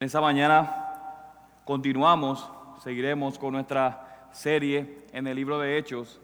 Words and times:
Esta 0.00 0.22
mañana 0.22 0.86
continuamos, 1.66 2.50
seguiremos 2.82 3.38
con 3.38 3.52
nuestra 3.52 4.28
serie 4.32 5.04
en 5.12 5.26
el 5.26 5.36
libro 5.36 5.58
de 5.58 5.76
Hechos 5.76 6.22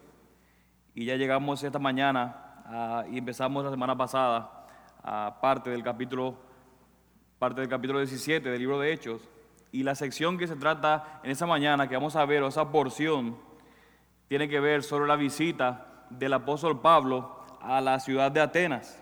y 0.95 1.05
ya 1.05 1.15
llegamos 1.15 1.63
esta 1.63 1.77
mañana 1.77 2.63
ah, 2.65 3.03
y 3.07 3.19
empezamos 3.19 3.63
la 3.63 3.69
semana 3.69 3.95
pasada 3.95 4.65
a 5.03 5.37
parte 5.39 5.69
del 5.69 5.83
capítulo 5.83 6.33
parte 7.37 7.61
del 7.61 7.69
capítulo 7.69 7.99
17 7.99 8.49
del 8.49 8.57
libro 8.57 8.79
de 8.79 8.91
Hechos 8.91 9.21
y 9.71 9.83
la 9.83 9.93
sección 9.93 10.39
que 10.39 10.47
se 10.47 10.55
trata 10.55 11.19
en 11.21 11.29
esta 11.29 11.45
mañana 11.45 11.87
que 11.87 11.93
vamos 11.93 12.15
a 12.15 12.25
ver, 12.25 12.41
o 12.41 12.47
esa 12.47 12.71
porción 12.71 13.37
tiene 14.27 14.49
que 14.49 14.59
ver 14.59 14.81
sobre 14.81 15.07
la 15.07 15.17
visita 15.17 16.07
del 16.09 16.33
apóstol 16.33 16.81
Pablo 16.81 17.45
a 17.61 17.79
la 17.79 17.99
ciudad 17.99 18.31
de 18.31 18.41
Atenas. 18.41 18.99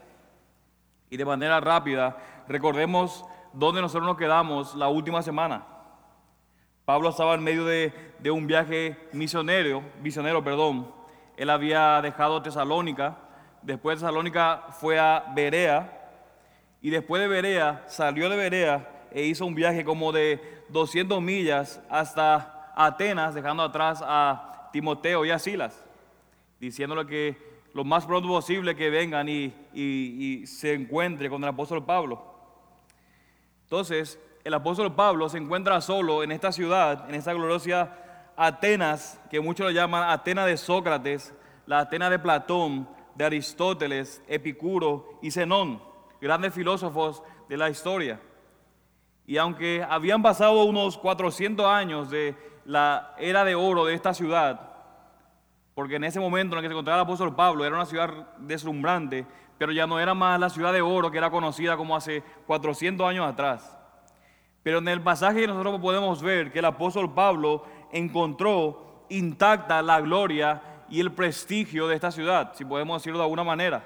Y 1.10 1.16
de 1.16 1.24
manera 1.24 1.62
rápida, 1.62 2.18
recordemos 2.50 3.24
dónde 3.56 3.82
nosotros 3.82 4.06
nos 4.06 4.18
quedamos 4.18 4.76
la 4.76 4.90
última 4.90 5.22
semana. 5.22 5.66
Pablo 6.84 7.10
estaba 7.10 7.34
en 7.34 7.44
medio 7.44 7.66
de, 7.66 7.92
un 8.30 8.46
viaje 8.46 8.98
misionero, 9.12 9.84
misionero, 10.02 10.44
perdón. 10.44 10.92
Él 11.38 11.50
había 11.50 12.02
dejado 12.02 12.42
Tesalónica, 12.42 13.18
después 13.62 13.98
de 13.98 14.06
Tesalónica 14.06 14.66
fue 14.80 15.00
a 15.00 15.32
Berea, 15.34 16.12
y 16.82 16.92
después 16.92 17.22
de 17.22 17.28
Berea, 17.28 17.84
salió 17.88 18.30
de 18.30 18.38
Berea 18.38 19.08
e 19.12 19.24
hizo 19.24 19.46
un 19.46 19.56
viaje 19.56 19.84
como 19.84 20.12
de 20.12 20.64
200 20.70 21.20
millas 21.22 21.82
hasta 21.90 22.72
Atenas, 22.76 23.34
dejando 23.34 23.64
atrás 23.64 24.04
a 24.06 24.70
Timoteo 24.72 25.26
y 25.26 25.32
a 25.32 25.40
Silas, 25.40 25.84
diciéndole 26.60 27.08
que 27.08 27.56
lo 27.74 27.84
más 27.84 28.06
pronto 28.06 28.28
posible 28.28 28.76
que 28.76 28.90
vengan 28.90 29.28
y, 29.28 29.54
y 29.74 30.46
se 30.46 30.74
encuentre 30.74 31.30
con 31.30 31.42
el 31.42 31.50
apóstol 31.50 31.84
Pablo. 31.84 32.35
Entonces, 33.66 34.20
el 34.44 34.54
apóstol 34.54 34.94
Pablo 34.94 35.28
se 35.28 35.40
encuentra 35.40 35.82
solo 35.82 36.22
en 36.22 36.32
esta 36.32 36.52
ciudad, 36.52 37.10
en 37.10 37.16
esta 37.16 37.34
gloriosa 37.34 37.92
Atenas, 38.38 39.20
que 39.32 39.40
muchos 39.40 39.66
lo 39.66 39.72
llaman 39.72 40.08
Atenas 40.08 40.46
de 40.46 40.56
Sócrates, 40.56 41.34
la 41.66 41.80
Atenas 41.80 42.12
de 42.12 42.20
Platón, 42.20 42.88
de 43.16 43.26
Aristóteles, 43.26 44.22
Epicuro 44.28 45.18
y 45.24 45.32
Zenón, 45.32 45.82
grandes 46.22 46.54
filósofos 46.54 47.24
de 47.50 47.58
la 47.58 47.72
historia. 47.72 48.20
Y 49.26 49.38
aunque 49.38 49.84
habían 49.90 50.22
pasado 50.22 50.64
unos 50.66 50.98
400 51.00 51.66
años 51.66 52.12
de 52.12 52.36
la 52.66 53.16
era 53.18 53.44
de 53.46 53.56
oro 53.56 53.86
de 53.86 53.96
esta 53.96 54.14
ciudad, 54.14 54.74
porque 55.74 55.96
en 55.96 56.04
ese 56.04 56.20
momento 56.20 56.56
en 56.56 56.60
el 56.60 56.64
que 56.64 56.70
se 56.70 56.74
encontraba 56.74 57.02
el 57.02 57.06
apóstol 57.06 57.36
Pablo 57.36 57.66
era 57.66 57.76
una 57.76 57.86
ciudad 57.88 58.12
deslumbrante, 58.38 59.26
pero 59.58 59.72
ya 59.72 59.88
no 59.88 60.00
era 60.00 60.14
más 60.14 60.40
la 60.40 60.50
ciudad 60.50 60.74
de 60.74 60.82
oro 60.82 61.12
que 61.12 61.18
era 61.18 61.30
conocida 61.30 61.78
como 61.78 61.96
hace 61.96 62.24
400 62.48 63.08
años 63.08 63.28
atrás. 63.28 63.78
Pero 64.64 64.80
en 64.80 64.88
el 64.88 65.02
pasaje 65.02 65.48
nosotros 65.48 65.80
podemos 65.80 66.22
ver 66.22 66.52
que 66.52 66.60
el 66.60 66.66
apóstol 66.66 67.14
Pablo 67.14 67.66
encontró 67.92 69.06
intacta 69.10 69.82
la 69.82 70.02
gloria 70.02 70.62
y 70.90 71.00
el 71.00 71.12
prestigio 71.12 71.88
de 71.88 71.96
esta 71.96 72.12
ciudad, 72.12 72.54
si 72.56 72.66
podemos 72.66 73.02
decirlo 73.02 73.20
de 73.20 73.26
alguna 73.26 73.44
manera. 73.44 73.84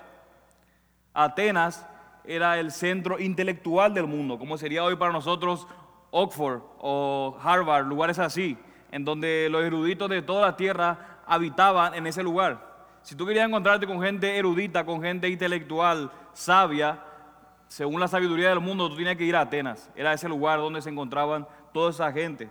Atenas 1.13 1.85
era 2.23 2.59
el 2.59 2.71
centro 2.71 3.19
intelectual 3.19 3.93
del 3.93 4.07
mundo, 4.07 4.37
como 4.37 4.57
sería 4.57 4.83
hoy 4.83 4.95
para 4.95 5.11
nosotros 5.11 5.67
Oxford 6.11 6.61
o 6.79 7.37
Harvard, 7.41 7.85
lugares 7.85 8.19
así, 8.19 8.57
en 8.91 9.05
donde 9.05 9.47
los 9.49 9.63
eruditos 9.63 10.09
de 10.09 10.21
toda 10.21 10.41
la 10.41 10.57
tierra 10.57 11.21
habitaban 11.25 11.93
en 11.93 12.07
ese 12.07 12.23
lugar. 12.23 12.68
Si 13.03 13.15
tú 13.15 13.25
querías 13.25 13.47
encontrarte 13.47 13.87
con 13.87 14.01
gente 14.01 14.37
erudita, 14.37 14.85
con 14.85 15.01
gente 15.01 15.29
intelectual, 15.29 16.11
sabia, 16.33 17.03
según 17.67 17.99
la 17.99 18.07
sabiduría 18.07 18.49
del 18.49 18.59
mundo, 18.59 18.89
tú 18.89 18.95
tenías 18.97 19.15
que 19.15 19.23
ir 19.23 19.35
a 19.35 19.41
Atenas. 19.41 19.89
Era 19.95 20.13
ese 20.13 20.27
lugar 20.27 20.59
donde 20.59 20.81
se 20.81 20.89
encontraban 20.89 21.47
toda 21.73 21.91
esa 21.91 22.11
gente. 22.11 22.49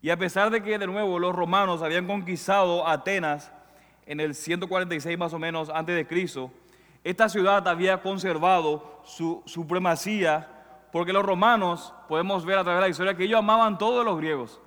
Y 0.00 0.10
a 0.10 0.16
pesar 0.16 0.50
de 0.50 0.62
que 0.62 0.78
de 0.78 0.86
nuevo 0.86 1.18
los 1.18 1.34
romanos 1.34 1.82
habían 1.82 2.06
conquistado 2.06 2.86
Atenas 2.86 3.52
en 4.06 4.20
el 4.20 4.34
146 4.34 5.18
más 5.18 5.32
o 5.32 5.38
menos 5.38 5.70
antes 5.70 5.96
de 5.96 6.06
Cristo, 6.06 6.50
esta 7.02 7.28
ciudad 7.28 7.66
había 7.66 8.00
conservado 8.02 9.00
su 9.04 9.42
supremacía 9.46 10.54
porque 10.92 11.12
los 11.12 11.24
romanos, 11.24 11.92
podemos 12.08 12.44
ver 12.44 12.58
a 12.58 12.64
través 12.64 12.78
de 12.78 12.86
la 12.86 12.88
historia, 12.88 13.14
que 13.14 13.24
ellos 13.24 13.38
amaban 13.38 13.76
todos 13.76 14.04
los 14.04 14.16
griegos. 14.16 14.60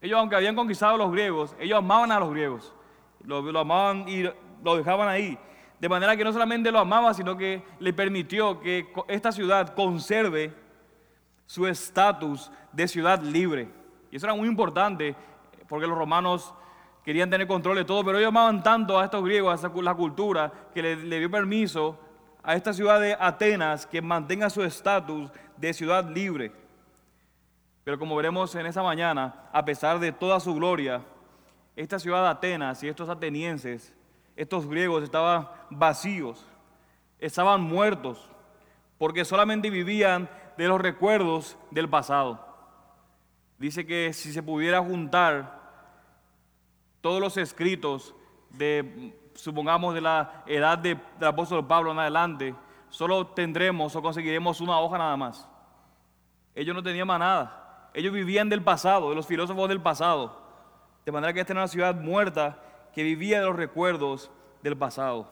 Ellos, 0.00 0.18
aunque 0.18 0.36
habían 0.36 0.56
conquistado 0.56 0.94
a 0.94 0.98
los 0.98 1.12
griegos, 1.12 1.54
ellos 1.58 1.78
amaban 1.78 2.10
a 2.12 2.18
los 2.18 2.30
griegos 2.30 2.72
lo, 3.24 3.58
amaban 3.58 4.08
y 4.08 4.24
lo 4.62 4.76
dejaban 4.76 5.08
ahí. 5.08 5.38
De 5.78 5.88
manera 5.88 6.16
que 6.16 6.24
no 6.24 6.32
solamente 6.32 6.70
lo 6.70 6.78
amaba, 6.78 7.14
sino 7.14 7.36
que 7.36 7.62
le 7.78 7.92
permitió 7.92 8.60
que 8.60 8.92
esta 9.08 9.32
ciudad 9.32 9.74
conserve 9.74 10.52
su 11.46 11.66
estatus 11.66 12.50
de 12.72 12.86
ciudad 12.86 13.22
libre. 13.22 13.68
Y 14.10 14.16
eso 14.16 14.26
era 14.26 14.34
muy 14.34 14.48
importante 14.48 15.16
porque 15.68 15.86
los 15.86 15.96
romanos 15.96 16.54
querían 17.04 17.30
tener 17.30 17.46
control 17.46 17.76
de 17.76 17.84
todo, 17.84 18.04
pero 18.04 18.18
ellos 18.18 18.28
amaban 18.28 18.62
tanto 18.62 18.98
a 18.98 19.04
estos 19.04 19.24
griegos, 19.24 19.64
a 19.64 19.68
la 19.68 19.94
cultura, 19.94 20.52
que 20.74 20.82
le, 20.82 20.96
le 20.96 21.18
dio 21.18 21.30
permiso 21.30 21.98
a 22.42 22.54
esta 22.54 22.72
ciudad 22.72 23.00
de 23.00 23.16
Atenas 23.18 23.86
que 23.86 24.02
mantenga 24.02 24.50
su 24.50 24.62
estatus 24.62 25.30
de 25.56 25.72
ciudad 25.72 26.08
libre. 26.08 26.52
Pero 27.84 27.98
como 27.98 28.16
veremos 28.16 28.54
en 28.54 28.66
esa 28.66 28.82
mañana, 28.82 29.48
a 29.52 29.64
pesar 29.64 29.98
de 29.98 30.12
toda 30.12 30.40
su 30.40 30.54
gloria, 30.54 31.02
esta 31.80 31.98
ciudad 31.98 32.22
de 32.22 32.28
Atenas 32.28 32.82
y 32.82 32.88
estos 32.88 33.08
atenienses, 33.08 33.94
estos 34.36 34.66
griegos 34.66 35.02
estaban 35.02 35.48
vacíos, 35.70 36.46
estaban 37.18 37.62
muertos, 37.62 38.28
porque 38.98 39.24
solamente 39.24 39.70
vivían 39.70 40.28
de 40.58 40.68
los 40.68 40.78
recuerdos 40.78 41.56
del 41.70 41.88
pasado. 41.88 42.46
Dice 43.58 43.86
que 43.86 44.12
si 44.12 44.30
se 44.30 44.42
pudiera 44.42 44.82
juntar 44.82 45.58
todos 47.00 47.18
los 47.18 47.38
escritos 47.38 48.14
de, 48.50 49.18
supongamos, 49.34 49.94
de 49.94 50.02
la 50.02 50.44
edad 50.46 50.76
de, 50.76 50.98
del 51.18 51.28
apóstol 51.28 51.66
Pablo 51.66 51.92
en 51.92 51.98
adelante, 51.98 52.54
solo 52.90 53.28
tendremos 53.28 53.96
o 53.96 54.02
conseguiremos 54.02 54.60
una 54.60 54.78
hoja 54.80 54.98
nada 54.98 55.16
más. 55.16 55.48
Ellos 56.54 56.76
no 56.76 56.82
tenían 56.82 57.06
más 57.06 57.20
nada. 57.20 57.90
Ellos 57.94 58.12
vivían 58.12 58.50
del 58.50 58.62
pasado, 58.62 59.08
de 59.08 59.16
los 59.16 59.26
filósofos 59.26 59.66
del 59.66 59.80
pasado. 59.80 60.39
De 61.04 61.12
manera 61.12 61.32
que 61.32 61.40
esta 61.40 61.52
era 61.52 61.62
una 61.62 61.68
ciudad 61.68 61.94
muerta 61.94 62.58
que 62.92 63.02
vivía 63.02 63.40
de 63.40 63.46
los 63.46 63.56
recuerdos 63.56 64.30
del 64.62 64.76
pasado. 64.76 65.30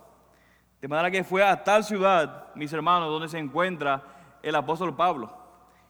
De 0.81 0.89
manera 0.89 1.11
que 1.11 1.25
fue 1.25 1.43
a 1.43 1.65
tal 1.65 1.85
ciudad, 1.85 2.47
mis 2.55 2.73
hermanos, 2.73 3.09
donde 3.09 3.29
se 3.29 3.39
encuentra 3.39 4.03
el 4.43 4.55
apóstol 4.55 4.95
Pablo. 4.95 5.37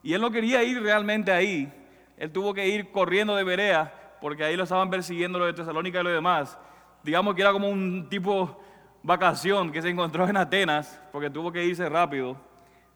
Y 0.03 0.15
él 0.15 0.21
no 0.21 0.31
quería 0.31 0.63
ir 0.63 0.83
realmente 0.83 1.31
ahí. 1.31 1.73
Él 2.17 2.33
tuvo 2.33 2.55
que 2.55 2.67
ir 2.67 2.91
corriendo 2.91 3.37
de 3.37 3.45
Berea, 3.45 3.93
porque 4.21 4.45
ahí 4.45 4.57
lo 4.57 4.65
estaban 4.65 4.91
persiguiendo 4.91 5.39
los 5.39 5.49
de 5.49 5.55
Tesalónica 5.55 6.01
y 6.01 6.05
los 6.05 6.13
demás. 6.13 6.59
Digamos 7.03 7.35
que 7.35 7.43
era 7.43 7.53
como 7.53 7.69
un 7.69 8.09
tipo 8.09 8.61
vacación 9.03 9.71
que 9.71 9.83
se 9.83 9.91
encontró 9.91 10.27
en 10.29 10.37
Atenas, 10.37 11.01
porque 11.13 11.31
tuvo 11.31 11.53
que 11.53 11.65
irse 11.65 11.89
rápido. 11.89 12.37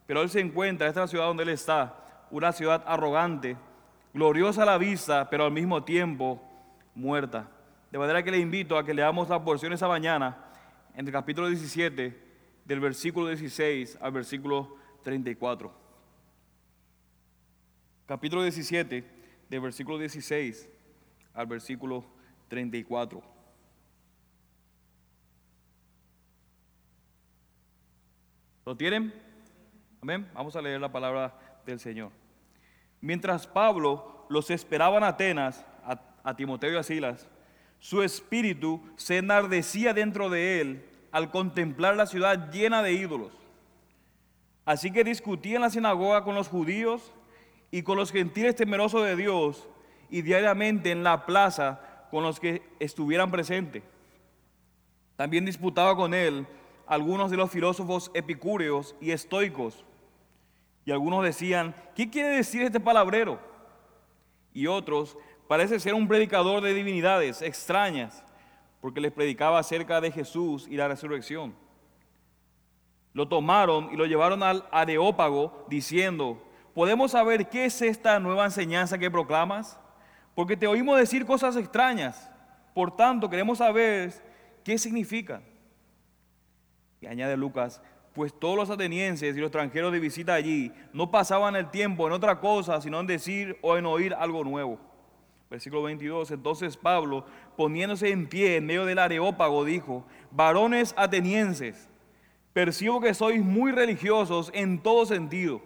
Pero 0.06 0.22
él 0.22 0.30
se 0.30 0.40
encuentra, 0.40 0.88
esta 0.88 1.06
ciudad 1.06 1.26
donde 1.26 1.44
él 1.44 1.50
está, 1.50 1.94
una 2.30 2.52
ciudad 2.52 2.82
arrogante, 2.86 3.56
gloriosa 4.12 4.62
a 4.62 4.66
la 4.66 4.78
vista, 4.78 5.28
pero 5.30 5.44
al 5.44 5.52
mismo 5.52 5.84
tiempo 5.84 6.42
muerta. 6.94 7.48
De 7.90 7.98
manera 7.98 8.22
que 8.22 8.30
le 8.30 8.38
invito 8.38 8.76
a 8.76 8.84
que 8.84 8.94
leamos 8.94 9.28
la 9.28 9.42
porción 9.42 9.72
esa 9.72 9.88
mañana 9.88 10.36
en 10.94 11.06
el 11.06 11.12
capítulo 11.12 11.48
17, 11.48 12.32
del 12.64 12.80
versículo 12.80 13.28
16 13.28 13.98
al 14.00 14.12
versículo 14.12 14.76
34. 15.02 15.72
Capítulo 18.06 18.42
17, 18.42 19.04
del 19.48 19.60
versículo 19.60 19.98
16 19.98 20.68
al 21.34 21.46
versículo 21.46 22.04
34. 22.48 23.22
¿Lo 28.64 28.76
tienen? 28.76 29.12
Amén. 30.00 30.28
Vamos 30.34 30.54
a 30.54 30.62
leer 30.62 30.80
la 30.80 30.92
palabra 30.92 31.36
del 31.66 31.80
Señor. 31.80 32.10
Mientras 33.00 33.46
Pablo 33.46 34.26
los 34.28 34.50
esperaba 34.50 34.98
en 34.98 35.04
Atenas, 35.04 35.64
a 36.24 36.36
Timoteo 36.36 36.72
y 36.72 36.76
a 36.76 36.82
Silas, 36.82 37.28
su 37.78 38.02
espíritu 38.02 38.80
se 38.96 39.18
enardecía 39.18 39.92
dentro 39.92 40.30
de 40.30 40.60
él 40.60 40.84
al 41.10 41.30
contemplar 41.30 41.96
la 41.96 42.06
ciudad 42.06 42.50
llena 42.52 42.82
de 42.82 42.92
ídolos. 42.92 43.32
Así 44.64 44.92
que 44.92 45.04
discutía 45.04 45.56
en 45.56 45.62
la 45.62 45.70
sinagoga 45.70 46.22
con 46.24 46.34
los 46.34 46.48
judíos 46.48 47.12
y 47.70 47.82
con 47.82 47.96
los 47.96 48.12
gentiles 48.12 48.54
temerosos 48.54 49.04
de 49.04 49.16
Dios 49.16 49.68
y 50.10 50.22
diariamente 50.22 50.90
en 50.90 51.02
la 51.02 51.26
plaza 51.26 51.80
con 52.10 52.22
los 52.22 52.38
que 52.38 52.62
estuvieran 52.78 53.30
presentes. 53.30 53.82
También 55.16 55.44
disputaba 55.44 55.96
con 55.96 56.14
él 56.14 56.46
algunos 56.86 57.30
de 57.30 57.36
los 57.36 57.50
filósofos 57.50 58.10
epicúreos 58.14 58.94
y 59.00 59.10
estoicos. 59.10 59.84
Y 60.84 60.90
algunos 60.90 61.24
decían, 61.24 61.74
¿qué 61.94 62.10
quiere 62.10 62.36
decir 62.36 62.62
este 62.62 62.80
palabrero? 62.80 63.40
Y 64.52 64.66
otros, 64.66 65.16
Parece 65.52 65.78
ser 65.80 65.92
un 65.92 66.08
predicador 66.08 66.62
de 66.62 66.72
divinidades 66.72 67.42
extrañas, 67.42 68.24
porque 68.80 69.02
les 69.02 69.12
predicaba 69.12 69.58
acerca 69.58 70.00
de 70.00 70.10
Jesús 70.10 70.66
y 70.66 70.78
la 70.78 70.88
resurrección. 70.88 71.54
Lo 73.12 73.28
tomaron 73.28 73.90
y 73.92 73.96
lo 73.98 74.06
llevaron 74.06 74.42
al 74.42 74.64
Areópago 74.70 75.66
diciendo, 75.68 76.42
¿podemos 76.72 77.10
saber 77.10 77.50
qué 77.50 77.66
es 77.66 77.82
esta 77.82 78.18
nueva 78.18 78.46
enseñanza 78.46 78.96
que 78.96 79.10
proclamas? 79.10 79.78
Porque 80.34 80.56
te 80.56 80.66
oímos 80.66 80.96
decir 80.96 81.26
cosas 81.26 81.54
extrañas. 81.56 82.30
Por 82.72 82.96
tanto, 82.96 83.28
queremos 83.28 83.58
saber 83.58 84.10
qué 84.64 84.78
significan. 84.78 85.42
Y 87.02 87.06
añade 87.08 87.36
Lucas, 87.36 87.82
pues 88.14 88.32
todos 88.32 88.56
los 88.56 88.70
atenienses 88.70 89.36
y 89.36 89.38
los 89.38 89.48
extranjeros 89.48 89.92
de 89.92 90.00
visita 90.00 90.32
allí 90.32 90.72
no 90.94 91.10
pasaban 91.10 91.56
el 91.56 91.70
tiempo 91.70 92.06
en 92.06 92.14
otra 92.14 92.40
cosa, 92.40 92.80
sino 92.80 93.00
en 93.00 93.06
decir 93.06 93.58
o 93.60 93.76
en 93.76 93.84
oír 93.84 94.14
algo 94.14 94.44
nuevo. 94.44 94.91
Versículo 95.52 95.82
22, 95.82 96.30
entonces 96.30 96.78
Pablo, 96.78 97.26
poniéndose 97.58 98.10
en 98.10 98.26
pie 98.26 98.56
en 98.56 98.64
medio 98.64 98.86
del 98.86 98.98
areópago, 98.98 99.66
dijo, 99.66 100.02
varones 100.30 100.94
atenienses, 100.96 101.90
percibo 102.54 103.02
que 103.02 103.12
sois 103.12 103.44
muy 103.44 103.70
religiosos 103.70 104.50
en 104.54 104.82
todo 104.82 105.04
sentido. 105.04 105.60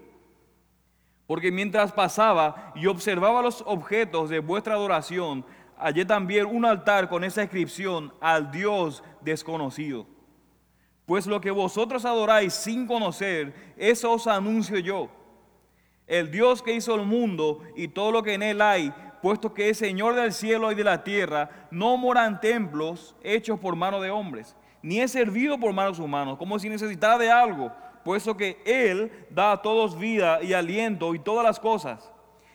Porque 1.29 1.53
mientras 1.53 1.93
pasaba 1.93 2.73
y 2.75 2.87
observaba 2.87 3.43
los 3.43 3.63
objetos 3.65 4.29
de 4.29 4.41
vuestra 4.41 4.75
adoración, 4.75 5.45
hallé 5.79 6.05
también 6.05 6.47
un 6.47 6.65
altar 6.65 7.09
con 7.09 7.23
esa 7.23 7.43
inscripción 7.43 8.13
al 8.21 8.51
Dios 8.51 9.05
desconocido. 9.21 10.05
Pues 11.05 11.29
lo 11.29 11.41
que 11.41 11.53
vosotros 11.53 12.05
adoráis 12.05 12.55
sin 12.55 12.89
conocer, 12.89 13.55
eso 13.77 14.15
os 14.15 14.27
anuncio 14.27 14.81
yo. 14.81 15.09
El 16.09 16.33
Dios 16.33 16.61
que 16.61 16.75
hizo 16.75 16.97
el 16.97 17.07
mundo 17.07 17.63
y 17.77 17.87
todo 17.87 18.11
lo 18.11 18.25
que 18.25 18.35
en 18.35 18.43
él 18.43 18.61
hay, 18.61 18.93
puesto 19.21 19.55
que 19.55 19.71
es 19.71 19.79
Señor 19.79 20.15
del 20.15 20.33
cielo 20.33 20.71
y 20.73 20.75
de 20.75 20.85
la 20.85 21.05
tierra, 21.05 21.51
no 21.71 21.97
mora 21.97 22.27
en 22.27 22.41
templos 22.41 23.15
hechos 23.23 23.59
por 23.59 23.77
mano 23.77 24.01
de 24.01 24.11
hombres 24.11 24.57
ni 24.87 25.01
es 25.01 25.11
servido 25.11 25.59
por 25.59 25.73
manos 25.73 25.99
humanos, 25.99 26.39
como 26.39 26.61
si 26.61 26.69
necesitara 26.69 27.19
de 27.19 27.29
algo, 27.29 27.73
puesto 28.05 28.37
que 28.37 28.63
Él 28.65 29.11
da 29.31 29.51
a 29.51 29.61
todos 29.61 29.99
vida 29.99 30.41
y 30.41 30.53
aliento 30.53 31.13
y 31.13 31.19
todas 31.19 31.45
las 31.45 31.59
cosas. 31.59 32.13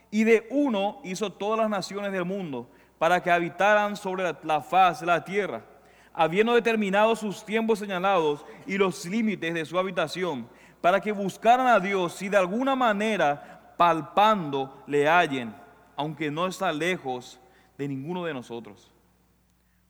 Y 0.10 0.24
de 0.24 0.48
uno 0.50 1.02
hizo 1.04 1.34
todas 1.34 1.60
las 1.60 1.70
naciones 1.70 2.14
del 2.14 2.24
mundo, 2.24 2.70
para 2.98 3.22
que 3.22 3.32
habitaran 3.32 3.98
sobre 3.98 4.34
la 4.44 4.62
faz 4.62 5.02
de 5.02 5.08
la 5.08 5.26
tierra, 5.26 5.66
habiendo 6.14 6.54
determinado 6.54 7.18
sus 7.18 7.44
tiempos 7.44 7.80
señalados 7.80 8.46
y 8.66 8.78
los 8.78 9.06
límites 9.06 9.54
de 9.54 9.66
su 9.66 9.78
habitación, 9.78 10.48
para 10.80 11.02
que 11.02 11.12
buscaran 11.12 11.68
a 11.68 11.82
Dios 11.82 12.14
si 12.14 12.30
de 12.30 12.38
alguna 12.38 12.78
manera 12.78 13.74
palpando 13.76 14.84
le 14.88 15.06
hallen, 15.06 15.54
aunque 16.02 16.32
no 16.32 16.48
está 16.48 16.74
lejos 16.74 17.40
de 17.78 17.88
ninguno 17.88 18.26
de 18.26 18.34
nosotros, 18.34 18.92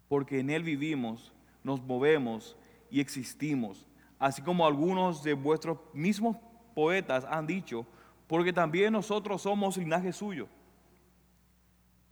porque 0.10 0.42
en 0.42 0.50
Él 0.50 0.62
vivimos 0.62 1.32
nos 1.64 1.82
movemos 1.82 2.58
y 2.90 3.00
existimos, 3.00 3.88
así 4.20 4.42
como 4.42 4.68
algunos 4.68 5.24
de 5.24 5.36
vuestros 5.36 5.78
mismos 5.94 6.36
poetas 6.76 7.26
han 7.30 7.48
dicho, 7.48 7.86
porque 8.28 8.52
también 8.52 8.92
nosotros 8.92 9.44
somos 9.44 9.78
linaje 9.78 10.12
suyo. 10.12 10.50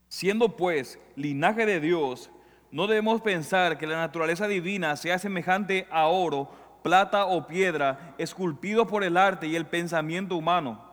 Siendo 0.08 0.56
pues 0.56 0.98
linaje 1.18 1.66
de 1.66 1.82
Dios, 1.82 2.30
no 2.72 2.88
debemos 2.88 3.20
pensar 3.20 3.78
que 3.78 3.86
la 3.86 3.98
naturaleza 3.98 4.48
divina 4.48 4.96
sea 4.96 5.20
semejante 5.20 5.90
a 5.92 6.08
oro, 6.08 6.50
plata 6.84 7.26
o 7.26 7.48
piedra, 7.48 8.16
esculpido 8.18 8.88
por 8.88 9.04
el 9.04 9.18
arte 9.18 9.48
y 9.48 9.58
el 9.58 9.66
pensamiento 9.66 10.38
humano. 10.38 10.88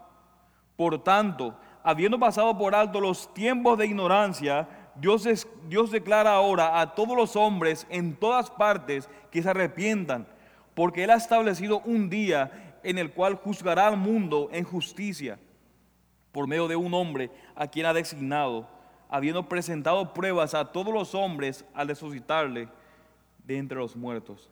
Por 0.75 1.05
tanto, 1.05 1.57
habiendo 1.87 2.19
pasado 2.19 2.59
por 2.59 2.75
alto 2.75 3.01
los 3.01 3.33
tiempos 3.33 3.79
de 3.79 3.87
ignorancia, 3.87 4.69
Dios, 4.97 5.47
Dios 5.69 5.93
declara 5.93 6.33
ahora 6.33 6.81
a 6.81 6.97
todos 6.97 7.17
los 7.17 7.37
hombres 7.37 7.87
en 7.89 8.17
todas 8.17 8.51
partes 8.51 9.09
que 9.31 9.41
se 9.41 9.51
arrepientan, 9.51 10.27
porque 10.75 11.05
Él 11.05 11.11
ha 11.11 11.15
establecido 11.15 11.79
un 11.85 12.11
día 12.11 12.81
en 12.83 12.99
el 12.99 13.13
cual 13.13 13.37
juzgará 13.37 13.87
al 13.87 13.97
mundo 13.97 14.49
en 14.51 14.65
justicia 14.65 15.39
por 16.33 16.49
medio 16.49 16.67
de 16.67 16.75
un 16.75 16.93
hombre 16.93 17.31
a 17.55 17.69
quien 17.69 17.87
ha 17.87 17.95
designado, 17.95 18.67
habiendo 19.09 19.49
presentado 19.49 20.13
pruebas 20.13 20.55
a 20.55 20.73
todos 20.73 20.93
los 20.93 21.15
hombres 21.15 21.65
al 21.73 21.87
resucitarle 21.87 22.69
de 23.45 23.59
entre 23.59 23.79
los 23.79 23.95
muertos. 23.95 24.51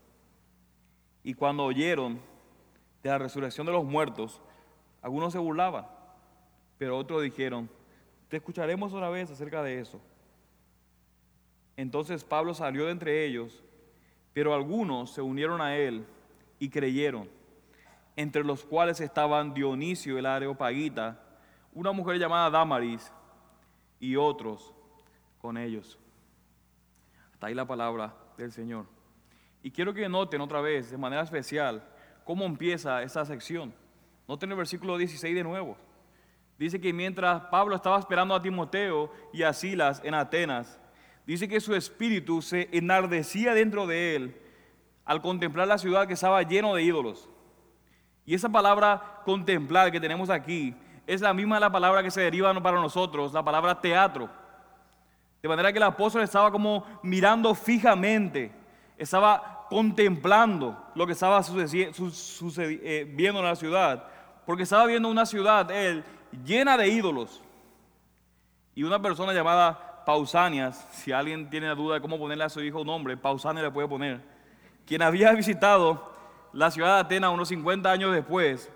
Y 1.25 1.35
cuando 1.35 1.65
oyeron 1.65 2.21
de 3.03 3.11
la 3.11 3.19
resurrección 3.19 3.67
de 3.67 3.73
los 3.73 3.85
muertos, 3.85 4.41
algunos 5.03 5.33
se 5.33 5.41
burlaban, 5.41 5.85
pero 6.79 6.99
otros 6.99 7.23
dijeron, 7.23 7.69
te 8.29 8.37
escucharemos 8.37 8.93
otra 8.93 9.11
vez 9.11 9.31
acerca 9.31 9.63
de 9.63 9.81
eso. 9.81 10.01
Entonces 11.77 12.25
Pablo 12.25 12.55
salió 12.55 12.87
de 12.87 12.93
entre 12.93 13.25
ellos, 13.25 13.63
pero 14.33 14.55
algunos 14.55 15.13
se 15.13 15.23
unieron 15.23 15.61
a 15.61 15.77
él 15.77 16.07
y 16.59 16.69
creyeron, 16.69 17.29
entre 18.17 18.45
los 18.45 18.65
cuales 18.65 19.01
estaban 19.01 19.55
Dionisio 19.55 20.19
el 20.19 20.27
Areopagita, 20.27 21.21
una 21.73 21.93
mujer 21.93 22.19
llamada 22.19 22.51
Damaris 22.51 23.13
y 23.99 24.17
otros 24.17 24.73
con 25.41 25.57
ellos. 25.57 25.99
Hasta 27.33 27.49
ahí 27.49 27.55
la 27.55 27.67
palabra 27.67 28.15
del 28.37 28.53
Señor. 28.53 28.87
Y 29.63 29.71
quiero 29.71 29.95
que 29.95 30.09
noten 30.09 30.41
otra 30.41 30.61
vez, 30.61 30.91
de 30.91 30.99
manera 30.99 31.23
especial, 31.23 31.83
cómo 32.25 32.45
empieza 32.45 33.03
esta 33.03 33.25
sección. 33.25 33.75
Noten 34.29 34.51
el 34.51 34.57
versículo 34.57 34.97
16 34.97 35.35
de 35.35 35.43
nuevo. 35.43 35.77
Dice 36.59 36.81
que 36.81 36.93
mientras 36.93 37.43
Pablo 37.47 37.75
estaba 37.75 37.99
esperando 37.99 38.35
a 38.35 38.43
Timoteo 38.43 39.11
y 39.33 39.43
a 39.43 39.53
Silas 39.53 40.01
en 40.05 40.15
Atenas, 40.15 40.79
dice 41.27 41.49
que 41.49 41.61
su 41.61 41.75
espíritu 41.75 42.43
se 42.43 42.69
enardecía 42.73 43.55
dentro 43.55 43.87
de 43.87 44.17
él 44.17 44.41
al 45.05 45.21
contemplar 45.21 45.69
la 45.69 45.79
ciudad 45.79 46.07
que 46.07 46.15
estaba 46.15 46.43
lleno 46.43 46.75
de 46.75 46.83
ídolos. 46.83 47.29
Y 48.25 48.35
esa 48.35 48.49
palabra 48.49 49.21
contemplar 49.25 49.93
que 49.93 50.01
tenemos 50.01 50.31
aquí 50.31 50.75
es 51.07 51.21
la 51.21 51.35
misma 51.35 51.61
la 51.61 51.71
palabra 51.71 52.03
que 52.03 52.11
se 52.11 52.23
deriva 52.23 52.55
para 52.63 52.81
nosotros, 52.81 53.33
la 53.33 53.45
palabra 53.45 53.81
teatro. 53.81 54.31
De 55.43 55.49
manera 55.49 55.73
que 55.73 55.79
el 55.79 55.85
apóstol 55.85 56.23
estaba 56.23 56.51
como 56.51 56.87
mirando 57.03 57.55
fijamente, 57.55 58.51
estaba 58.97 59.67
contemplando 59.69 60.83
lo 60.95 61.07
que 61.07 61.13
estaba 61.13 61.43
sucediendo 61.43 61.93
eh, 62.59 63.15
en 63.19 63.45
la 63.45 63.57
ciudad, 63.57 64.05
porque 64.47 64.63
estaba 64.63 64.87
viendo 64.87 65.09
una 65.09 65.27
ciudad, 65.27 65.71
él, 65.71 66.05
llena 66.45 66.77
de 66.77 66.89
ídolos. 66.89 67.43
Y 68.75 68.83
una 68.83 69.01
persona 69.01 69.33
llamada 69.33 70.05
Pausanias, 70.05 70.87
si 70.93 71.13
alguien 71.13 71.49
tiene 71.49 71.69
duda 71.75 71.95
de 71.95 72.01
cómo 72.01 72.19
ponerle 72.19 72.45
a 72.45 72.49
su 72.49 72.61
hijo 72.61 72.81
un 72.81 72.87
nombre, 72.87 73.17
Pausanias 73.17 73.65
le 73.65 73.71
puede 73.71 73.89
poner, 73.89 74.21
quien 74.87 75.03
había 75.03 75.33
visitado 75.33 76.13
la 76.53 76.71
ciudad 76.71 76.95
de 76.95 77.01
Atenas 77.01 77.31
unos 77.31 77.49
50 77.49 77.91
años 77.91 78.13
después, 78.13 78.71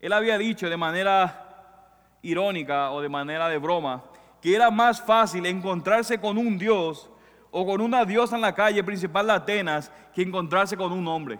él 0.00 0.12
había 0.12 0.36
dicho 0.38 0.68
de 0.68 0.76
manera 0.76 2.18
irónica 2.22 2.90
o 2.90 3.00
de 3.00 3.08
manera 3.08 3.48
de 3.48 3.58
broma 3.58 4.02
que 4.42 4.56
era 4.56 4.70
más 4.70 5.00
fácil 5.00 5.46
encontrarse 5.46 6.20
con 6.20 6.36
un 6.36 6.58
dios 6.58 7.08
o 7.52 7.64
con 7.64 7.80
una 7.80 8.04
diosa 8.04 8.34
en 8.34 8.42
la 8.42 8.52
calle 8.52 8.82
principal 8.82 9.26
de 9.28 9.32
Atenas 9.34 9.90
que 10.12 10.22
encontrarse 10.22 10.76
con 10.76 10.90
un 10.90 11.06
hombre. 11.06 11.38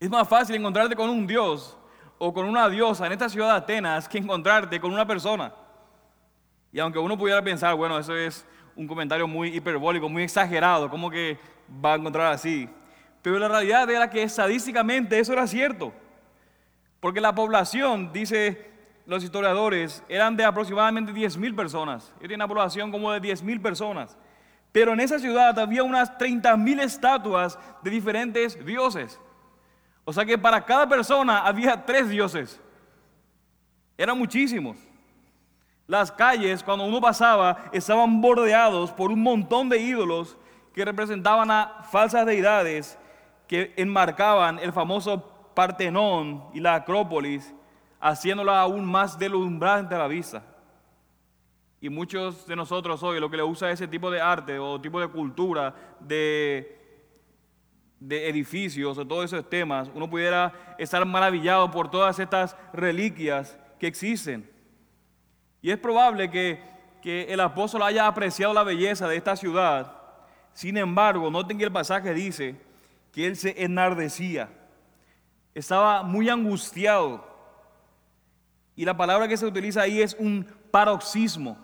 Es 0.00 0.08
más 0.08 0.26
fácil 0.26 0.56
encontrarte 0.56 0.96
con 0.96 1.10
un 1.10 1.26
dios 1.26 1.76
o 2.18 2.32
con 2.32 2.46
una 2.46 2.68
diosa 2.68 3.06
en 3.06 3.12
esta 3.12 3.28
ciudad 3.28 3.50
de 3.50 3.56
Atenas 3.58 4.08
que 4.08 4.18
encontrarte 4.18 4.80
con 4.80 4.92
una 4.92 5.06
persona. 5.06 5.52
Y 6.72 6.80
aunque 6.80 6.98
uno 6.98 7.16
pudiera 7.16 7.42
pensar, 7.42 7.74
bueno, 7.74 7.98
eso 7.98 8.14
es 8.14 8.46
un 8.76 8.86
comentario 8.86 9.26
muy 9.26 9.56
hiperbólico, 9.56 10.08
muy 10.08 10.22
exagerado, 10.22 10.90
¿cómo 10.90 11.10
que 11.10 11.38
va 11.84 11.94
a 11.94 11.96
encontrar 11.96 12.32
así? 12.32 12.68
Pero 13.22 13.38
la 13.38 13.48
realidad 13.48 13.90
era 13.90 14.10
que 14.10 14.22
estadísticamente 14.22 15.18
eso 15.18 15.32
era 15.32 15.46
cierto. 15.46 15.92
Porque 17.00 17.20
la 17.20 17.34
población, 17.34 18.12
dice 18.12 18.70
los 19.06 19.24
historiadores, 19.24 20.02
eran 20.08 20.36
de 20.36 20.44
aproximadamente 20.44 21.12
10.000 21.12 21.56
personas. 21.56 22.12
Tenía 22.20 22.36
una 22.36 22.48
población 22.48 22.90
como 22.90 23.10
de 23.12 23.22
10.000 23.22 23.62
personas. 23.62 24.16
Pero 24.70 24.92
en 24.92 25.00
esa 25.00 25.18
ciudad 25.18 25.58
había 25.58 25.82
unas 25.82 26.18
30.000 26.18 26.80
estatuas 26.82 27.58
de 27.82 27.90
diferentes 27.90 28.64
dioses. 28.64 29.18
O 30.08 30.12
sea 30.14 30.24
que 30.24 30.38
para 30.38 30.64
cada 30.64 30.88
persona 30.88 31.40
había 31.40 31.84
tres 31.84 32.08
dioses. 32.08 32.58
Eran 33.94 34.16
muchísimos. 34.16 34.78
Las 35.86 36.10
calles, 36.10 36.62
cuando 36.62 36.86
uno 36.86 36.98
pasaba, 36.98 37.68
estaban 37.72 38.18
bordeados 38.18 38.90
por 38.90 39.12
un 39.12 39.22
montón 39.22 39.68
de 39.68 39.76
ídolos 39.76 40.38
que 40.72 40.82
representaban 40.82 41.50
a 41.50 41.82
falsas 41.90 42.24
deidades 42.24 42.98
que 43.46 43.74
enmarcaban 43.76 44.58
el 44.60 44.72
famoso 44.72 45.52
Partenón 45.54 46.42
y 46.54 46.60
la 46.60 46.76
Acrópolis, 46.76 47.54
haciéndola 48.00 48.62
aún 48.62 48.86
más 48.86 49.18
deslumbrante 49.18 49.94
a 49.94 49.98
la 49.98 50.08
vista. 50.08 50.42
Y 51.82 51.90
muchos 51.90 52.46
de 52.46 52.56
nosotros 52.56 53.02
hoy 53.02 53.20
lo 53.20 53.28
que 53.28 53.36
le 53.36 53.42
usa 53.42 53.70
ese 53.70 53.86
tipo 53.86 54.10
de 54.10 54.22
arte 54.22 54.58
o 54.58 54.80
tipo 54.80 55.00
de 55.00 55.08
cultura, 55.08 55.74
de 56.00 56.77
de 58.00 58.28
edificios 58.28 58.96
o 58.96 59.06
todos 59.06 59.32
esos 59.32 59.48
temas, 59.48 59.90
uno 59.94 60.08
pudiera 60.08 60.76
estar 60.78 61.04
maravillado 61.04 61.70
por 61.70 61.90
todas 61.90 62.18
estas 62.18 62.56
reliquias 62.72 63.58
que 63.78 63.86
existen. 63.86 64.48
Y 65.60 65.70
es 65.70 65.78
probable 65.78 66.30
que, 66.30 66.68
el 67.02 67.40
apóstol 67.40 67.82
haya 67.84 68.06
apreciado 68.06 68.52
la 68.52 68.62
belleza 68.62 69.08
de 69.08 69.16
esta 69.16 69.34
ciudad. 69.34 69.96
Sin 70.52 70.76
embargo, 70.76 71.30
noten 71.30 71.56
que 71.56 71.64
el 71.64 71.72
pasaje 71.72 72.12
dice 72.12 72.54
que 73.12 73.26
él 73.26 73.34
se 73.34 73.64
enardecía. 73.64 74.50
estaba 75.54 76.02
muy 76.02 76.28
angustiado. 76.28 77.26
Y 78.76 78.84
la 78.84 78.94
palabra 78.94 79.26
que 79.26 79.38
se 79.38 79.46
utiliza 79.46 79.80
ahí 79.80 80.02
es 80.02 80.14
un 80.18 80.46
paroxismo. 80.70 81.56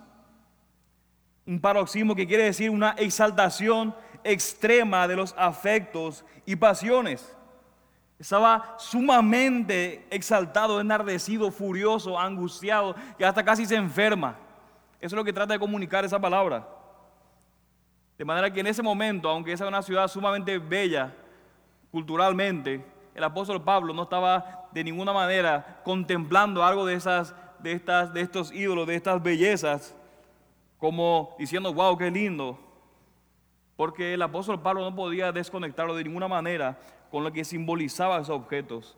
Un 1.45 1.61
paroxismo 1.61 2.15
que 2.15 2.25
quiere 2.25 2.45
decir 2.45 2.71
una 2.71 2.95
exaltación 2.97 3.93
extrema 4.25 5.07
de 5.07 5.15
los 5.15 5.33
afectos 5.37 6.25
y 6.45 6.55
pasiones. 6.55 7.33
Estaba 8.17 8.75
sumamente 8.77 10.05
exaltado, 10.09 10.81
enardecido, 10.81 11.51
furioso, 11.51 12.19
angustiado, 12.19 12.95
que 13.17 13.25
hasta 13.25 13.43
casi 13.43 13.65
se 13.65 13.75
enferma. 13.75 14.35
Eso 14.99 15.15
es 15.15 15.17
lo 15.17 15.23
que 15.23 15.33
trata 15.33 15.53
de 15.53 15.59
comunicar 15.59 16.03
esa 16.03 16.19
palabra. 16.19 16.67
De 18.17 18.25
manera 18.25 18.51
que 18.51 18.61
en 18.61 18.67
ese 18.67 18.81
momento, 18.81 19.29
aunque 19.29 19.51
esa 19.51 19.65
es 19.65 19.67
una 19.67 19.81
ciudad 19.81 20.07
sumamente 20.07 20.57
bella 20.57 21.13
culturalmente, 21.91 22.83
el 23.13 23.23
apóstol 23.23 23.61
Pablo 23.61 23.93
no 23.93 24.03
estaba 24.03 24.67
de 24.71 24.83
ninguna 24.83 25.13
manera 25.13 25.81
contemplando 25.83 26.63
algo 26.63 26.85
de, 26.85 26.95
esas, 26.95 27.35
de, 27.59 27.73
estas, 27.73 28.13
de 28.13 28.21
estos 28.21 28.51
ídolos, 28.51 28.87
de 28.87 28.95
estas 28.95 29.21
bellezas, 29.21 29.93
como 30.77 31.35
diciendo, 31.37 31.73
wow, 31.73 31.97
qué 31.97 32.09
lindo. 32.09 32.59
Porque 33.75 34.13
el 34.13 34.21
apóstol 34.21 34.61
Pablo 34.61 34.81
no 34.81 34.95
podía 34.95 35.31
desconectarlo 35.31 35.95
de 35.95 36.03
ninguna 36.03 36.27
manera 36.27 36.79
con 37.11 37.23
lo 37.23 37.31
que 37.31 37.43
simbolizaba 37.43 38.17
esos 38.17 38.29
objetos. 38.29 38.97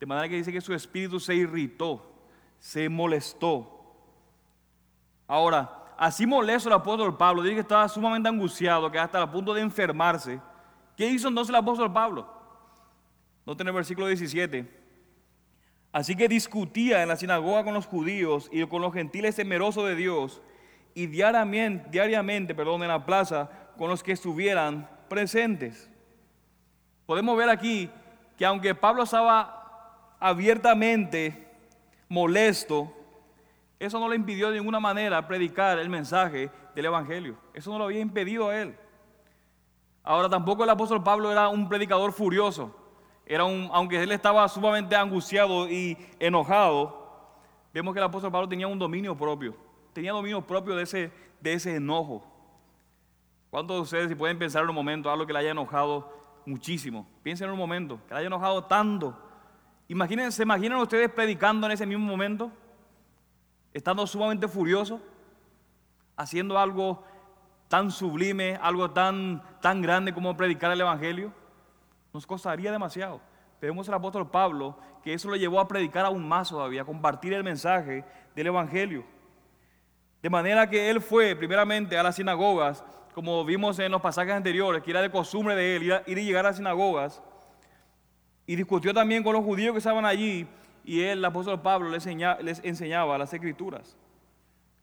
De 0.00 0.06
manera 0.06 0.28
que 0.28 0.36
dice 0.36 0.52
que 0.52 0.60
su 0.60 0.74
espíritu 0.74 1.20
se 1.20 1.34
irritó, 1.34 2.04
se 2.58 2.88
molestó. 2.88 3.72
Ahora, 5.26 5.84
así 5.96 6.26
molesto 6.26 6.68
el 6.68 6.74
apóstol 6.74 7.16
Pablo, 7.16 7.42
dice 7.42 7.54
que 7.54 7.60
estaba 7.60 7.88
sumamente 7.88 8.28
angustiado, 8.28 8.90
que 8.90 8.98
hasta 8.98 9.22
el 9.22 9.30
punto 9.30 9.54
de 9.54 9.62
enfermarse. 9.62 10.40
¿Qué 10.96 11.06
hizo 11.08 11.28
entonces 11.28 11.50
el 11.50 11.56
apóstol 11.56 11.92
Pablo? 11.92 12.26
Noten 13.44 13.66
el 13.68 13.72
versículo 13.72 14.08
17. 14.08 14.84
Así 15.92 16.14
que 16.16 16.28
discutía 16.28 17.02
en 17.02 17.08
la 17.08 17.16
sinagoga 17.16 17.64
con 17.64 17.72
los 17.72 17.86
judíos 17.86 18.48
y 18.52 18.66
con 18.66 18.82
los 18.82 18.92
gentiles 18.92 19.36
temerosos 19.36 19.86
de 19.86 19.94
Dios 19.94 20.42
y 20.94 21.06
diariamente, 21.06 21.88
diariamente 21.90 22.54
perdón, 22.54 22.82
en 22.82 22.88
la 22.88 23.06
plaza 23.06 23.50
con 23.76 23.88
los 23.90 24.02
que 24.02 24.12
estuvieran 24.12 24.88
presentes. 25.08 25.90
Podemos 27.06 27.36
ver 27.36 27.48
aquí 27.48 27.90
que 28.36 28.44
aunque 28.44 28.74
Pablo 28.74 29.04
estaba 29.04 30.16
abiertamente 30.18 31.46
molesto, 32.08 32.92
eso 33.78 34.00
no 34.00 34.08
le 34.08 34.16
impidió 34.16 34.50
de 34.50 34.58
ninguna 34.58 34.80
manera 34.80 35.26
predicar 35.26 35.78
el 35.78 35.88
mensaje 35.88 36.50
del 36.74 36.86
Evangelio. 36.86 37.36
Eso 37.54 37.70
no 37.70 37.78
lo 37.78 37.84
había 37.84 38.00
impedido 38.00 38.48
a 38.48 38.60
él. 38.60 38.76
Ahora 40.02 40.28
tampoco 40.28 40.64
el 40.64 40.70
apóstol 40.70 41.02
Pablo 41.02 41.32
era 41.32 41.48
un 41.48 41.68
predicador 41.68 42.12
furioso. 42.12 42.74
Era 43.26 43.44
un, 43.44 43.68
aunque 43.72 44.02
él 44.02 44.12
estaba 44.12 44.48
sumamente 44.48 44.94
angustiado 44.94 45.68
y 45.68 45.98
enojado, 46.20 47.04
vemos 47.74 47.92
que 47.92 47.98
el 47.98 48.04
apóstol 48.04 48.30
Pablo 48.30 48.48
tenía 48.48 48.68
un 48.68 48.78
dominio 48.78 49.16
propio. 49.16 49.56
Tenía 49.92 50.12
dominio 50.12 50.46
propio 50.46 50.76
de 50.76 50.84
ese, 50.84 51.12
de 51.40 51.52
ese 51.54 51.74
enojo. 51.74 52.35
¿Cuántos 53.50 53.76
de 53.76 53.82
ustedes, 53.82 54.08
si 54.08 54.14
pueden 54.14 54.38
pensar 54.38 54.62
en 54.62 54.68
un 54.68 54.74
momento, 54.74 55.10
algo 55.10 55.26
que 55.26 55.32
le 55.32 55.38
haya 55.38 55.50
enojado 55.52 56.12
muchísimo? 56.44 57.08
Piensen 57.22 57.46
en 57.46 57.52
un 57.52 57.58
momento, 57.58 58.00
que 58.06 58.14
le 58.14 58.20
haya 58.20 58.26
enojado 58.26 58.64
tanto. 58.64 59.16
Imagínense, 59.88 60.38
¿se 60.38 60.42
imaginan 60.42 60.78
ustedes 60.78 61.10
predicando 61.10 61.66
en 61.66 61.72
ese 61.72 61.86
mismo 61.86 62.06
momento? 62.06 62.50
Estando 63.72 64.06
sumamente 64.06 64.48
furioso, 64.48 65.00
haciendo 66.16 66.58
algo 66.58 67.04
tan 67.68 67.90
sublime, 67.90 68.58
algo 68.60 68.90
tan, 68.90 69.42
tan 69.60 69.80
grande 69.82 70.12
como 70.12 70.36
predicar 70.36 70.72
el 70.72 70.80
Evangelio. 70.80 71.32
Nos 72.12 72.26
costaría 72.26 72.72
demasiado. 72.72 73.20
Vemos 73.60 73.88
al 73.88 73.94
apóstol 73.94 74.30
Pablo 74.30 74.76
que 75.02 75.14
eso 75.14 75.28
lo 75.28 75.36
llevó 75.36 75.60
a 75.60 75.68
predicar 75.68 76.04
aún 76.04 76.26
más 76.26 76.48
todavía, 76.48 76.82
a 76.82 76.84
compartir 76.84 77.32
el 77.32 77.44
mensaje 77.44 78.04
del 78.34 78.48
Evangelio. 78.48 79.04
De 80.22 80.30
manera 80.30 80.68
que 80.68 80.90
él 80.90 81.00
fue 81.00 81.36
primeramente 81.36 81.96
a 81.96 82.02
las 82.02 82.16
sinagogas, 82.16 82.84
como 83.16 83.46
vimos 83.46 83.78
en 83.78 83.90
los 83.90 84.02
pasajes 84.02 84.34
anteriores, 84.34 84.82
que 84.82 84.90
era 84.90 85.00
de 85.00 85.10
costumbre 85.10 85.56
de 85.56 85.76
él 85.76 85.84
ir, 86.06 86.18
y 86.18 86.24
llegar 86.26 86.44
a 86.44 86.50
las 86.50 86.58
sinagogas, 86.58 87.22
y 88.46 88.56
discutió 88.56 88.92
también 88.92 89.22
con 89.22 89.32
los 89.32 89.42
judíos 89.42 89.72
que 89.72 89.78
estaban 89.78 90.04
allí, 90.04 90.46
y 90.84 91.00
él, 91.00 91.20
el 91.20 91.24
apóstol 91.24 91.62
Pablo, 91.62 91.88
les, 91.88 92.04
les 92.04 92.62
enseñaba 92.62 93.16
las 93.16 93.32
escrituras. 93.32 93.96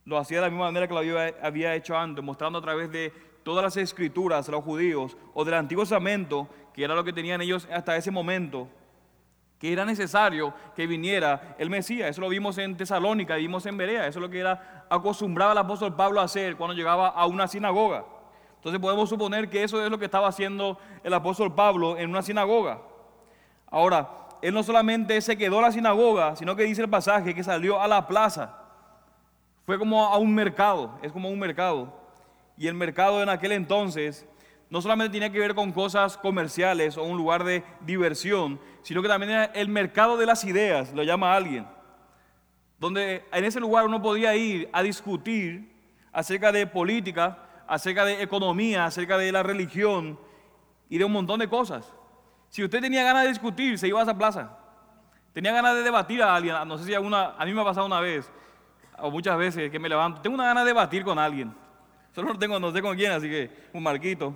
Lo 0.04 0.18
hacía 0.18 0.40
de 0.40 0.46
la 0.46 0.50
misma 0.50 0.66
manera 0.66 0.88
que 0.88 0.96
lo 0.96 1.02
había, 1.02 1.36
había 1.44 1.76
hecho 1.76 1.96
antes, 1.96 2.26
mostrando 2.26 2.58
a 2.58 2.62
través 2.64 2.92
de 2.92 3.14
todas 3.44 3.64
las 3.64 3.78
escrituras 3.78 4.50
a 4.50 4.52
los 4.52 4.64
judíos 4.64 5.16
o 5.36 5.46
del 5.46 5.54
Antiguo 5.54 5.84
Testamento 5.84 6.50
que 6.74 6.84
era 6.84 6.96
lo 6.96 7.04
que 7.04 7.14
tenían 7.14 7.40
ellos 7.40 7.68
hasta 7.72 7.96
ese 7.96 8.10
momento, 8.10 8.68
que 9.60 9.72
era 9.72 9.86
necesario 9.86 10.56
que 10.76 10.88
viniera 10.88 11.56
el 11.60 11.70
Mesías. 11.70 12.10
Eso 12.10 12.22
lo 12.22 12.30
vimos 12.30 12.58
en 12.58 12.78
Tesalónica, 12.78 13.36
vimos 13.36 13.64
en 13.68 13.78
Berea, 13.78 14.08
eso 14.08 14.18
es 14.18 14.24
lo 14.24 14.30
que 14.32 14.40
era 14.40 14.88
acostumbrado 14.90 15.52
el 15.52 15.58
apóstol 15.60 15.96
Pablo 15.96 16.20
a 16.20 16.24
hacer 16.24 16.56
cuando 16.56 16.74
llegaba 16.74 17.10
a 17.10 17.28
una 17.28 17.48
sinagoga. 17.48 18.06
Entonces 18.64 18.80
podemos 18.80 19.10
suponer 19.10 19.50
que 19.50 19.62
eso 19.62 19.84
es 19.84 19.92
lo 19.92 20.00
que 20.00 20.06
estaba 20.06 20.30
haciendo 20.30 20.80
el 21.04 21.14
apóstol 21.14 21.54
Pablo 21.54 21.98
en 21.98 22.10
una 22.10 22.22
sinagoga. 22.22 22.80
Ahora, 23.70 24.10
él 24.42 24.54
no 24.54 24.64
solamente 24.64 25.20
se 25.20 25.38
quedó 25.38 25.58
en 25.58 25.64
la 25.64 25.72
sinagoga, 25.74 26.38
sino 26.38 26.56
que 26.56 26.64
dice 26.64 26.82
el 26.82 26.90
pasaje 26.90 27.36
que 27.36 27.44
salió 27.44 27.82
a 27.82 27.90
la 27.90 28.08
plaza. 28.08 28.56
Fue 29.66 29.78
como 29.78 30.06
a 30.06 30.18
un 30.18 30.34
mercado, 30.34 30.98
es 31.02 31.12
como 31.12 31.30
un 31.30 31.38
mercado. 31.40 31.94
Y 32.56 32.68
el 32.68 32.74
mercado 32.74 33.22
en 33.22 33.28
aquel 33.28 33.52
entonces 33.52 34.26
no 34.70 34.82
solamente 34.82 35.12
tenía 35.12 35.30
que 35.30 35.40
ver 35.40 35.56
con 35.56 35.74
cosas 35.74 36.18
comerciales 36.18 36.96
o 36.96 37.04
un 37.04 37.18
lugar 37.18 37.44
de 37.44 37.66
diversión, 37.82 38.62
sino 38.82 39.02
que 39.02 39.10
también 39.10 39.34
era 39.34 39.44
el 39.44 39.68
mercado 39.68 40.16
de 40.16 40.26
las 40.26 40.46
ideas, 40.46 40.94
lo 40.94 41.04
llama 41.04 41.36
alguien, 41.36 41.68
donde 42.80 43.26
en 43.34 43.44
ese 43.44 43.60
lugar 43.60 43.86
uno 43.86 44.02
podía 44.02 44.34
ir 44.38 44.70
a 44.72 44.82
discutir 44.82 45.70
acerca 46.14 46.54
de 46.54 46.66
política, 46.66 47.40
acerca 47.68 48.06
de 48.06 48.22
economía, 48.22 48.86
acerca 48.86 49.18
de 49.18 49.32
la 49.32 49.44
religión 49.44 50.20
y 50.90 50.98
de 50.98 51.06
un 51.06 51.12
montón 51.12 51.40
de 51.40 51.48
cosas. 51.48 51.94
Si 52.50 52.64
usted 52.64 52.82
tenía 52.82 53.04
ganas 53.04 53.24
de 53.24 53.30
discutir, 53.30 53.78
se 53.80 53.88
iba 53.88 54.00
a 54.00 54.04
esa 54.04 54.18
plaza. 54.18 54.58
Tenía 55.34 55.52
ganas 55.52 55.76
de 55.76 55.84
debatir 55.84 56.22
a 56.22 56.36
alguien, 56.36 56.56
no 56.68 56.78
sé 56.78 56.86
si 56.86 56.94
alguna, 56.94 57.34
a 57.38 57.46
mí 57.46 57.54
me 57.54 57.62
ha 57.62 57.66
pasado 57.66 57.88
una 57.88 58.00
vez, 58.00 58.32
o 59.00 59.10
muchas 59.10 59.36
veces 59.38 59.72
que 59.72 59.80
me 59.80 59.90
levanto, 59.90 60.22
tengo 60.22 60.36
una 60.36 60.46
gana 60.46 60.62
de 60.62 60.68
debatir 60.68 61.04
con 61.04 61.18
alguien. 61.18 61.54
Solo 62.14 62.34
no 62.34 62.38
tengo, 62.38 62.60
no 62.60 62.72
sé 62.72 62.82
con 62.82 62.96
quién, 62.96 63.12
así 63.12 63.28
que 63.28 63.50
un 63.74 63.82
marquito. 63.82 64.36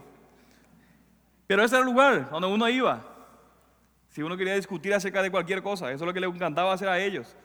Pero 1.46 1.64
ese 1.64 1.76
era 1.76 1.86
el 1.86 1.92
lugar 1.92 2.30
donde 2.32 2.48
uno 2.48 2.68
iba. 2.68 3.04
Si 4.10 4.24
uno 4.24 4.36
quería 4.36 4.56
discutir 4.56 4.94
acerca 4.96 5.22
de 5.22 5.30
cualquier 5.30 5.62
cosa, 5.62 5.92
eso 5.92 6.04
es 6.04 6.08
lo 6.08 6.14
que 6.14 6.20
le 6.20 6.26
encantaba 6.26 6.74
hacer 6.74 6.90
a 6.90 6.98
ellos. 6.98 7.36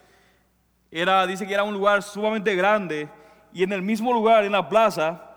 Era, 0.91 1.27
dice 1.27 1.47
que 1.47 1.53
era 1.53 1.65
un 1.65 1.75
lugar 1.75 2.03
sumamente 2.03 2.55
grande 2.55 3.09
y 3.53 3.63
en 3.63 3.73
el 3.73 3.83
mismo 3.83 4.13
lugar, 4.13 4.45
en 4.45 4.53
la 4.53 4.69
plaza, 4.69 5.32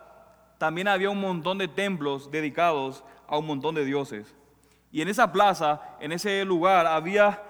también 0.57 0.87
había 0.87 1.09
un 1.09 1.19
montón 1.19 1.57
de 1.57 1.67
templos 1.67 2.31
dedicados 2.31 3.03
a 3.27 3.37
un 3.37 3.47
montón 3.47 3.75
de 3.75 3.85
dioses. 3.85 4.35
Y 4.91 5.01
en 5.01 5.09
esa 5.09 5.31
plaza, 5.31 5.81
en 5.99 6.11
ese 6.11 6.45
lugar, 6.45 6.87
había 6.87 7.43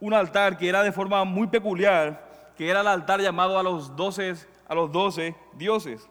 un 0.00 0.14
altar 0.14 0.56
que 0.56 0.68
era 0.68 0.82
de 0.82 0.92
forma 0.92 1.24
muy 1.24 1.46
peculiar, 1.46 2.52
que 2.56 2.68
era 2.68 2.82
el 2.82 2.86
altar 2.86 3.20
llamado 3.20 3.58
a 3.58 3.62
los 3.62 3.96
doce, 3.96 4.34
a 4.68 4.74
los 4.74 4.92
doce 4.92 5.34
dioses 5.54 6.08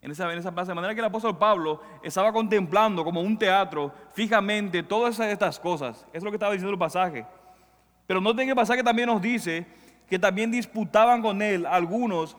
en 0.00 0.10
esa, 0.10 0.32
en 0.32 0.38
esa 0.38 0.52
plaza. 0.52 0.72
De 0.72 0.74
manera 0.74 0.94
que 0.94 1.00
el 1.00 1.06
apóstol 1.06 1.36
Pablo 1.36 1.80
estaba 2.02 2.32
contemplando 2.32 3.04
como 3.04 3.20
un 3.20 3.38
teatro 3.38 3.92
fijamente 4.12 4.82
todas 4.82 5.18
estas 5.20 5.58
cosas. 5.58 6.06
es 6.12 6.22
lo 6.22 6.30
que 6.30 6.36
estaba 6.36 6.52
diciendo 6.52 6.72
el 6.72 6.78
pasaje. 6.78 7.26
Pero 8.06 8.20
no 8.20 8.34
que 8.34 8.42
el 8.42 8.54
pasaje 8.54 8.82
también 8.82 9.08
nos 9.08 9.20
dice 9.20 9.66
que 10.08 10.18
también 10.18 10.50
disputaban 10.50 11.20
con 11.20 11.42
él 11.42 11.66
algunos 11.66 12.36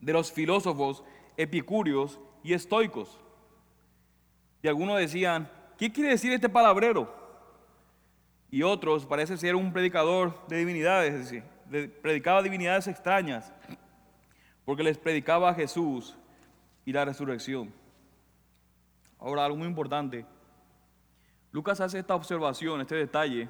de 0.00 0.12
los 0.12 0.30
filósofos 0.30 1.02
epicúreos 1.36 2.20
y 2.42 2.52
estoicos. 2.52 3.20
Y 4.62 4.68
algunos 4.68 4.98
decían, 4.98 5.50
¿qué 5.76 5.92
quiere 5.92 6.10
decir 6.10 6.32
este 6.32 6.48
palabrero? 6.48 7.12
Y 8.50 8.62
otros 8.62 9.04
parece 9.04 9.36
ser 9.36 9.56
un 9.56 9.72
predicador 9.72 10.46
de 10.46 10.58
divinidades, 10.58 11.14
es 11.14 11.20
decir, 11.20 11.42
predicaba 12.00 12.42
divinidades 12.42 12.86
extrañas, 12.86 13.52
porque 14.64 14.82
les 14.82 14.96
predicaba 14.96 15.54
Jesús 15.54 16.16
y 16.84 16.92
la 16.92 17.04
resurrección. 17.04 17.72
Ahora, 19.18 19.44
algo 19.44 19.56
muy 19.56 19.66
importante. 19.66 20.26
Lucas 21.50 21.80
hace 21.80 21.98
esta 21.98 22.14
observación, 22.14 22.80
este 22.80 22.94
detalle, 22.94 23.48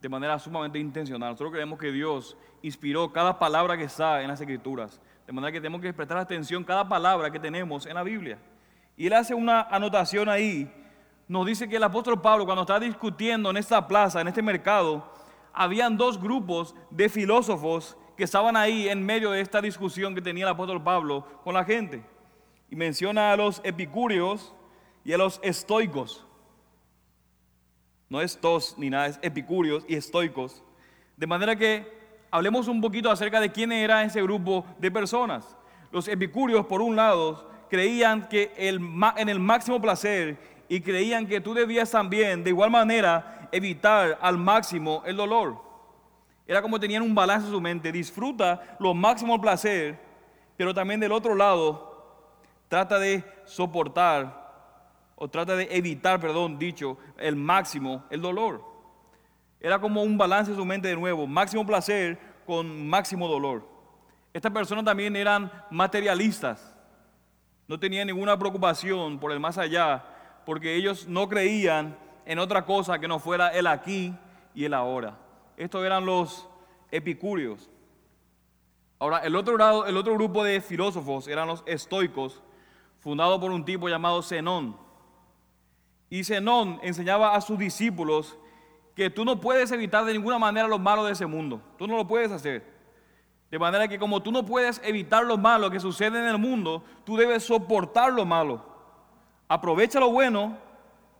de 0.00 0.08
manera 0.08 0.38
sumamente 0.38 0.78
intencional. 0.78 1.30
Nosotros 1.30 1.52
creemos 1.52 1.78
que 1.78 1.90
Dios 1.90 2.36
inspiró 2.62 3.12
cada 3.12 3.38
palabra 3.38 3.76
que 3.76 3.84
está 3.84 4.22
en 4.22 4.28
las 4.28 4.40
Escrituras. 4.40 5.00
De 5.26 5.32
manera 5.32 5.50
que 5.50 5.60
tenemos 5.60 5.80
que 5.80 5.92
prestar 5.92 6.18
atención 6.18 6.62
cada 6.62 6.88
palabra 6.88 7.30
que 7.30 7.40
tenemos 7.40 7.84
en 7.86 7.94
la 7.94 8.02
Biblia. 8.02 8.38
Y 8.96 9.06
él 9.06 9.12
hace 9.12 9.34
una 9.34 9.62
anotación 9.62 10.28
ahí. 10.28 10.72
Nos 11.26 11.44
dice 11.46 11.68
que 11.68 11.76
el 11.76 11.82
apóstol 11.82 12.20
Pablo, 12.22 12.44
cuando 12.44 12.62
está 12.62 12.78
discutiendo 12.78 13.50
en 13.50 13.56
esta 13.56 13.86
plaza, 13.88 14.20
en 14.20 14.28
este 14.28 14.42
mercado, 14.42 15.12
habían 15.52 15.96
dos 15.96 16.20
grupos 16.20 16.74
de 16.90 17.08
filósofos 17.08 17.96
que 18.16 18.24
estaban 18.24 18.56
ahí 18.56 18.88
en 18.88 19.04
medio 19.04 19.32
de 19.32 19.40
esta 19.40 19.60
discusión 19.60 20.14
que 20.14 20.22
tenía 20.22 20.44
el 20.44 20.50
apóstol 20.50 20.82
Pablo 20.82 21.26
con 21.42 21.54
la 21.54 21.64
gente 21.64 22.04
y 22.70 22.76
menciona 22.76 23.32
a 23.32 23.36
los 23.36 23.60
epicúreos 23.64 24.54
y 25.04 25.12
a 25.12 25.18
los 25.18 25.40
estoicos. 25.42 26.24
No 28.08 28.20
es 28.20 28.40
tos 28.40 28.76
ni 28.78 28.90
nada, 28.90 29.08
es 29.08 29.18
epicúreos 29.22 29.84
y 29.88 29.96
estoicos. 29.96 30.62
De 31.16 31.26
manera 31.26 31.56
que 31.56 31.95
hablemos 32.36 32.68
un 32.68 32.82
poquito 32.82 33.10
acerca 33.10 33.40
de 33.40 33.50
quién 33.50 33.72
era 33.72 34.04
ese 34.04 34.20
grupo 34.20 34.66
de 34.78 34.90
personas. 34.90 35.56
Los 35.90 36.06
epicúreos, 36.06 36.66
por 36.66 36.82
un 36.82 36.94
lado, 36.94 37.50
creían 37.70 38.28
que 38.28 38.52
el, 38.58 38.78
en 39.16 39.28
el 39.30 39.40
máximo 39.40 39.80
placer 39.80 40.36
y 40.68 40.82
creían 40.82 41.26
que 41.26 41.40
tú 41.40 41.54
debías 41.54 41.90
también, 41.90 42.44
de 42.44 42.50
igual 42.50 42.70
manera, 42.70 43.48
evitar 43.52 44.18
al 44.20 44.36
máximo 44.36 45.02
el 45.06 45.16
dolor. 45.16 45.56
Era 46.46 46.60
como 46.60 46.78
tenían 46.78 47.02
un 47.02 47.14
balance 47.14 47.46
en 47.46 47.52
su 47.52 47.60
mente, 47.60 47.90
disfruta 47.90 48.76
lo 48.78 48.92
máximo 48.92 49.40
placer, 49.40 49.98
pero 50.58 50.74
también 50.74 51.00
del 51.00 51.12
otro 51.12 51.34
lado, 51.34 52.20
trata 52.68 52.98
de 52.98 53.24
soportar 53.46 54.44
o 55.14 55.26
trata 55.26 55.56
de 55.56 55.68
evitar, 55.70 56.20
perdón, 56.20 56.58
dicho, 56.58 56.98
el 57.16 57.34
máximo, 57.34 58.04
el 58.10 58.20
dolor. 58.20 58.76
Era 59.60 59.80
como 59.80 60.02
un 60.02 60.18
balance 60.18 60.50
en 60.50 60.56
su 60.56 60.64
mente 60.64 60.88
de 60.88 60.96
nuevo, 60.96 61.26
máximo 61.26 61.64
placer 61.64 62.18
con 62.46 62.88
máximo 62.88 63.28
dolor. 63.28 63.68
Estas 64.32 64.52
personas 64.52 64.84
también 64.84 65.16
eran 65.16 65.50
materialistas, 65.70 66.74
no 67.68 67.80
tenían 67.80 68.06
ninguna 68.06 68.38
preocupación 68.38 69.18
por 69.18 69.32
el 69.32 69.40
más 69.40 69.58
allá, 69.58 70.04
porque 70.44 70.76
ellos 70.76 71.08
no 71.08 71.28
creían 71.28 71.98
en 72.24 72.38
otra 72.38 72.64
cosa 72.64 72.98
que 72.98 73.08
no 73.08 73.18
fuera 73.18 73.48
el 73.48 73.66
aquí 73.66 74.14
y 74.54 74.64
el 74.64 74.74
ahora. 74.74 75.18
Estos 75.56 75.84
eran 75.84 76.06
los 76.06 76.48
epicúreos. 76.90 77.70
Ahora, 78.98 79.18
el 79.18 79.36
otro, 79.36 79.86
el 79.86 79.96
otro 79.96 80.14
grupo 80.14 80.44
de 80.44 80.60
filósofos 80.60 81.28
eran 81.28 81.48
los 81.48 81.62
estoicos, 81.66 82.42
fundado 83.00 83.40
por 83.40 83.50
un 83.50 83.64
tipo 83.64 83.88
llamado 83.88 84.22
Zenón. 84.22 84.76
Y 86.08 86.24
Zenón 86.24 86.78
enseñaba 86.82 87.34
a 87.34 87.40
sus 87.40 87.58
discípulos 87.58 88.38
que 88.96 89.10
tú 89.10 89.26
no 89.26 89.38
puedes 89.38 89.70
evitar 89.72 90.06
de 90.06 90.14
ninguna 90.14 90.38
manera 90.38 90.66
lo 90.66 90.78
malo 90.78 91.04
de 91.04 91.12
ese 91.12 91.26
mundo. 91.26 91.60
Tú 91.76 91.86
no 91.86 91.98
lo 91.98 92.08
puedes 92.08 92.32
hacer. 92.32 92.64
De 93.50 93.58
manera 93.58 93.86
que 93.86 93.98
como 93.98 94.22
tú 94.22 94.32
no 94.32 94.44
puedes 94.44 94.80
evitar 94.82 95.22
lo 95.22 95.36
malo 95.36 95.70
que 95.70 95.78
sucede 95.78 96.18
en 96.18 96.26
el 96.26 96.38
mundo, 96.38 96.82
tú 97.04 97.14
debes 97.14 97.44
soportar 97.44 98.10
lo 98.10 98.24
malo. 98.24 98.64
Aprovecha 99.48 100.00
lo 100.00 100.10
bueno 100.10 100.56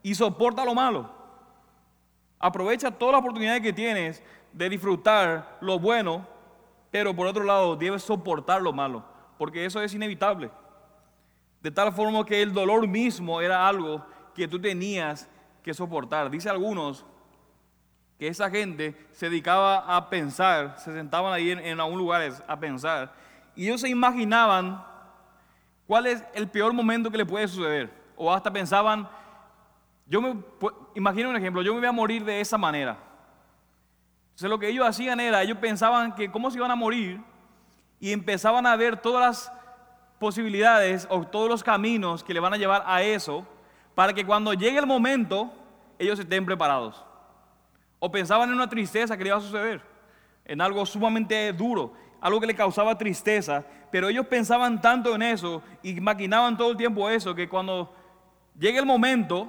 y 0.03 0.15
soporta 0.15 0.65
lo 0.65 0.75
malo. 0.75 1.11
Aprovecha 2.39 2.91
todas 2.91 3.13
las 3.13 3.21
oportunidades 3.21 3.61
que 3.61 3.75
tienes 3.75 4.23
de 4.55 4.71
disfrutar 4.71 5.59
lo 5.61 5.79
bueno, 5.79 6.27
pero 6.91 7.15
por 7.15 7.27
otro 7.27 7.45
lado 7.45 7.77
debes 7.77 8.03
soportar 8.03 8.63
lo 8.63 8.73
malo, 8.73 9.05
porque 9.37 9.67
eso 9.67 9.83
es 9.83 9.93
inevitable. 9.93 10.51
De 11.61 11.71
tal 11.71 11.93
forma 11.93 12.25
que 12.25 12.41
el 12.41 12.55
dolor 12.55 12.89
mismo 12.89 13.43
era 13.43 13.69
algo 13.69 14.03
que 14.35 14.49
tú 14.49 14.59
tenías 14.59 15.29
que 15.63 15.75
soportar. 15.75 16.31
Dice 16.31 16.49
algunos 16.49 17.05
que 18.19 18.29
esa 18.29 18.51
gente 18.51 18.97
se 19.13 19.29
dedicaba 19.29 19.97
a 19.97 20.09
pensar, 20.09 20.79
se 20.79 20.93
sentaban 20.93 21.33
ahí 21.33 21.51
en, 21.51 21.81
algún 21.81 21.99
lugar 21.99 22.23
a 22.47 22.59
pensar, 22.59 23.13
y 23.55 23.67
ellos 23.67 23.81
se 23.81 23.89
imaginaban 23.89 24.83
cuál 25.87 26.07
es 26.07 26.25
el 26.35 26.49
peor 26.49 26.73
momento 26.73 27.11
que 27.11 27.19
le 27.19 27.27
puede 27.27 27.47
suceder, 27.49 27.91
o 28.17 28.33
hasta 28.33 28.53
pensaban, 28.53 29.09
yo 30.07 30.23
me 30.23 30.37
imagino 30.95 31.31
un 31.31 31.37
ejemplo, 31.37 31.63
yo 31.63 31.75
me 31.75 31.81
voy 31.81 31.89
a 31.89 31.93
morir 31.93 32.25
de 32.25 32.41
esa 32.41 32.57
manera. 32.57 32.97
Entonces 34.27 34.51
lo 34.51 34.59
que 34.59 34.69
ellos 34.69 34.87
hacían 34.87 35.19
era, 35.21 35.43
ellos 35.43 35.59
pensaban 35.59 36.15
que 36.15 36.31
cómo 36.31 36.51
se 36.51 36.59
iban 36.59 36.71
a 36.71 36.77
morir 36.77 37.21
y 37.99 38.13
empezaban 38.13 38.67
a 38.67 38.77
ver 38.77 38.99
todas 38.99 39.27
las 39.27 39.53
posibilidades 40.19 41.07
o 41.11 41.27
todos 41.27 41.49
los 41.49 41.65
caminos 41.65 42.23
que 42.23 42.35
le 42.35 42.41
van 42.41 42.55
a 42.55 42.57
llevar 42.57 42.83
a 42.87 43.03
eso 43.03 43.47
para 43.95 44.13
que 44.13 44.25
cuando 44.25 44.53
llegue 44.53 44.79
el 44.79 44.87
momento 44.87 45.53
ellos 45.99 46.19
estén 46.19 46.45
preparados. 46.45 47.05
O 47.99 48.11
pensaban 48.11 48.49
en 48.49 48.55
una 48.55 48.69
tristeza 48.69 49.17
que 49.17 49.25
le 49.25 49.31
iba 49.31 49.39
a 49.39 49.41
suceder, 49.41 49.81
en 50.45 50.61
algo 50.61 50.85
sumamente 50.87 51.53
duro, 51.53 51.93
algo 52.21 52.41
que 52.41 52.47
le 52.47 52.55
causaba 52.55 52.97
tristeza, 52.99 53.65
pero 53.91 54.09
ellos 54.09 54.27
pensaban 54.27 54.81
tanto 54.81 55.15
en 55.15 55.23
eso 55.23 55.63
y 55.83 56.01
maquinaban 56.01 56.57
todo 56.57 56.71
el 56.73 56.77
tiempo 56.77 57.09
eso 57.09 57.35
que 57.35 57.49
cuando 57.49 57.93
llegue 58.59 58.79
el 58.79 58.87
momento, 58.87 59.49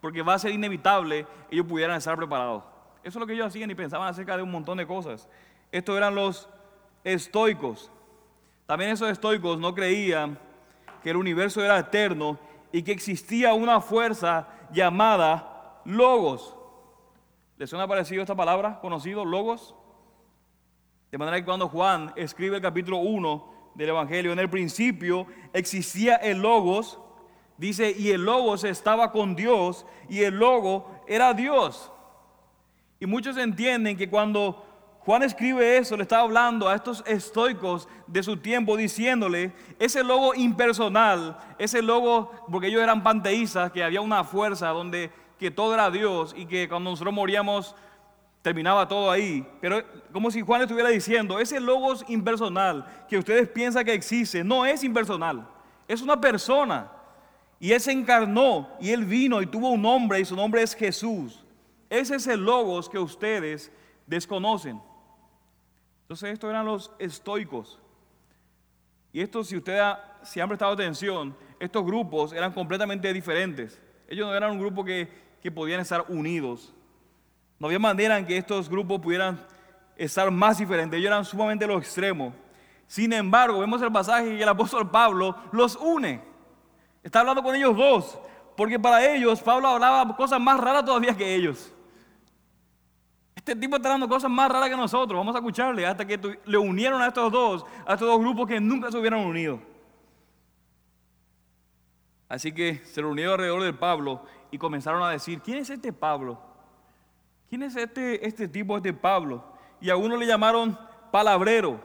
porque 0.00 0.22
va 0.22 0.34
a 0.34 0.38
ser 0.38 0.52
inevitable, 0.52 1.26
ellos 1.50 1.66
pudieran 1.66 1.96
estar 1.96 2.16
preparados. 2.16 2.64
Eso 3.02 3.18
es 3.18 3.20
lo 3.20 3.26
que 3.26 3.34
ellos 3.34 3.46
hacían 3.46 3.70
y 3.70 3.74
pensaban 3.74 4.08
acerca 4.08 4.36
de 4.36 4.42
un 4.42 4.50
montón 4.50 4.78
de 4.78 4.86
cosas. 4.86 5.28
Estos 5.70 5.96
eran 5.96 6.14
los 6.14 6.48
estoicos. 7.04 7.90
También 8.66 8.90
esos 8.90 9.10
estoicos 9.10 9.58
no 9.58 9.74
creían 9.74 10.38
que 11.02 11.10
el 11.10 11.16
universo 11.16 11.62
era 11.62 11.78
eterno 11.78 12.38
y 12.72 12.82
que 12.82 12.92
existía 12.92 13.52
una 13.52 13.80
fuerza 13.80 14.48
llamada 14.72 15.80
logos. 15.84 16.56
¿Les 17.56 17.70
suena 17.70 17.86
parecido 17.86 18.22
esta 18.22 18.34
palabra? 18.34 18.80
¿Conocido? 18.80 19.24
Logos. 19.24 19.76
De 21.12 21.18
manera 21.18 21.36
que 21.36 21.44
cuando 21.44 21.68
Juan 21.68 22.12
escribe 22.16 22.56
el 22.56 22.62
capítulo 22.62 22.96
1 22.98 23.70
del 23.76 23.90
Evangelio, 23.90 24.32
en 24.32 24.40
el 24.40 24.50
principio 24.50 25.28
existía 25.52 26.16
el 26.16 26.42
logos, 26.42 26.98
dice, 27.56 27.94
y 27.96 28.10
el 28.10 28.24
logos 28.24 28.64
estaba 28.64 29.12
con 29.12 29.36
Dios 29.36 29.86
y 30.08 30.22
el 30.22 30.36
logo 30.36 31.00
era 31.06 31.32
Dios. 31.32 31.92
Y 32.98 33.06
muchos 33.06 33.36
entienden 33.36 33.96
que 33.96 34.10
cuando 34.10 34.64
Juan 34.98 35.22
escribe 35.22 35.76
eso, 35.76 35.96
le 35.96 36.02
está 36.02 36.20
hablando 36.20 36.68
a 36.68 36.74
estos 36.74 37.04
estoicos 37.06 37.88
de 38.08 38.24
su 38.24 38.38
tiempo, 38.38 38.76
diciéndole, 38.76 39.52
ese 39.78 40.02
logo 40.02 40.34
impersonal, 40.34 41.38
ese 41.58 41.82
logo, 41.82 42.32
porque 42.50 42.66
ellos 42.66 42.82
eran 42.82 43.04
panteístas, 43.04 43.70
que 43.70 43.84
había 43.84 44.00
una 44.00 44.24
fuerza 44.24 44.70
donde 44.70 45.12
que 45.38 45.50
todo 45.50 45.74
era 45.74 45.90
Dios 45.90 46.34
y 46.36 46.46
que 46.46 46.68
cuando 46.68 46.90
nosotros 46.90 47.14
moríamos 47.14 47.74
terminaba 48.42 48.86
todo 48.86 49.10
ahí. 49.10 49.46
Pero 49.60 49.82
como 50.12 50.30
si 50.30 50.42
Juan 50.42 50.62
estuviera 50.62 50.90
diciendo, 50.90 51.38
ese 51.38 51.58
logo 51.60 51.94
impersonal 52.08 53.06
que 53.08 53.16
ustedes 53.16 53.48
piensan 53.48 53.84
que 53.84 53.94
existe, 53.94 54.44
no 54.44 54.66
es 54.66 54.84
impersonal, 54.84 55.48
es 55.88 56.02
una 56.02 56.20
persona. 56.20 56.90
Y 57.58 57.72
Él 57.72 57.80
se 57.80 57.92
encarnó 57.92 58.68
y 58.80 58.90
Él 58.90 59.06
vino 59.06 59.40
y 59.40 59.46
tuvo 59.46 59.70
un 59.70 59.82
nombre 59.82 60.20
y 60.20 60.24
su 60.24 60.36
nombre 60.36 60.62
es 60.62 60.74
Jesús. 60.74 61.42
Ese 61.88 62.16
es 62.16 62.26
el 62.26 62.44
logos 62.44 62.88
que 62.88 62.98
ustedes 62.98 63.72
desconocen. 64.06 64.80
Entonces 66.02 66.32
estos 66.32 66.50
eran 66.50 66.66
los 66.66 66.92
estoicos. 66.98 67.80
Y 69.12 69.22
estos, 69.22 69.48
si 69.48 69.56
ustedes 69.56 69.96
si 70.22 70.40
han 70.40 70.48
prestado 70.48 70.72
atención, 70.72 71.36
estos 71.58 71.84
grupos 71.84 72.32
eran 72.32 72.52
completamente 72.52 73.12
diferentes. 73.12 73.80
Ellos 74.08 74.26
no 74.26 74.34
eran 74.34 74.50
un 74.50 74.58
grupo 74.58 74.84
que, 74.84 75.08
que 75.44 75.52
podían 75.52 75.80
estar 75.80 76.06
unidos. 76.08 76.72
No 77.58 77.66
había 77.66 77.78
manera 77.78 78.16
en 78.16 78.24
que 78.24 78.34
estos 78.34 78.66
grupos 78.66 78.98
pudieran 78.98 79.38
estar 79.94 80.30
más 80.30 80.56
diferentes. 80.56 80.98
Ellos 80.98 81.08
eran 81.08 81.22
sumamente 81.22 81.66
los 81.66 81.82
extremos. 81.82 82.32
Sin 82.86 83.12
embargo, 83.12 83.58
vemos 83.58 83.82
el 83.82 83.92
pasaje 83.92 84.38
que 84.38 84.42
el 84.42 84.48
apóstol 84.48 84.90
Pablo 84.90 85.36
los 85.52 85.76
une. 85.76 86.22
Está 87.02 87.20
hablando 87.20 87.42
con 87.42 87.54
ellos 87.54 87.76
dos. 87.76 88.18
Porque 88.56 88.80
para 88.80 89.04
ellos 89.04 89.42
Pablo 89.42 89.68
hablaba 89.68 90.16
cosas 90.16 90.40
más 90.40 90.58
raras 90.58 90.82
todavía 90.82 91.14
que 91.14 91.34
ellos. 91.34 91.70
Este 93.36 93.54
tipo 93.54 93.76
está 93.76 93.90
dando 93.90 94.08
cosas 94.08 94.30
más 94.30 94.50
raras 94.50 94.70
que 94.70 94.76
nosotros. 94.78 95.18
Vamos 95.18 95.34
a 95.34 95.40
escucharle 95.40 95.84
hasta 95.84 96.06
que 96.06 96.38
le 96.46 96.56
unieron 96.56 97.02
a 97.02 97.08
estos 97.08 97.30
dos, 97.30 97.66
a 97.86 97.92
estos 97.92 98.08
dos 98.08 98.18
grupos 98.18 98.48
que 98.48 98.58
nunca 98.58 98.90
se 98.90 98.96
hubieran 98.96 99.20
unido. 99.20 99.60
Así 102.30 102.50
que 102.50 102.80
se 102.86 103.02
reunieron 103.02 103.34
alrededor 103.34 103.62
de 103.62 103.74
Pablo 103.74 104.24
y 104.54 104.58
comenzaron 104.58 105.02
a 105.02 105.10
decir, 105.10 105.40
¿quién 105.40 105.58
es 105.58 105.68
este 105.68 105.92
Pablo? 105.92 106.38
¿Quién 107.48 107.64
es 107.64 107.74
este, 107.74 108.24
este 108.24 108.46
tipo, 108.46 108.76
este 108.76 108.92
Pablo? 108.92 109.44
Y 109.80 109.90
a 109.90 109.96
uno 109.96 110.16
le 110.16 110.28
llamaron 110.28 110.78
palabrero, 111.10 111.80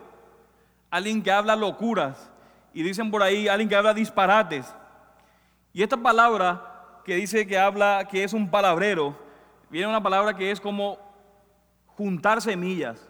alguien 0.92 1.24
que 1.24 1.32
habla 1.32 1.56
locuras. 1.56 2.30
Y 2.72 2.84
dicen 2.84 3.10
por 3.10 3.24
ahí, 3.24 3.48
alguien 3.48 3.68
que 3.68 3.76
habla 3.76 3.92
disparates. 3.96 4.72
Y 5.74 5.82
esta 5.82 5.98
palabra 5.98 7.02
que 7.04 7.16
dice 7.16 7.48
que 7.48 7.58
habla, 7.58 8.08
que 8.08 8.24
es 8.24 8.34
un 8.34 8.52
palabrero, 8.52 9.18
viene 9.72 9.88
una 9.88 10.04
palabra 10.04 10.36
que 10.36 10.52
es 10.52 10.62
como 10.62 11.00
juntar 11.88 12.40
semillas. 12.40 13.10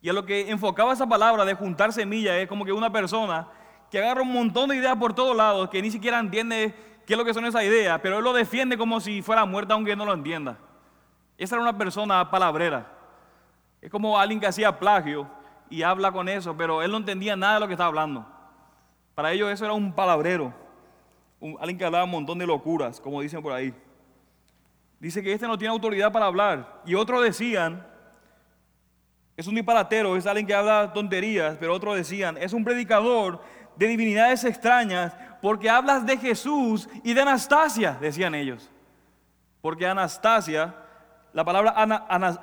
Y 0.00 0.08
a 0.08 0.14
lo 0.14 0.24
que 0.24 0.48
enfocaba 0.48 0.94
esa 0.94 1.06
palabra 1.06 1.44
de 1.44 1.52
juntar 1.52 1.92
semillas 1.92 2.36
es 2.36 2.48
como 2.48 2.64
que 2.64 2.72
una 2.72 2.90
persona 2.90 3.46
que 3.90 3.98
agarra 3.98 4.22
un 4.22 4.32
montón 4.32 4.70
de 4.70 4.76
ideas 4.76 4.96
por 4.96 5.12
todos 5.12 5.36
lados, 5.36 5.68
que 5.68 5.82
ni 5.82 5.90
siquiera 5.90 6.18
entiende 6.18 6.74
qué 7.10 7.14
es 7.14 7.18
lo 7.18 7.24
que 7.24 7.34
son 7.34 7.44
esas 7.44 7.64
ideas, 7.64 7.98
pero 8.00 8.18
él 8.18 8.24
lo 8.24 8.32
defiende 8.32 8.78
como 8.78 9.00
si 9.00 9.20
fuera 9.20 9.44
muerta 9.44 9.74
aunque 9.74 9.96
no 9.96 10.06
lo 10.06 10.14
entienda. 10.14 10.58
Esa 11.36 11.56
era 11.56 11.62
una 11.62 11.76
persona 11.76 12.30
palabrera. 12.30 12.86
Es 13.82 13.90
como 13.90 14.16
alguien 14.16 14.38
que 14.38 14.46
hacía 14.46 14.78
plagio 14.78 15.28
y 15.68 15.82
habla 15.82 16.12
con 16.12 16.28
eso, 16.28 16.56
pero 16.56 16.82
él 16.82 16.92
no 16.92 16.98
entendía 16.98 17.34
nada 17.34 17.54
de 17.54 17.60
lo 17.60 17.66
que 17.66 17.72
estaba 17.72 17.88
hablando. 17.88 18.24
Para 19.16 19.32
ellos 19.32 19.50
eso 19.50 19.64
era 19.64 19.74
un 19.74 19.92
palabrero, 19.92 20.54
alguien 21.58 21.78
que 21.78 21.84
hablaba 21.84 22.04
un 22.04 22.12
montón 22.12 22.38
de 22.38 22.46
locuras, 22.46 23.00
como 23.00 23.20
dicen 23.20 23.42
por 23.42 23.54
ahí. 23.54 23.74
Dice 25.00 25.20
que 25.20 25.32
este 25.32 25.48
no 25.48 25.58
tiene 25.58 25.72
autoridad 25.72 26.12
para 26.12 26.26
hablar. 26.26 26.80
Y 26.86 26.94
otros 26.94 27.24
decían 27.24 27.84
es 29.36 29.48
un 29.48 29.56
disparatero, 29.56 30.16
es 30.16 30.26
alguien 30.26 30.46
que 30.46 30.54
habla 30.54 30.92
tonterías, 30.92 31.56
pero 31.58 31.74
otros 31.74 31.96
decían, 31.96 32.36
es 32.36 32.52
un 32.52 32.62
predicador 32.62 33.40
de 33.74 33.88
divinidades 33.88 34.44
extrañas 34.44 35.12
porque 35.40 35.70
hablas 35.70 36.04
de 36.06 36.16
Jesús 36.16 36.88
y 37.02 37.14
de 37.14 37.22
Anastasia, 37.22 37.96
decían 38.00 38.34
ellos. 38.34 38.70
Porque 39.60 39.86
Anastasia 39.86 40.74
la 41.32 41.44
palabra 41.44 41.74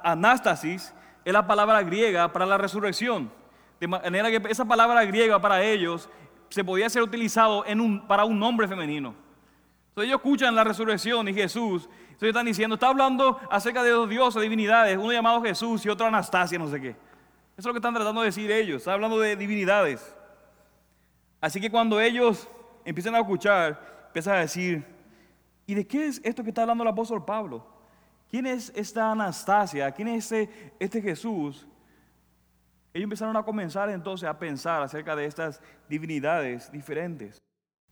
anástasis 0.04 0.94
es 1.26 1.34
la 1.34 1.46
palabra 1.46 1.82
griega 1.84 2.32
para 2.32 2.46
la 2.46 2.58
resurrección. 2.58 3.32
De 3.80 3.88
manera 3.88 4.30
que 4.30 4.42
esa 4.50 4.66
palabra 4.66 5.04
griega 5.06 5.40
para 5.40 5.62
ellos 5.62 6.10
se 6.50 6.64
podía 6.64 6.90
ser 6.90 7.04
utilizado 7.04 7.66
en 7.66 7.82
un, 7.82 8.08
para 8.08 8.24
un 8.24 8.40
nombre 8.40 8.68
femenino. 8.68 9.14
Entonces 9.90 10.08
ellos 10.08 10.20
escuchan 10.20 10.56
la 10.56 10.64
resurrección 10.64 11.28
y 11.28 11.34
Jesús. 11.34 11.90
Entonces 12.06 12.30
están 12.30 12.46
diciendo, 12.46 12.76
está 12.76 12.88
hablando 12.88 13.40
acerca 13.52 13.84
de 13.84 13.90
dos 13.90 14.10
dioses, 14.10 14.42
divinidades, 14.42 14.98
uno 14.98 15.12
llamado 15.12 15.42
Jesús 15.42 15.86
y 15.86 15.90
otro 15.90 16.08
Anastasia, 16.08 16.58
no 16.58 16.68
sé 16.68 16.80
qué. 16.80 16.90
Eso 16.90 16.98
es 17.58 17.66
lo 17.66 17.74
que 17.74 17.80
están 17.80 17.94
tratando 17.94 18.22
de 18.22 18.28
decir 18.28 18.50
ellos. 18.50 18.78
Está 18.78 18.94
hablando 18.94 19.20
de 19.20 19.36
divinidades. 19.36 20.16
Así 21.42 21.60
que 21.60 21.70
cuando 21.70 22.00
ellos 22.00 22.48
empiezan 22.88 23.16
a 23.16 23.20
escuchar, 23.20 24.06
empiezan 24.08 24.36
a 24.36 24.40
decir, 24.40 24.84
¿y 25.66 25.74
de 25.74 25.86
qué 25.86 26.08
es 26.08 26.22
esto 26.24 26.42
que 26.42 26.50
está 26.50 26.62
hablando 26.62 26.84
el 26.84 26.90
apóstol 26.90 27.24
Pablo? 27.26 27.68
¿Quién 28.30 28.48
es 28.48 28.72
esta 28.76 29.12
Anastasia? 29.12 29.92
¿Quién 29.92 30.08
es 30.08 30.32
este, 30.32 30.74
este 30.80 31.02
Jesús? 31.02 31.68
Ellos 32.94 33.04
empezaron 33.04 33.36
a 33.36 33.44
comenzar 33.44 33.90
entonces 33.90 34.28
a 34.28 34.40
pensar 34.40 34.82
acerca 34.82 35.18
de 35.18 35.26
estas 35.26 35.62
divinidades 35.90 36.72
diferentes. 36.72 37.42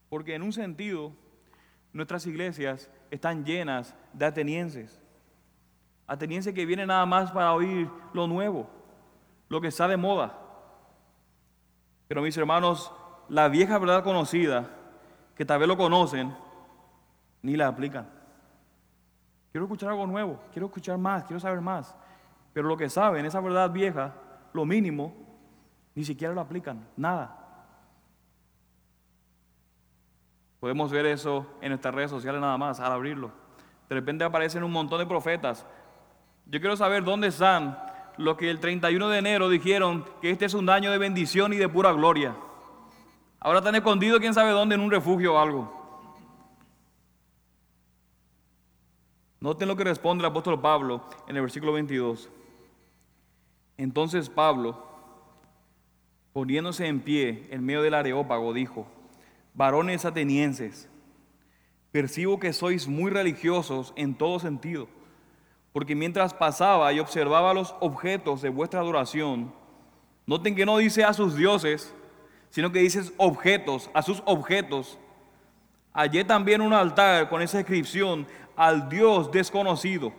Porque 0.07 0.33
en 0.33 0.43
un 0.43 0.53
sentido, 0.53 1.11
nuestras 1.91 2.25
iglesias 2.25 2.89
están 3.11 3.43
llenas 3.43 3.95
de 4.13 4.25
atenienses. 4.25 5.01
Atenienses 6.07 6.53
que 6.53 6.65
vienen 6.65 6.87
nada 6.87 7.05
más 7.05 7.33
para 7.33 7.51
oír 7.53 7.89
lo 8.13 8.27
nuevo, 8.27 8.69
lo 9.49 9.59
que 9.59 9.67
está 9.67 9.89
de 9.89 9.97
moda. 9.97 10.39
Pero 12.07 12.21
mis 12.21 12.37
hermanos, 12.37 12.93
la 13.27 13.49
vieja 13.49 13.77
verdad 13.77 14.03
conocida, 14.03 14.69
que 15.35 15.45
tal 15.45 15.59
vez 15.59 15.67
lo 15.67 15.77
conocen, 15.77 16.35
ni 17.41 17.55
la 17.55 17.67
aplican. 17.67 18.09
Quiero 19.51 19.65
escuchar 19.65 19.89
algo 19.89 20.07
nuevo, 20.07 20.39
quiero 20.51 20.67
escuchar 20.67 20.97
más, 20.97 21.23
quiero 21.23 21.39
saber 21.39 21.61
más. 21.61 21.95
Pero 22.53 22.67
lo 22.67 22.77
que 22.77 22.89
saben, 22.89 23.25
esa 23.25 23.39
verdad 23.41 23.69
vieja, 23.69 24.13
lo 24.53 24.65
mínimo, 24.65 25.13
ni 25.93 26.03
siquiera 26.03 26.33
lo 26.33 26.41
aplican, 26.41 26.87
nada. 26.97 27.41
Podemos 30.59 30.91
ver 30.91 31.05
eso 31.05 31.45
en 31.61 31.69
nuestras 31.69 31.93
redes 31.93 32.09
sociales 32.09 32.41
nada 32.41 32.57
más, 32.57 32.79
al 32.79 32.91
abrirlo. 32.91 33.31
De 33.87 33.95
repente 33.95 34.23
aparecen 34.23 34.63
un 34.63 34.71
montón 34.71 34.99
de 34.99 35.05
profetas. 35.05 35.65
Yo 36.47 36.59
quiero 36.59 36.75
saber 36.75 37.03
dónde 37.03 37.27
están 37.27 37.77
los 38.17 38.37
que 38.37 38.49
el 38.49 38.59
31 38.59 39.09
de 39.09 39.17
enero 39.19 39.49
dijeron 39.49 40.05
que 40.21 40.31
este 40.31 40.45
es 40.45 40.53
un 40.53 40.65
daño 40.65 40.91
de 40.91 40.97
bendición 40.97 41.53
y 41.53 41.57
de 41.57 41.69
pura 41.69 41.91
gloria. 41.91 42.35
Ahora 43.45 43.59
están 43.59 43.75
escondidos 43.75 44.19
quién 44.19 44.33
sabe 44.33 44.49
dónde 44.49 44.73
en 44.73 44.81
un 44.81 44.89
refugio 44.89 45.35
o 45.35 45.37
algo. 45.37 45.71
Noten 49.39 49.67
lo 49.67 49.75
que 49.75 49.83
responde 49.83 50.23
el 50.23 50.31
apóstol 50.31 50.59
Pablo 50.59 51.03
en 51.27 51.35
el 51.35 51.43
versículo 51.43 51.71
22. 51.73 52.27
Entonces 53.77 54.31
Pablo, 54.31 54.83
poniéndose 56.33 56.87
en 56.87 57.01
pie 57.01 57.47
en 57.51 57.63
medio 57.63 57.83
del 57.83 57.93
areópago, 57.93 58.51
dijo, 58.51 58.87
varones 59.53 60.05
atenienses, 60.05 60.89
percibo 61.91 62.39
que 62.39 62.51
sois 62.51 62.87
muy 62.87 63.11
religiosos 63.11 63.93
en 63.95 64.15
todo 64.15 64.39
sentido, 64.39 64.87
porque 65.71 65.93
mientras 65.93 66.33
pasaba 66.33 66.91
y 66.93 66.99
observaba 66.99 67.53
los 67.53 67.75
objetos 67.79 68.41
de 68.41 68.49
vuestra 68.49 68.79
adoración, 68.79 69.53
noten 70.25 70.55
que 70.55 70.65
no 70.65 70.79
dice 70.79 71.03
a 71.03 71.13
sus 71.13 71.35
dioses, 71.35 71.93
sino 72.55 72.71
que 72.71 72.79
dice 72.79 73.01
objetos, 73.17 73.89
a 73.93 74.01
sus 74.01 74.23
objetos. 74.23 74.97
Hallé 75.91 76.23
también 76.23 76.61
un 76.61 76.71
altar 76.71 77.27
con 77.27 77.41
esa 77.41 77.57
inscripción, 77.59 78.25
al 78.55 78.87
Dios 78.87 79.29
desconocido. 79.29 80.13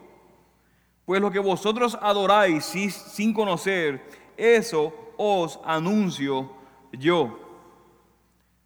Pues 1.07 1.22
lo 1.22 1.31
que 1.31 1.38
vosotros 1.38 1.99
adoráis 2.03 2.66
sin 2.66 3.33
conocer, 3.33 4.07
eso 4.37 4.92
os 5.16 5.59
anuncio 5.64 6.53
yo. 6.92 7.40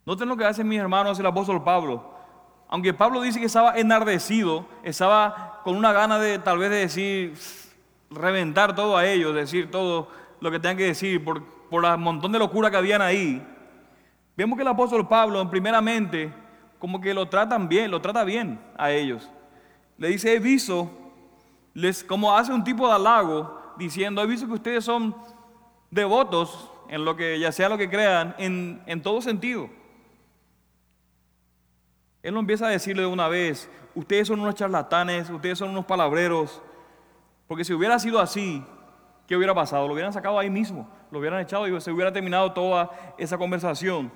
Noten 0.05 0.29
lo 0.29 0.37
que 0.37 0.47
hace 0.47 0.65
mis 0.65 0.81
hermanos 0.81 1.21
el 1.21 1.27
apóstol 1.27 1.63
Pablo. 1.63 2.13
Aunque 2.67 2.93
Pablo 2.93 3.21
dice 3.21 3.39
que 3.39 3.47
estaba 3.47 3.79
enardecido, 3.79 4.67
estaba 4.83 5.61
con 5.63 5.77
una 5.77 5.93
gana 5.93 6.19
de 6.19 6.41
tal 6.41 6.59
vez 6.59 6.71
de 6.71 6.77
decir, 6.77 7.35
reventar 8.11 8.75
todo 8.75 8.97
a 8.97 9.07
ellos, 9.07 9.33
decir 9.33 9.71
todo 9.71 10.09
lo 10.41 10.51
que 10.51 10.59
tengan 10.59 10.77
que 10.77 10.87
decir 10.87 11.25
por, 11.25 11.45
por 11.45 11.85
el 11.85 11.99
montón 11.99 12.33
de 12.33 12.41
locura 12.41 12.69
que 12.69 12.77
habían 12.77 13.01
ahí. 13.01 13.47
Vemos 14.37 14.57
que 14.57 14.63
el 14.63 14.69
apóstol 14.69 15.07
Pablo, 15.07 15.49
primeramente, 15.51 16.33
como 16.79 17.01
que 17.01 17.13
lo 17.13 17.29
tratan 17.29 17.69
bien, 17.69 17.91
lo 17.91 18.01
trata 18.01 18.25
bien 18.25 18.61
a 18.77 18.91
ellos 18.91 19.31
le 20.01 20.09
dice, 20.09 20.35
he 20.35 20.39
visto, 20.39 20.91
les, 21.75 22.03
como 22.03 22.35
hace 22.35 22.55
un 22.55 22.65
tipo 22.65 22.89
de 22.89 22.95
halago, 22.95 23.75
diciendo, 23.77 24.23
he 24.23 24.27
visto 24.27 24.47
que 24.47 24.55
ustedes 24.55 24.83
son 24.83 25.15
devotos 25.91 26.71
en 26.89 27.05
lo 27.05 27.15
que, 27.17 27.39
ya 27.39 27.53
sea 27.53 27.69
lo 27.69 27.77
que 27.77 27.91
crean, 27.91 28.35
en, 28.39 28.83
en 28.87 29.03
todo 29.03 29.21
sentido. 29.21 29.69
Él 32.23 32.33
no 32.33 32.41
empieza 32.41 32.67
a 32.67 32.71
decirle 32.71 33.03
de 33.03 33.09
una 33.09 33.29
vez, 33.29 33.69
ustedes 33.95 34.27
son 34.27 34.41
unos 34.41 34.55
charlatanes, 34.55 35.29
ustedes 35.29 35.59
son 35.59 35.69
unos 35.69 35.85
palabreros, 35.85 36.63
porque 37.47 37.63
si 37.63 37.75
hubiera 37.75 37.99
sido 37.99 38.21
así, 38.21 38.65
¿qué 39.27 39.37
hubiera 39.37 39.55
pasado? 39.55 39.87
Lo 39.87 39.93
hubieran 39.93 40.15
sacado 40.15 40.39
ahí 40.39 40.49
mismo, 40.49 40.89
lo 41.11 41.19
hubieran 41.19 41.41
echado 41.41 41.67
y 41.67 41.81
se 41.81 41.91
hubiera 41.91 42.13
terminado 42.13 42.53
toda 42.53 42.91
esa 43.19 43.37
conversación. 43.37 44.11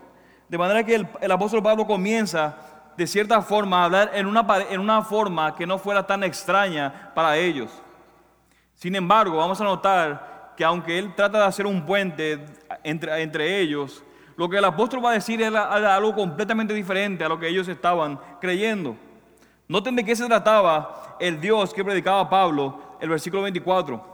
De 0.48 0.58
manera 0.58 0.84
que 0.84 0.94
el, 0.94 1.32
apóstol 1.32 1.62
Pablo 1.62 1.86
comienza 1.86 2.56
de 2.96 3.06
cierta 3.06 3.42
forma, 3.42 3.84
hablar 3.84 4.10
en 4.14 4.26
una, 4.26 4.46
en 4.70 4.80
una 4.80 5.02
forma 5.02 5.54
que 5.56 5.66
no 5.66 5.78
fuera 5.78 6.06
tan 6.06 6.22
extraña 6.22 7.12
para 7.14 7.36
ellos. 7.36 7.70
Sin 8.74 8.94
embargo, 8.94 9.38
vamos 9.38 9.60
a 9.60 9.64
notar 9.64 10.52
que 10.56 10.64
aunque 10.64 10.98
él 10.98 11.12
trata 11.14 11.38
de 11.38 11.44
hacer 11.44 11.66
un 11.66 11.84
puente 11.84 12.44
entre, 12.84 13.22
entre 13.22 13.60
ellos, 13.60 14.04
lo 14.36 14.48
que 14.48 14.58
el 14.58 14.64
apóstol 14.64 15.04
va 15.04 15.10
a 15.10 15.14
decir 15.14 15.42
es 15.42 15.52
algo 15.54 16.14
completamente 16.14 16.74
diferente 16.74 17.24
a 17.24 17.28
lo 17.28 17.38
que 17.38 17.48
ellos 17.48 17.66
estaban 17.68 18.18
creyendo. 18.40 18.96
Noten 19.66 19.96
de 19.96 20.04
qué 20.04 20.14
se 20.14 20.26
trataba 20.26 21.16
el 21.18 21.40
Dios 21.40 21.72
que 21.72 21.84
predicaba 21.84 22.28
Pablo, 22.28 22.96
el 23.00 23.08
versículo 23.08 23.42
24. 23.42 24.13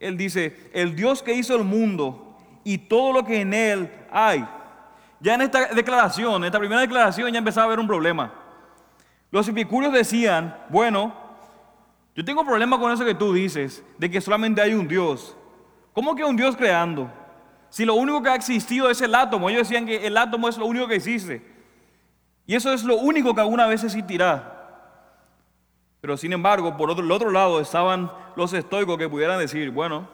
Él 0.00 0.16
dice, 0.16 0.70
el 0.72 0.96
Dios 0.96 1.22
que 1.22 1.34
hizo 1.34 1.54
el 1.54 1.62
mundo 1.62 2.36
y 2.64 2.78
todo 2.78 3.12
lo 3.12 3.24
que 3.24 3.42
en 3.42 3.54
él 3.54 3.88
hay 4.10 4.44
ya 5.20 5.34
en 5.34 5.42
esta 5.42 5.66
declaración, 5.66 6.36
en 6.36 6.44
esta 6.44 6.58
primera 6.58 6.80
declaración, 6.80 7.30
ya 7.30 7.38
empezaba 7.38 7.64
a 7.64 7.66
haber 7.66 7.78
un 7.78 7.86
problema. 7.86 8.32
Los 9.30 9.46
epicúreos 9.46 9.92
decían, 9.92 10.56
bueno, 10.70 11.14
yo 12.16 12.24
tengo 12.24 12.44
problema 12.44 12.78
con 12.78 12.90
eso 12.90 13.04
que 13.04 13.14
tú 13.14 13.34
dices, 13.34 13.84
de 13.98 14.10
que 14.10 14.20
solamente 14.20 14.62
hay 14.62 14.72
un 14.72 14.88
Dios. 14.88 15.36
¿Cómo 15.92 16.14
que 16.14 16.24
un 16.24 16.36
Dios 16.36 16.56
creando? 16.56 17.10
Si 17.68 17.84
lo 17.84 17.94
único 17.94 18.22
que 18.22 18.30
ha 18.30 18.34
existido 18.34 18.90
es 18.90 19.00
el 19.02 19.14
átomo, 19.14 19.50
ellos 19.50 19.68
decían 19.68 19.86
que 19.86 20.06
el 20.06 20.16
átomo 20.16 20.48
es 20.48 20.56
lo 20.56 20.64
único 20.64 20.88
que 20.88 20.96
existe. 20.96 21.42
Y 22.46 22.54
eso 22.54 22.72
es 22.72 22.82
lo 22.82 22.96
único 22.96 23.34
que 23.34 23.42
alguna 23.42 23.66
vez 23.66 23.84
existirá. 23.84 24.59
Pero 26.00 26.16
sin 26.16 26.32
embargo, 26.32 26.76
por 26.76 26.90
otro, 26.90 27.04
el 27.04 27.12
otro 27.12 27.30
lado 27.30 27.60
estaban 27.60 28.10
los 28.36 28.52
estoicos 28.52 28.96
que 28.96 29.08
pudieran 29.08 29.38
decir, 29.38 29.70
bueno, 29.70 30.08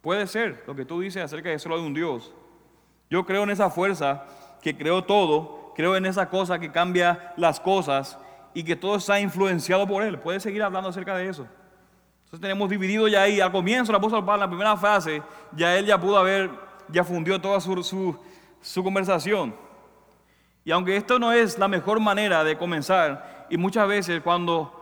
puede 0.00 0.26
ser 0.26 0.64
lo 0.66 0.74
que 0.74 0.84
tú 0.84 1.00
dices 1.00 1.22
acerca 1.22 1.50
de 1.50 1.58
solo 1.58 1.76
hay 1.76 1.82
un 1.82 1.94
Dios. 1.94 2.32
Yo 3.10 3.26
creo 3.26 3.42
en 3.42 3.50
esa 3.50 3.68
fuerza 3.70 4.24
que 4.62 4.76
creó 4.76 5.04
todo, 5.04 5.72
creo 5.76 5.96
en 5.96 6.06
esa 6.06 6.30
cosa 6.30 6.58
que 6.58 6.72
cambia 6.72 7.34
las 7.36 7.60
cosas 7.60 8.18
y 8.54 8.64
que 8.64 8.76
todo 8.76 8.96
está 8.96 9.20
influenciado 9.20 9.86
por 9.86 10.02
Él. 10.02 10.18
Puede 10.18 10.40
seguir 10.40 10.62
hablando 10.62 10.88
acerca 10.88 11.16
de 11.16 11.28
eso. 11.28 11.46
Entonces 12.24 12.48
tenemos 12.48 12.70
dividido 12.70 13.08
ya 13.08 13.22
ahí, 13.22 13.40
al 13.40 13.52
comienzo 13.52 13.92
el 13.92 13.96
apóstol 13.96 14.24
Pablo, 14.24 14.36
en 14.36 14.40
la 14.40 14.48
primera 14.48 14.76
frase, 14.78 15.22
ya 15.54 15.76
él 15.76 15.84
ya 15.84 16.00
pudo 16.00 16.16
haber, 16.16 16.48
ya 16.88 17.04
fundió 17.04 17.38
toda 17.38 17.60
su, 17.60 17.82
su, 17.82 18.18
su 18.62 18.82
conversación. 18.82 19.54
Y 20.64 20.70
aunque 20.70 20.96
esto 20.96 21.18
no 21.18 21.30
es 21.30 21.58
la 21.58 21.68
mejor 21.68 22.00
manera 22.00 22.42
de 22.42 22.56
comenzar, 22.56 23.46
y 23.50 23.58
muchas 23.58 23.86
veces 23.86 24.22
cuando 24.22 24.81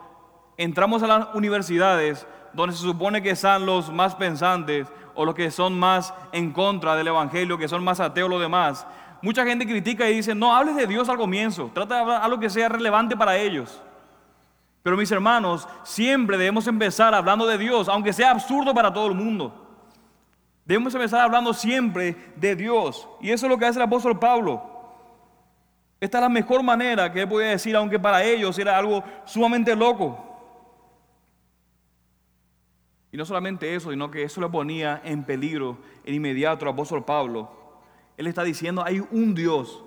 entramos 0.57 1.03
a 1.03 1.07
las 1.07 1.35
universidades, 1.35 2.27
donde 2.53 2.75
se 2.75 2.83
supone 2.83 3.23
que 3.23 3.31
están 3.31 3.67
los 3.67 3.93
más 3.93 4.15
pensantes, 4.15 4.89
o 5.15 5.25
los 5.25 5.35
que 5.35 5.51
son 5.51 5.79
más 5.79 6.15
en 6.33 6.53
contra 6.53 6.95
del 6.97 7.09
Evangelio, 7.09 7.59
que 7.59 7.69
son 7.69 7.85
más 7.85 8.01
ateos 8.01 8.31
los 8.31 8.41
demás. 8.41 8.87
Mucha 9.23 9.45
gente 9.45 9.67
critica 9.67 10.09
y 10.09 10.17
dice, 10.17 10.35
no 10.35 10.55
hables 10.55 10.77
de 10.77 10.87
Dios 10.87 11.09
al 11.09 11.19
comienzo, 11.19 11.71
trata 11.75 11.97
de 11.97 12.01
hablar 12.01 12.23
algo 12.23 12.41
que 12.41 12.49
sea 12.49 12.69
relevante 12.69 13.17
para 13.17 13.37
ellos. 13.37 13.83
Pero 14.83 14.97
mis 14.97 15.11
hermanos, 15.11 15.69
siempre 15.83 16.39
debemos 16.39 16.67
empezar 16.67 17.15
hablando 17.15 17.47
de 17.47 17.59
Dios, 17.59 17.89
aunque 17.89 18.13
sea 18.13 18.31
absurdo 18.31 18.73
para 18.73 18.93
todo 18.93 19.09
el 19.09 19.15
mundo. 19.15 19.67
Debemos 20.65 20.95
empezar 20.95 21.21
hablando 21.21 21.53
siempre 21.53 22.33
de 22.37 22.57
Dios. 22.57 23.09
Y 23.21 23.31
eso 23.31 23.47
es 23.47 23.51
lo 23.51 23.59
que 23.59 23.67
hace 23.67 23.79
el 23.79 23.85
apóstol 23.85 24.19
Pablo. 24.19 24.63
Esta 26.01 26.19
es 26.19 26.23
la 26.23 26.29
mejor 26.31 26.63
manera 26.63 27.13
que 27.13 27.23
él 27.23 27.29
podía 27.29 27.49
decir, 27.49 27.77
aunque 27.77 27.99
para 27.99 28.23
ellos 28.25 28.59
era 28.59 28.79
algo 28.79 29.05
sumamente 29.27 29.77
loco. 29.77 30.30
Y 33.13 33.17
no 33.17 33.25
solamente 33.25 33.75
eso, 33.75 33.91
sino 33.91 34.11
que 34.11 34.23
eso 34.23 34.41
le 34.41 34.49
ponía 34.49 35.01
en 35.05 35.25
peligro 35.25 35.79
en 36.05 36.15
inmediato 36.15 36.65
al 36.65 36.73
apóstol 36.73 37.05
Pablo. 37.05 37.51
Él 38.17 38.27
está 38.27 38.45
diciendo, 38.45 38.85
hay 38.85 39.03
un 39.11 39.35
Dios, 39.35 39.83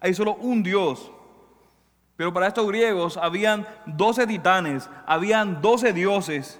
hay 0.00 0.14
solo 0.14 0.34
un 0.34 0.62
Dios. 0.62 1.10
Pero 2.16 2.32
para 2.32 2.48
estos 2.48 2.66
griegos 2.68 3.16
habían 3.16 3.66
doce 3.86 4.26
titanes, 4.26 4.88
habían 5.06 5.62
doce 5.62 5.92
dioses. 5.92 6.58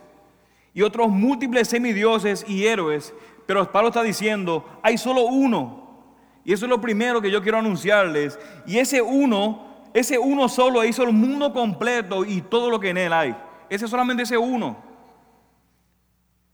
y 0.75 0.81
otros 0.81 1.11
múltiples 1.11 1.69
semidioses 1.69 2.47
y 2.49 2.65
héroes, 2.65 3.13
pero 3.45 3.71
Pablo 3.71 3.89
está 3.89 4.03
diciendo, 4.03 4.65
hay 4.83 4.97
solo 4.97 5.25
uno. 5.25 5.83
Y 6.45 6.53
eso 6.53 6.65
es 6.65 6.71
lo 6.71 6.81
primero 6.81 7.21
que 7.21 7.31
yo 7.31 7.43
quiero 7.43 7.59
anunciarles. 7.59 8.39
Y 8.67 8.79
ese 8.79 9.03
uno, 9.03 9.67
ese 9.93 10.19
uno 10.19 10.49
solo 10.49 10.83
hizo 10.85 11.03
el 11.03 11.13
mundo 11.13 11.53
completo 11.53 12.25
y 12.25 12.41
todo 12.41 12.71
lo 12.71 12.81
que 12.81 12.91
en 12.91 12.99
él 12.99 13.13
hay. 13.13 13.37
Ese 13.69 13.87
solamente 13.87 14.23
ese 14.23 14.39
uno. 14.39 14.92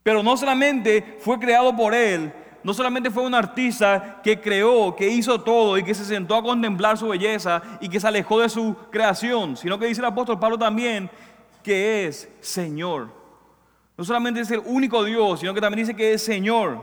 Pero 0.08 0.22
no 0.22 0.38
solamente 0.38 1.18
fue 1.20 1.38
creado 1.38 1.76
por 1.76 1.92
él, 1.94 2.32
no 2.64 2.72
solamente 2.72 3.10
fue 3.10 3.24
un 3.24 3.34
artista 3.34 4.22
que 4.24 4.40
creó, 4.40 4.96
que 4.96 5.06
hizo 5.06 5.38
todo 5.42 5.76
y 5.76 5.84
que 5.84 5.94
se 5.94 6.02
sentó 6.02 6.34
a 6.34 6.42
contemplar 6.42 6.96
su 6.96 7.08
belleza 7.08 7.60
y 7.78 7.90
que 7.90 8.00
se 8.00 8.08
alejó 8.08 8.40
de 8.40 8.48
su 8.48 8.74
creación, 8.90 9.54
sino 9.54 9.78
que 9.78 9.84
dice 9.84 10.00
el 10.00 10.06
apóstol 10.06 10.38
Pablo 10.40 10.56
también 10.56 11.10
que 11.62 12.06
es 12.06 12.26
Señor. 12.40 13.10
No 13.98 14.02
solamente 14.02 14.40
es 14.40 14.50
el 14.50 14.62
único 14.64 15.04
Dios, 15.04 15.40
sino 15.40 15.52
que 15.52 15.60
también 15.60 15.86
dice 15.86 15.94
que 15.94 16.14
es 16.14 16.22
Señor. 16.22 16.82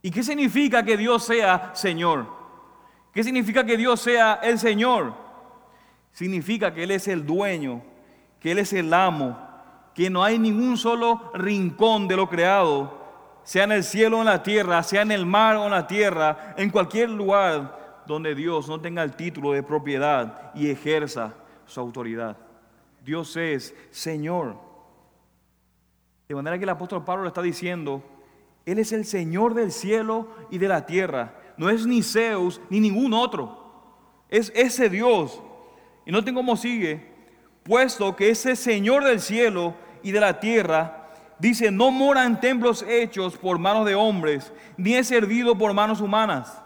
¿Y 0.00 0.10
qué 0.10 0.22
significa 0.22 0.82
que 0.82 0.96
Dios 0.96 1.22
sea 1.22 1.72
Señor? 1.74 2.24
¿Qué 3.12 3.22
significa 3.22 3.62
que 3.62 3.76
Dios 3.76 4.00
sea 4.00 4.40
el 4.42 4.58
Señor? 4.58 5.12
Significa 6.12 6.72
que 6.72 6.84
Él 6.84 6.92
es 6.92 7.08
el 7.08 7.26
dueño, 7.26 7.82
que 8.40 8.52
Él 8.52 8.58
es 8.60 8.72
el 8.72 8.94
amo, 8.94 9.45
que 9.96 10.10
no 10.10 10.22
hay 10.22 10.38
ningún 10.38 10.76
solo 10.76 11.32
rincón 11.32 12.06
de 12.06 12.16
lo 12.16 12.28
creado 12.28 13.06
sea 13.46 13.62
en 13.62 13.72
el 13.72 13.84
cielo 13.84 14.18
o 14.18 14.20
en 14.20 14.26
la 14.26 14.42
tierra, 14.42 14.82
sea 14.82 15.02
en 15.02 15.12
el 15.12 15.24
mar 15.24 15.54
o 15.54 15.64
en 15.64 15.70
la 15.70 15.86
tierra, 15.86 16.54
en 16.58 16.68
cualquier 16.68 17.08
lugar 17.08 18.02
donde 18.04 18.34
Dios 18.34 18.68
no 18.68 18.80
tenga 18.80 19.04
el 19.04 19.14
título 19.14 19.52
de 19.52 19.62
propiedad 19.62 20.52
y 20.52 20.68
ejerza 20.68 21.32
su 21.64 21.80
autoridad. 21.80 22.36
Dios 23.04 23.36
es 23.36 23.72
Señor. 23.90 24.56
De 26.28 26.34
manera 26.34 26.58
que 26.58 26.64
el 26.64 26.70
apóstol 26.70 27.04
Pablo 27.04 27.22
le 27.22 27.28
está 27.28 27.40
diciendo, 27.40 28.02
Él 28.66 28.80
es 28.80 28.90
el 28.90 29.04
Señor 29.04 29.54
del 29.54 29.70
cielo 29.70 30.26
y 30.50 30.58
de 30.58 30.66
la 30.66 30.84
tierra. 30.84 31.36
No 31.56 31.70
es 31.70 31.86
ni 31.86 32.02
Zeus 32.02 32.60
ni 32.68 32.80
ningún 32.80 33.14
otro. 33.14 33.64
Es 34.28 34.52
ese 34.56 34.90
Dios. 34.90 35.40
Y 36.04 36.10
no 36.10 36.24
tengo 36.24 36.40
cómo 36.40 36.56
sigue, 36.56 37.14
puesto 37.62 38.16
que 38.16 38.30
ese 38.30 38.56
Señor 38.56 39.04
del 39.04 39.20
cielo 39.20 39.85
y 40.06 40.12
de 40.12 40.20
la 40.20 40.38
tierra 40.38 41.08
dice, 41.36 41.72
no 41.72 41.90
mora 41.90 42.24
en 42.24 42.38
templos 42.38 42.84
hechos 42.88 43.36
por 43.36 43.58
manos 43.58 43.84
de 43.84 43.96
hombres, 43.96 44.52
ni 44.76 44.94
es 44.94 45.08
servido 45.08 45.58
por 45.58 45.74
manos 45.74 46.00
humanas. 46.00 46.62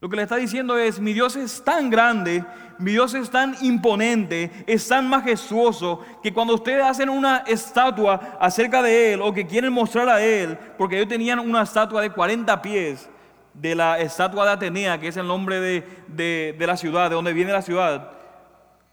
Lo 0.00 0.08
que 0.08 0.14
le 0.14 0.22
está 0.22 0.36
diciendo 0.36 0.78
es, 0.78 1.00
mi 1.00 1.12
Dios 1.12 1.34
es 1.34 1.64
tan 1.64 1.90
grande, 1.90 2.44
mi 2.78 2.92
Dios 2.92 3.14
es 3.14 3.30
tan 3.30 3.56
imponente, 3.62 4.64
es 4.64 4.86
tan 4.86 5.08
majestuoso, 5.08 6.00
que 6.22 6.32
cuando 6.32 6.54
ustedes 6.54 6.84
hacen 6.84 7.08
una 7.08 7.38
estatua 7.48 8.36
acerca 8.38 8.80
de 8.80 9.14
Él 9.14 9.20
o 9.20 9.34
que 9.34 9.44
quieren 9.44 9.72
mostrar 9.72 10.08
a 10.08 10.22
Él, 10.22 10.56
porque 10.78 10.94
ellos 10.98 11.08
tenían 11.08 11.40
una 11.40 11.62
estatua 11.62 12.00
de 12.00 12.10
40 12.10 12.62
pies 12.62 13.10
de 13.54 13.74
la 13.74 13.98
estatua 13.98 14.46
de 14.46 14.52
Atenea, 14.52 15.00
que 15.00 15.08
es 15.08 15.16
el 15.16 15.26
nombre 15.26 15.58
de, 15.58 16.54
de 16.56 16.64
la 16.64 16.76
ciudad, 16.76 17.10
de 17.10 17.16
donde 17.16 17.32
viene 17.32 17.50
la 17.50 17.62
ciudad, 17.62 18.21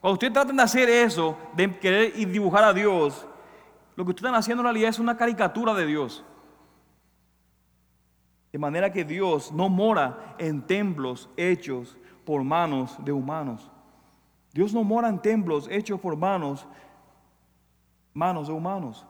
cuando 0.02 0.14
ustedes 0.14 0.34
tratan 0.34 0.56
de 0.56 0.64
hacer 0.64 0.90
eso, 0.90 1.38
de 1.54 1.78
querer 1.78 2.14
dibujar 2.14 2.64
a 2.64 2.74
Dios, 2.74 3.28
lo 3.96 4.06
que 4.06 4.12
ustedes 4.12 4.28
están 4.28 4.40
haciendo 4.40 4.62
en 4.62 4.66
realidad 4.66 4.90
es 4.90 5.00
una 5.00 5.18
caricatura 5.18 5.74
de 5.74 5.86
Dios. 5.86 6.24
De 8.52 8.58
manera 8.58 8.94
que 8.94 9.04
Dios 9.04 9.52
no 9.52 9.68
mora 9.68 10.36
en 10.38 10.62
templos 10.62 11.30
hechos 11.36 11.98
por 12.26 12.44
manos 12.44 12.96
de 13.04 13.12
humanos. 13.12 13.70
Dios 14.54 14.74
no 14.74 14.84
mora 14.84 15.10
en 15.10 15.20
templos 15.20 15.68
hechos 15.70 16.00
por 16.00 16.16
manos, 16.16 16.66
manos 18.14 18.48
de 18.48 18.54
humanos. 18.54 19.06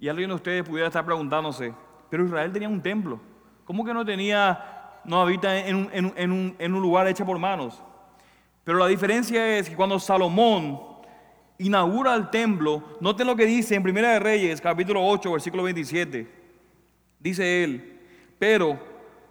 Y 0.00 0.08
alguien 0.08 0.28
de 0.28 0.34
ustedes 0.34 0.68
pudiera 0.68 0.88
estar 0.88 1.04
preguntándose, 1.04 1.72
pero 2.10 2.24
Israel 2.24 2.52
tenía 2.52 2.68
un 2.68 2.82
templo. 2.82 3.20
¿Cómo 3.64 3.84
que 3.84 3.94
no 3.94 4.04
tenía, 4.04 5.00
no 5.04 5.20
habita 5.20 5.56
en 5.56 5.76
un, 5.76 5.90
en 5.92 6.32
un, 6.32 6.56
en 6.58 6.74
un 6.74 6.82
lugar 6.82 7.06
hecho 7.06 7.24
por 7.24 7.38
manos? 7.38 7.80
Pero 8.66 8.78
la 8.78 8.88
diferencia 8.88 9.58
es 9.58 9.70
que 9.70 9.76
cuando 9.76 10.00
Salomón 10.00 10.80
inaugura 11.56 12.16
el 12.16 12.30
templo, 12.30 12.82
noten 13.00 13.28
lo 13.28 13.36
que 13.36 13.46
dice 13.46 13.76
en 13.76 13.82
Primera 13.84 14.10
de 14.10 14.18
Reyes, 14.18 14.60
capítulo 14.60 15.06
8, 15.06 15.30
versículo 15.30 15.62
27. 15.62 16.28
Dice 17.20 17.62
él, 17.62 18.00
pero 18.40 18.76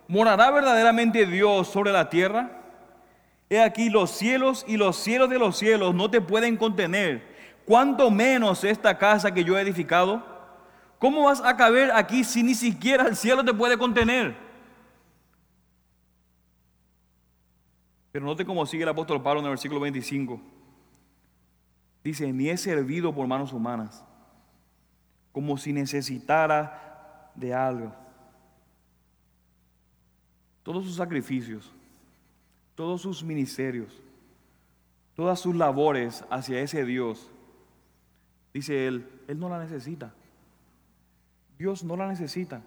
¿morará 0.07 0.51
verdaderamente 0.51 1.25
Dios 1.25 1.67
sobre 1.67 1.91
la 1.91 2.09
tierra? 2.09 2.61
He 3.49 3.59
aquí 3.61 3.89
los 3.89 4.11
cielos 4.11 4.63
y 4.69 4.77
los 4.77 4.95
cielos 4.95 5.29
de 5.29 5.37
los 5.37 5.57
cielos 5.57 5.93
no 5.93 6.09
te 6.09 6.21
pueden 6.21 6.55
contener. 6.55 7.21
¿Cuánto 7.65 8.09
menos 8.09 8.63
esta 8.63 8.97
casa 8.97 9.33
que 9.33 9.43
yo 9.43 9.57
he 9.57 9.61
edificado? 9.61 10.25
¿Cómo 10.97 11.23
vas 11.23 11.41
a 11.43 11.57
caber 11.57 11.91
aquí 11.91 12.23
si 12.23 12.41
ni 12.41 12.55
siquiera 12.55 13.05
el 13.05 13.17
cielo 13.17 13.43
te 13.43 13.53
puede 13.53 13.77
contener? 13.77 14.44
Pero 18.15 18.27
note 18.27 18.45
cómo 18.45 18.65
sigue 18.65 18.83
el 18.83 18.87
apóstol 18.87 19.21
Pablo 19.21 19.41
en 19.41 19.47
el 19.47 19.49
versículo 19.49 19.81
25. 19.81 20.39
Dice, 22.01 22.31
ni 22.31 22.47
he 22.47 22.55
servido 22.55 23.13
por 23.13 23.27
manos 23.27 23.51
humanas, 23.51 24.05
como 25.33 25.57
si 25.57 25.73
necesitara 25.73 27.33
de 27.35 27.53
algo. 27.53 27.93
Todos 30.63 30.85
sus 30.85 30.95
sacrificios, 30.95 31.69
todos 32.73 33.01
sus 33.01 33.21
ministerios, 33.21 34.01
todas 35.13 35.37
sus 35.41 35.53
labores 35.53 36.23
hacia 36.29 36.61
ese 36.61 36.85
Dios, 36.85 37.29
dice 38.53 38.87
él, 38.87 39.09
él 39.27 39.37
no 39.37 39.49
la 39.49 39.59
necesita. 39.59 40.13
Dios 41.57 41.83
no 41.83 41.97
la 41.97 42.07
necesita. 42.07 42.61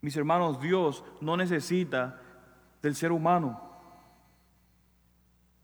Mis 0.00 0.16
hermanos, 0.16 0.60
Dios 0.60 1.02
no 1.20 1.36
necesita 1.36 2.22
del 2.80 2.94
ser 2.94 3.10
humano. 3.10 3.67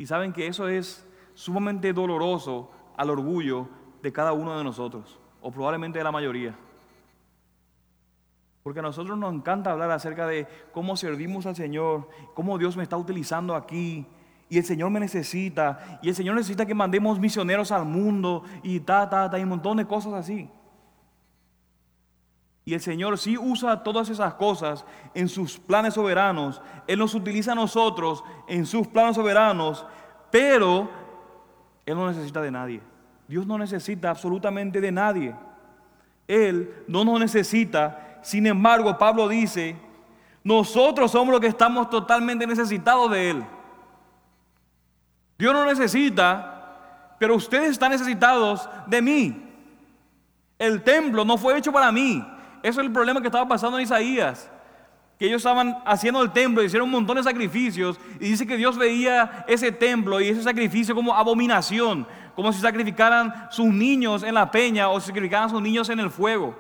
Y 0.05 0.07
saben 0.07 0.35
que 0.35 0.47
eso 0.47 0.69
es 0.69 1.03
sumamente 1.33 1.95
doloroso 1.95 2.71
al 2.95 3.09
orgullo 3.09 3.71
de 4.03 4.13
cada 4.13 4.35
uno 4.35 4.55
de 4.59 4.63
nosotros, 4.63 5.19
o 5.41 5.51
probablemente 5.51 5.97
de 5.97 6.05
la 6.05 6.13
mayoría. 6.13 6.55
Porque 8.63 8.81
a 8.81 8.83
nosotros 8.83 9.17
nos 9.17 9.33
encanta 9.33 9.73
hablar 9.73 9.91
acerca 9.93 10.27
de 10.27 10.47
cómo 10.75 10.99
servimos 10.99 11.47
al 11.47 11.57
Señor, 11.57 12.11
cómo 12.35 12.59
Dios 12.59 12.77
me 12.77 12.83
está 12.83 12.99
utilizando 12.99 13.55
aquí, 13.55 14.05
y 14.51 14.59
el 14.59 14.65
Señor 14.65 14.91
me 14.91 15.01
necesita, 15.01 15.99
y 16.03 16.11
el 16.11 16.15
Señor 16.15 16.35
necesita 16.35 16.67
que 16.67 16.75
mandemos 16.75 17.19
misioneros 17.19 17.73
al 17.73 17.87
mundo, 17.87 18.45
y 18.63 18.81
ta, 18.81 19.09
ta, 19.09 19.31
ta, 19.31 19.39
y 19.39 19.43
un 19.43 19.49
montón 19.49 19.79
de 19.79 19.87
cosas 19.87 20.13
así. 20.13 20.51
Y 22.65 22.73
el 22.73 22.81
Señor 22.81 23.19
sí 23.19 23.37
usa 23.37 23.83
todas 23.83 24.09
esas 24.09 24.35
cosas 24.35 24.85
en 25.15 25.29
sus 25.29 25.59
planes 25.59 25.95
soberanos. 25.95 26.63
Él 26.87 26.99
nos 26.99 27.15
utiliza 27.15 27.53
a 27.53 27.57
nosotros 27.57 28.25
en 28.49 28.65
sus 28.65 28.87
planes 28.87 29.17
soberanos, 29.17 29.85
pero 30.31 30.89
él 31.85 31.95
no 31.95 32.09
necesita 32.09 32.41
de 32.41 32.51
nadie. 32.51 32.81
Dios 33.29 33.47
no 33.47 33.59
necesita 33.59 34.11
absolutamente 34.11 34.81
de 34.81 34.93
nadie. 34.93 35.35
Él 36.27 36.85
no 36.89 37.05
nos 37.05 37.21
necesita. 37.21 38.19
Sin 38.23 38.47
embargo, 38.47 38.97
Pablo 38.97 39.29
dice, 39.29 39.77
nosotros 40.43 41.11
somos 41.11 41.33
los 41.33 41.41
que 41.41 41.49
estamos 41.49 41.91
totalmente 41.91 42.47
necesitados 42.47 43.11
de 43.11 43.31
Él. 43.31 43.45
Dios 45.39 45.53
no 45.53 45.67
necesita, 45.67 47.17
pero 47.19 47.35
ustedes 47.35 47.73
están 47.73 47.91
necesitados 47.91 48.69
de 48.87 49.03
mí. 49.03 49.51
El 50.59 50.83
templo 50.83 51.25
no 51.25 51.37
fue 51.37 51.59
hecho 51.59 51.73
para 51.73 51.93
mí. 51.93 52.25
Eso 52.65 52.81
es 52.81 52.87
el 52.87 52.93
problema 52.93 53.21
que 53.21 53.29
estaba 53.29 53.47
pasando 53.47 53.79
en 53.79 53.85
Isaías 53.85 54.51
que 55.19 55.27
ellos 55.27 55.39
estaban 55.39 55.81
haciendo 55.85 56.23
el 56.23 56.33
templo, 56.33 56.63
hicieron 56.63 56.87
un 56.87 56.93
montón 56.93 57.17
de 57.17 57.23
sacrificios, 57.23 58.01
y 58.17 58.31
dice 58.31 58.47
que 58.47 58.57
Dios 58.57 58.77
veía 58.77 59.45
ese 59.47 59.71
templo 59.71 60.21
y 60.21 60.29
ese 60.29 60.43
sacrificio 60.43 60.95
como 60.95 61.15
abominación, 61.15 62.07
como 62.35 62.53
si 62.53 62.61
sacrificaran 62.61 63.47
sus 63.51 63.67
niños 63.67 64.25
en 64.25 64.35
la 64.35 64.51
peña 64.51 64.89
o 64.89 65.01
sacrificaran 65.01 65.51
sus 65.51 65.63
niños 65.63 65.89
en 65.89 66.01
el 66.01 66.11
fuego. 66.11 66.57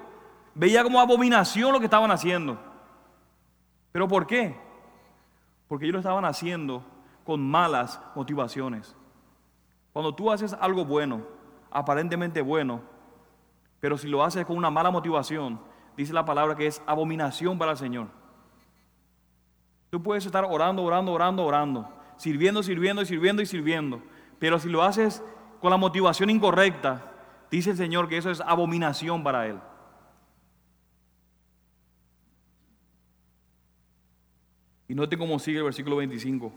Veía 0.54 0.84
como 0.84 1.00
abominación 1.00 1.72
lo 1.72 1.80
que 1.80 1.86
estaban 1.86 2.12
haciendo. 2.12 2.56
¿Pero 3.90 4.06
por 4.06 4.24
qué? 4.26 4.56
Porque 5.66 5.86
ellos 5.86 5.94
lo 5.94 5.98
estaban 6.00 6.24
haciendo 6.24 6.84
con 7.24 7.42
malas 7.42 8.00
motivaciones. 8.14 8.94
Cuando 9.92 10.14
tú 10.14 10.30
haces 10.30 10.52
algo 10.52 10.84
bueno, 10.84 11.22
aparentemente 11.72 12.40
bueno, 12.40 12.82
pero 13.80 13.98
si 13.98 14.06
lo 14.06 14.22
haces 14.22 14.46
con 14.46 14.56
una 14.56 14.70
mala 14.70 14.92
motivación, 14.92 15.58
dice 15.96 16.12
la 16.12 16.24
palabra 16.24 16.56
que 16.56 16.66
es 16.66 16.82
abominación 16.86 17.58
para 17.58 17.72
el 17.72 17.78
Señor. 17.78 18.08
Tú 19.90 20.02
puedes 20.02 20.26
estar 20.26 20.44
orando, 20.44 20.82
orando, 20.82 21.12
orando, 21.12 21.44
orando, 21.44 21.88
sirviendo, 22.16 22.62
sirviendo 22.62 23.02
y 23.02 23.06
sirviendo 23.06 23.42
y 23.42 23.46
sirviendo. 23.46 24.02
Pero 24.38 24.58
si 24.58 24.68
lo 24.68 24.82
haces 24.82 25.22
con 25.60 25.70
la 25.70 25.76
motivación 25.76 26.30
incorrecta, 26.30 27.12
dice 27.50 27.70
el 27.70 27.76
Señor 27.76 28.08
que 28.08 28.16
eso 28.16 28.30
es 28.30 28.40
abominación 28.40 29.22
para 29.22 29.46
Él. 29.46 29.58
Y 34.88 34.94
note 34.94 35.16
cómo 35.16 35.38
sigue 35.38 35.58
el 35.58 35.64
versículo 35.64 35.96
25. 35.96 36.52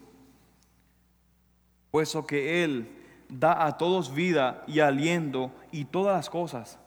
Puesto 1.91 2.25
que 2.25 2.63
Él 2.63 2.91
da 3.29 3.65
a 3.65 3.77
todos 3.77 4.13
vida 4.13 4.63
y 4.67 4.79
aliento 4.79 5.51
y 5.71 5.85
todas 5.85 6.15
las 6.15 6.29
cosas. 6.29 6.79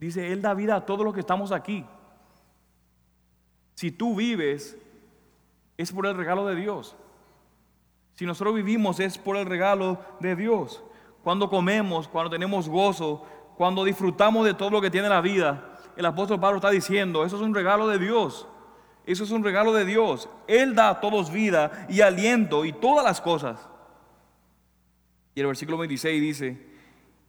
Dice, 0.00 0.32
Él 0.32 0.42
da 0.42 0.54
vida 0.54 0.76
a 0.76 0.86
todos 0.86 1.04
los 1.04 1.14
que 1.14 1.20
estamos 1.20 1.52
aquí. 1.52 1.84
Si 3.74 3.90
tú 3.90 4.14
vives, 4.14 4.76
es 5.76 5.92
por 5.92 6.06
el 6.06 6.16
regalo 6.16 6.46
de 6.46 6.56
Dios. 6.56 6.96
Si 8.14 8.26
nosotros 8.26 8.54
vivimos, 8.54 8.98
es 9.00 9.16
por 9.16 9.36
el 9.36 9.46
regalo 9.46 9.98
de 10.20 10.34
Dios. 10.34 10.82
Cuando 11.22 11.48
comemos, 11.48 12.08
cuando 12.08 12.30
tenemos 12.30 12.68
gozo, 12.68 13.24
cuando 13.56 13.84
disfrutamos 13.84 14.44
de 14.44 14.54
todo 14.54 14.70
lo 14.70 14.80
que 14.80 14.90
tiene 14.90 15.08
la 15.08 15.20
vida, 15.20 15.78
el 15.96 16.06
apóstol 16.06 16.40
Pablo 16.40 16.56
está 16.56 16.70
diciendo, 16.70 17.24
eso 17.24 17.36
es 17.36 17.42
un 17.42 17.54
regalo 17.54 17.86
de 17.88 17.98
Dios. 17.98 18.46
Eso 19.06 19.24
es 19.24 19.30
un 19.30 19.42
regalo 19.42 19.72
de 19.72 19.84
Dios. 19.84 20.28
Él 20.46 20.74
da 20.74 20.90
a 20.90 21.00
todos 21.00 21.32
vida 21.32 21.86
y 21.88 22.02
aliento 22.02 22.64
y 22.64 22.72
todas 22.72 23.04
las 23.04 23.20
cosas. 23.20 23.68
Y 25.34 25.40
el 25.40 25.46
versículo 25.46 25.78
26 25.78 26.20
dice, 26.20 26.68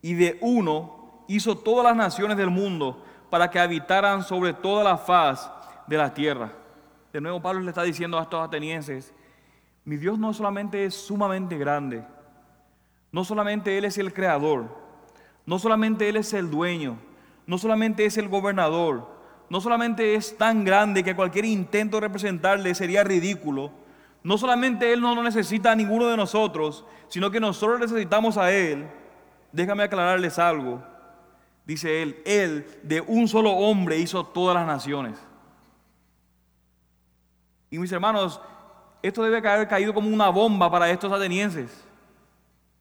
y 0.01 0.13
de 0.15 0.37
uno 0.41 0.98
hizo 1.29 1.55
todas 1.55 1.85
las 1.85 1.95
naciones 1.95 2.35
del 2.35 2.49
mundo 2.49 3.01
para 3.29 3.49
que 3.49 3.59
habitaran 3.59 4.23
sobre 4.23 4.51
toda 4.51 4.83
la 4.83 4.97
faz 4.97 5.49
de 5.87 5.95
la 5.95 6.13
tierra. 6.13 6.51
De 7.13 7.21
nuevo 7.21 7.39
Pablo 7.39 7.61
le 7.61 7.69
está 7.69 7.83
diciendo 7.83 8.17
a 8.17 8.23
estos 8.23 8.45
atenienses, 8.45 9.13
mi 9.85 9.95
Dios 9.95 10.17
no 10.17 10.33
solamente 10.33 10.85
es 10.85 10.95
sumamente 10.95 11.57
grande, 11.57 12.03
no 13.11 13.23
solamente 13.23 13.77
Él 13.77 13.85
es 13.85 13.97
el 13.99 14.11
creador, 14.11 14.75
no 15.45 15.59
solamente 15.59 16.09
Él 16.09 16.17
es 16.17 16.33
el 16.33 16.49
dueño, 16.49 16.97
no 17.45 17.59
solamente 17.59 18.05
es 18.05 18.17
el 18.17 18.27
gobernador, 18.27 19.07
no 19.49 19.61
solamente 19.61 20.15
es 20.15 20.35
tan 20.35 20.63
grande 20.63 21.03
que 21.03 21.15
cualquier 21.15 21.45
intento 21.45 21.97
de 21.97 22.01
representarle 22.01 22.73
sería 22.73 23.03
ridículo, 23.03 23.71
no 24.23 24.37
solamente 24.39 24.91
Él 24.91 25.01
no 25.01 25.21
necesita 25.21 25.71
a 25.71 25.75
ninguno 25.75 26.07
de 26.07 26.17
nosotros, 26.17 26.85
sino 27.07 27.29
que 27.29 27.39
nosotros 27.39 27.79
necesitamos 27.79 28.37
a 28.37 28.51
Él. 28.51 28.87
Déjame 29.51 29.83
aclararles 29.83 30.37
algo. 30.39 30.83
Dice 31.69 32.01
Él, 32.01 32.19
Él 32.25 32.65
de 32.81 32.99
un 32.99 33.27
solo 33.27 33.51
hombre 33.51 33.99
hizo 33.99 34.25
todas 34.25 34.55
las 34.55 34.65
naciones. 34.65 35.19
Y 37.69 37.77
mis 37.77 37.91
hermanos, 37.91 38.41
esto 39.03 39.21
debe 39.21 39.47
haber 39.47 39.67
caído 39.67 39.93
como 39.93 40.09
una 40.09 40.29
bomba 40.29 40.71
para 40.71 40.89
estos 40.89 41.13
atenienses. 41.13 41.85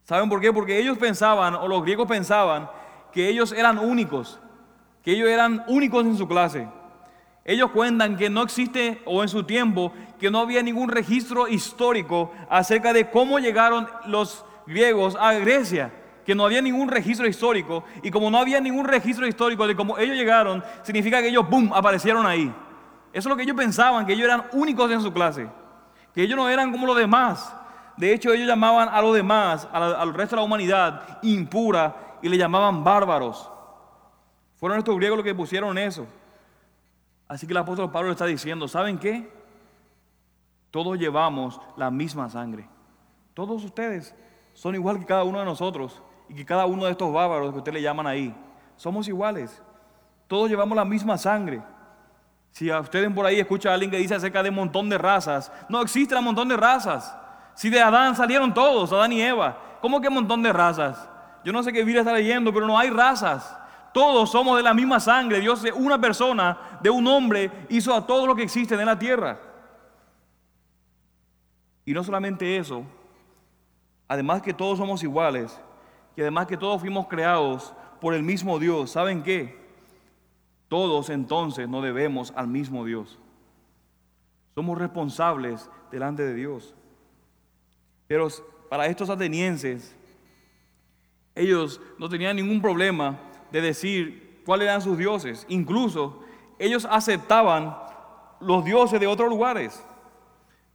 ¿Saben 0.05 0.31
por 0.31 0.40
qué? 0.40 0.51
Porque 0.55 0.79
ellos 0.79 0.96
pensaban, 0.96 1.55
o 1.57 1.68
los 1.68 1.83
griegos 1.83 2.09
pensaban, 2.09 2.70
que 3.12 3.29
ellos 3.29 3.53
eran 3.53 3.79
únicos, 3.79 4.40
que 5.05 5.12
ellos 5.12 5.29
eran 5.29 5.64
únicos 5.68 6.07
en 6.07 6.16
su 6.16 6.27
clase. 6.27 6.66
Ellos 7.44 7.70
cuentan 7.72 8.16
que 8.16 8.31
no 8.31 8.42
existe, 8.42 9.03
o 9.05 9.22
en 9.22 9.29
su 9.29 9.44
tiempo, 9.44 9.92
que 10.18 10.31
no 10.31 10.38
había 10.38 10.62
ningún 10.62 10.88
registro 10.88 11.46
histórico 11.46 12.33
acerca 12.48 12.94
de 12.94 13.11
cómo 13.11 13.38
llegaron 13.38 13.87
los 14.07 14.46
griegos 14.66 15.14
a 15.20 15.35
Grecia, 15.35 15.92
que 16.28 16.34
no 16.34 16.44
había 16.44 16.60
ningún 16.60 16.88
registro 16.90 17.26
histórico, 17.26 17.84
y 18.02 18.10
como 18.10 18.30
no 18.30 18.36
había 18.36 18.60
ningún 18.60 18.84
registro 18.84 19.26
histórico 19.26 19.66
de 19.66 19.74
cómo 19.74 19.96
ellos 19.96 20.14
llegaron, 20.14 20.62
significa 20.82 21.22
que 21.22 21.28
ellos, 21.28 21.48
¡boom!, 21.48 21.72
aparecieron 21.72 22.26
ahí. 22.26 22.54
Eso 23.14 23.20
es 23.20 23.24
lo 23.24 23.34
que 23.34 23.44
ellos 23.44 23.56
pensaban, 23.56 24.04
que 24.04 24.12
ellos 24.12 24.26
eran 24.26 24.44
únicos 24.52 24.90
en 24.90 25.00
su 25.00 25.10
clase, 25.10 25.48
que 26.12 26.20
ellos 26.20 26.36
no 26.36 26.46
eran 26.50 26.70
como 26.70 26.86
los 26.86 26.98
demás. 26.98 27.56
De 27.96 28.12
hecho, 28.12 28.30
ellos 28.30 28.46
llamaban 28.46 28.90
a 28.90 29.00
los 29.00 29.14
demás, 29.14 29.66
al 29.72 30.12
resto 30.12 30.36
de 30.36 30.42
la 30.42 30.44
humanidad, 30.44 31.18
impura 31.22 32.18
y 32.20 32.28
le 32.28 32.36
llamaban 32.36 32.84
bárbaros. 32.84 33.50
Fueron 34.56 34.76
estos 34.76 34.96
griegos 34.96 35.16
los 35.16 35.24
que 35.24 35.34
pusieron 35.34 35.78
eso. 35.78 36.06
Así 37.26 37.46
que 37.46 37.54
el 37.54 37.56
apóstol 37.56 37.90
Pablo 37.90 38.12
está 38.12 38.26
diciendo, 38.26 38.68
¿saben 38.68 38.98
qué? 38.98 39.32
Todos 40.70 40.98
llevamos 40.98 41.58
la 41.78 41.90
misma 41.90 42.28
sangre. 42.28 42.68
Todos 43.32 43.64
ustedes 43.64 44.14
son 44.52 44.74
igual 44.74 44.98
que 44.98 45.06
cada 45.06 45.24
uno 45.24 45.38
de 45.38 45.46
nosotros 45.46 46.02
y 46.28 46.34
que 46.34 46.44
cada 46.44 46.66
uno 46.66 46.84
de 46.84 46.92
estos 46.92 47.12
bárbaros 47.12 47.52
que 47.52 47.58
ustedes 47.58 47.74
le 47.74 47.82
llaman 47.82 48.06
ahí. 48.06 48.34
Somos 48.76 49.08
iguales. 49.08 49.62
Todos 50.26 50.50
llevamos 50.50 50.76
la 50.76 50.84
misma 50.84 51.16
sangre. 51.16 51.62
Si 52.50 52.70
a 52.70 52.80
ustedes 52.80 53.12
por 53.12 53.26
ahí 53.26 53.40
escucha 53.40 53.70
a 53.70 53.74
alguien 53.74 53.90
que 53.90 53.98
dice 53.98 54.14
acerca 54.14 54.42
de 54.42 54.50
un 54.50 54.56
montón 54.56 54.88
de 54.88 54.98
razas, 54.98 55.52
no 55.68 55.80
existe 55.80 56.14
un 56.16 56.24
montón 56.24 56.48
de 56.48 56.56
razas. 56.56 57.16
Si 57.54 57.70
de 57.70 57.80
Adán 57.80 58.14
salieron 58.14 58.52
todos, 58.54 58.92
Adán 58.92 59.12
y 59.12 59.22
Eva, 59.22 59.56
¿cómo 59.80 60.00
que 60.00 60.08
un 60.08 60.14
montón 60.14 60.42
de 60.42 60.52
razas? 60.52 61.08
Yo 61.44 61.52
no 61.52 61.62
sé 61.62 61.72
qué 61.72 61.80
Biblia 61.80 62.00
está 62.00 62.12
leyendo, 62.12 62.52
pero 62.52 62.66
no 62.66 62.78
hay 62.78 62.90
razas. 62.90 63.56
Todos 63.92 64.30
somos 64.30 64.56
de 64.56 64.62
la 64.62 64.74
misma 64.74 65.00
sangre. 65.00 65.40
Dios 65.40 65.64
una 65.74 66.00
persona, 66.00 66.78
de 66.80 66.90
un 66.90 67.06
hombre, 67.06 67.50
hizo 67.68 67.94
a 67.94 68.06
todo 68.06 68.26
lo 68.26 68.34
que 68.34 68.42
existe 68.42 68.74
en 68.74 68.86
la 68.86 68.98
tierra. 68.98 69.38
Y 71.84 71.92
no 71.92 72.04
solamente 72.04 72.58
eso, 72.58 72.84
además 74.06 74.42
que 74.42 74.52
todos 74.52 74.78
somos 74.78 75.02
iguales, 75.02 75.58
y 76.18 76.20
además 76.20 76.48
que 76.48 76.57
todos 76.57 76.81
fuimos 76.81 77.07
creados 77.07 77.72
por 78.00 78.12
el 78.12 78.24
mismo 78.24 78.59
Dios, 78.59 78.90
¿saben 78.90 79.22
qué? 79.22 79.57
Todos 80.66 81.11
entonces 81.11 81.68
no 81.68 81.81
debemos 81.81 82.33
al 82.35 82.48
mismo 82.48 82.85
Dios. 82.85 83.16
Somos 84.52 84.76
responsables 84.76 85.70
delante 85.92 86.24
de 86.24 86.35
Dios. 86.35 86.74
Pero 88.09 88.26
para 88.68 88.87
estos 88.87 89.11
atenienses, 89.11 89.94
ellos 91.37 91.81
no 91.98 92.09
tenían 92.09 92.35
ningún 92.35 92.61
problema 92.61 93.16
de 93.52 93.61
decir 93.61 94.42
cuáles 94.44 94.66
eran 94.66 94.83
sus 94.83 94.98
dioses. 94.98 95.46
Incluso 95.48 96.24
ellos 96.59 96.85
aceptaban 96.90 97.78
los 98.40 98.64
dioses 98.64 98.98
de 98.98 99.07
otros 99.07 99.28
lugares. 99.28 99.85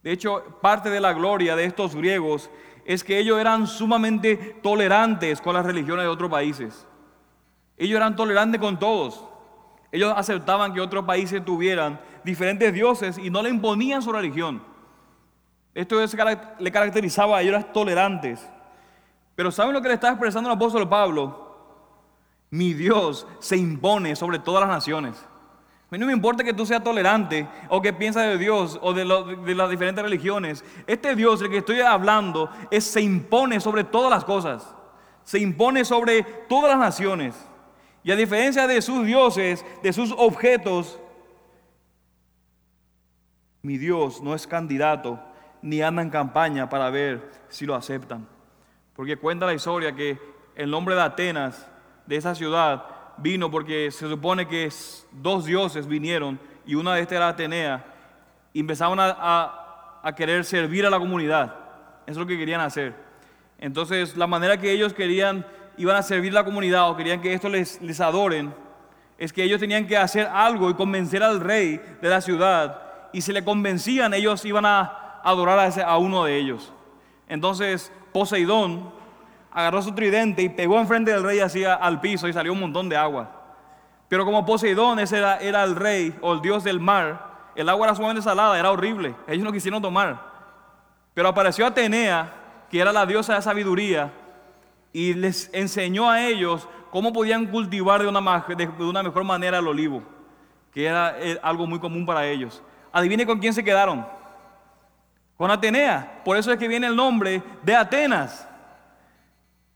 De 0.02 0.10
hecho, 0.10 0.42
parte 0.62 0.88
de 0.88 1.00
la 1.00 1.12
gloria 1.12 1.54
de 1.54 1.66
estos 1.66 1.94
griegos 1.94 2.48
es 2.84 3.02
que 3.02 3.18
ellos 3.18 3.40
eran 3.40 3.66
sumamente 3.66 4.36
tolerantes 4.62 5.40
con 5.40 5.54
las 5.54 5.64
religiones 5.64 6.04
de 6.04 6.08
otros 6.08 6.30
países. 6.30 6.86
Ellos 7.76 7.96
eran 7.96 8.14
tolerantes 8.14 8.60
con 8.60 8.78
todos. 8.78 9.24
Ellos 9.90 10.12
aceptaban 10.16 10.74
que 10.74 10.80
otros 10.80 11.04
países 11.04 11.44
tuvieran 11.44 12.00
diferentes 12.24 12.72
dioses 12.72 13.18
y 13.18 13.30
no 13.30 13.42
le 13.42 13.50
imponían 13.50 14.02
su 14.02 14.12
religión. 14.12 14.62
Esto 15.74 15.96
le 16.58 16.72
caracterizaba 16.72 17.38
a 17.38 17.42
ellos, 17.42 17.56
eran 17.56 17.72
tolerantes. 17.72 18.48
Pero 19.34 19.50
¿saben 19.50 19.72
lo 19.72 19.82
que 19.82 19.88
le 19.88 19.94
está 19.94 20.10
expresando 20.10 20.48
el 20.48 20.56
apóstol 20.56 20.88
Pablo? 20.88 21.42
Mi 22.50 22.74
Dios 22.74 23.26
se 23.40 23.56
impone 23.56 24.14
sobre 24.14 24.38
todas 24.38 24.60
las 24.60 24.70
naciones 24.70 25.24
mí 25.94 25.98
no 25.98 26.06
me 26.06 26.12
importa 26.12 26.44
que 26.44 26.52
tú 26.52 26.66
seas 26.66 26.82
tolerante 26.82 27.46
o 27.68 27.80
que 27.80 27.92
piensas 27.92 28.26
de 28.26 28.38
Dios 28.38 28.78
o 28.82 28.92
de, 28.92 29.04
de, 29.44 29.54
las 29.54 29.70
diferentes 29.70 30.02
religiones. 30.02 30.64
Este 30.86 31.14
Dios, 31.14 31.40
el 31.40 31.50
que 31.50 31.58
estoy 31.58 31.80
hablando, 31.80 32.50
es, 32.70 32.84
se 32.84 33.00
impone 33.00 33.60
sobre 33.60 33.84
todas 33.84 34.10
las 34.10 34.24
cosas. 34.24 34.74
Se 35.22 35.38
impone 35.38 35.84
sobre 35.84 36.22
todas 36.22 36.70
las 36.70 36.78
naciones. 36.78 37.34
Y 38.02 38.10
a 38.10 38.16
diferencia 38.16 38.66
de 38.66 38.82
sus 38.82 39.06
dioses, 39.06 39.64
de 39.82 39.92
sus 39.92 40.12
objetos, 40.16 40.98
mi 43.62 43.78
Dios 43.78 44.20
no 44.20 44.34
es 44.34 44.46
candidato 44.46 45.18
ni 45.62 45.80
anda 45.80 46.02
en 46.02 46.10
campaña 46.10 46.68
para 46.68 46.90
ver 46.90 47.30
si 47.48 47.64
lo 47.64 47.74
aceptan. 47.74 48.28
Porque 48.94 49.16
cuenta 49.16 49.46
la 49.46 49.54
historia 49.54 49.94
que 49.94 50.18
el 50.54 50.70
nombre 50.70 50.94
de 50.94 51.02
Atenas, 51.02 51.66
de 52.04 52.16
esa 52.16 52.34
ciudad, 52.34 52.93
vino 53.18 53.50
porque 53.50 53.90
se 53.90 54.08
supone 54.08 54.46
que 54.46 54.70
dos 55.12 55.44
dioses 55.44 55.86
vinieron 55.86 56.38
y 56.66 56.74
una 56.74 56.94
de 56.94 57.02
estas 57.02 57.16
era 57.16 57.28
Atenea 57.28 57.84
y 58.52 58.60
empezaron 58.60 58.98
a, 59.00 59.60
querer 60.16 60.44
servir 60.44 60.86
a 60.86 60.90
la 60.90 60.98
comunidad. 60.98 61.54
Eso 62.06 62.12
es 62.12 62.16
lo 62.18 62.26
que 62.26 62.38
querían 62.38 62.60
hacer. 62.60 62.94
Entonces, 63.58 64.16
la 64.16 64.26
manera 64.26 64.58
que 64.58 64.70
ellos 64.70 64.92
querían, 64.92 65.46
iban 65.78 65.96
a 65.96 66.02
servir 66.02 66.32
a 66.32 66.34
la 66.36 66.44
comunidad 66.44 66.90
o 66.90 66.96
querían 66.96 67.20
que 67.20 67.32
esto 67.32 67.48
les, 67.48 68.00
adoren, 68.00 68.54
es 69.16 69.32
que 69.32 69.42
ellos 69.42 69.60
tenían 69.60 69.86
que 69.86 69.96
hacer 69.96 70.26
algo 70.26 70.68
y 70.70 70.74
convencer 70.74 71.22
al 71.22 71.40
rey 71.40 71.80
de 72.02 72.08
la 72.08 72.20
ciudad. 72.20 72.82
Y 73.12 73.22
si 73.22 73.32
le 73.32 73.44
convencían, 73.44 74.12
ellos 74.12 74.44
iban 74.44 74.66
a 74.66 75.20
adorar 75.24 75.58
a, 75.58 75.82
a 75.84 75.98
uno 75.98 76.24
de 76.24 76.36
ellos. 76.36 76.72
Entonces, 77.28 77.90
Poseidón, 78.12 78.92
agarró 79.54 79.80
su 79.80 79.92
tridente 79.92 80.42
y 80.42 80.48
pegó 80.48 80.78
enfrente 80.78 81.12
del 81.12 81.22
rey 81.22 81.38
hacia 81.38 81.74
al 81.74 82.00
piso 82.00 82.26
y 82.28 82.32
salió 82.32 82.52
un 82.52 82.60
montón 82.60 82.88
de 82.88 82.96
agua. 82.96 83.30
Pero 84.08 84.24
como 84.24 84.44
Poseidón 84.44 84.98
ese 84.98 85.18
era, 85.18 85.64
el 85.64 85.76
rey 85.76 86.14
o 86.20 86.34
el 86.34 86.42
dios 86.42 86.64
del 86.64 86.80
mar, 86.80 87.32
el 87.54 87.68
agua 87.68 87.86
era 87.86 87.94
sumamente 87.94 88.22
salada, 88.22 88.58
era 88.58 88.70
horrible. 88.70 89.14
Ellos 89.26 89.44
no 89.44 89.52
quisieron 89.52 89.80
tomar. 89.80 90.20
Pero 91.14 91.28
apareció 91.28 91.64
Atenea, 91.66 92.32
que 92.68 92.80
era 92.80 92.92
la 92.92 93.06
diosa 93.06 93.36
de 93.36 93.42
sabiduría, 93.42 94.12
y 94.92 95.14
les 95.14 95.50
enseñó 95.52 96.10
a 96.10 96.20
ellos 96.20 96.68
cómo 96.90 97.12
podían 97.12 97.46
cultivar 97.46 98.02
de 98.02 98.08
una, 98.08 98.44
de 98.48 98.84
una 98.84 99.02
mejor 99.02 99.24
manera 99.24 99.58
el 99.58 99.68
olivo, 99.68 100.02
que 100.72 100.86
era 100.86 101.16
eh, 101.18 101.38
algo 101.42 101.66
muy 101.66 101.78
común 101.78 102.04
para 102.04 102.26
ellos. 102.26 102.62
Adivine 102.92 103.24
con 103.24 103.38
quién 103.38 103.54
se 103.54 103.64
quedaron. 103.64 104.06
Con 105.36 105.50
Atenea. 105.50 106.22
Por 106.24 106.36
eso 106.36 106.52
es 106.52 106.58
que 106.58 106.68
viene 106.68 106.86
el 106.86 106.94
nombre 106.94 107.42
de 107.62 107.74
Atenas. 107.74 108.48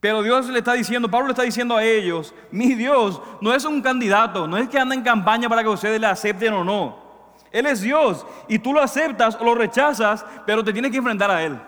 Pero 0.00 0.22
Dios 0.22 0.46
le 0.48 0.58
está 0.60 0.74
diciendo, 0.74 1.10
Pablo 1.10 1.26
le 1.26 1.32
está 1.32 1.42
diciendo 1.42 1.76
a 1.76 1.82
ellos, 1.82 2.32
mi 2.52 2.74
Dios 2.74 3.20
no 3.40 3.52
es 3.52 3.64
un 3.64 3.82
candidato, 3.82 4.46
no 4.46 4.56
es 4.56 4.68
que 4.68 4.78
anda 4.78 4.94
en 4.94 5.02
campaña 5.02 5.48
para 5.48 5.62
que 5.62 5.68
ustedes 5.68 6.00
le 6.00 6.06
acepten 6.06 6.52
o 6.52 6.62
no. 6.62 7.08
Él 7.50 7.66
es 7.66 7.80
Dios 7.80 8.24
y 8.46 8.58
tú 8.60 8.72
lo 8.72 8.80
aceptas 8.80 9.36
o 9.40 9.44
lo 9.44 9.54
rechazas, 9.54 10.24
pero 10.46 10.62
te 10.62 10.72
tienes 10.72 10.92
que 10.92 10.98
enfrentar 10.98 11.30
a 11.30 11.42
Él. 11.42 11.58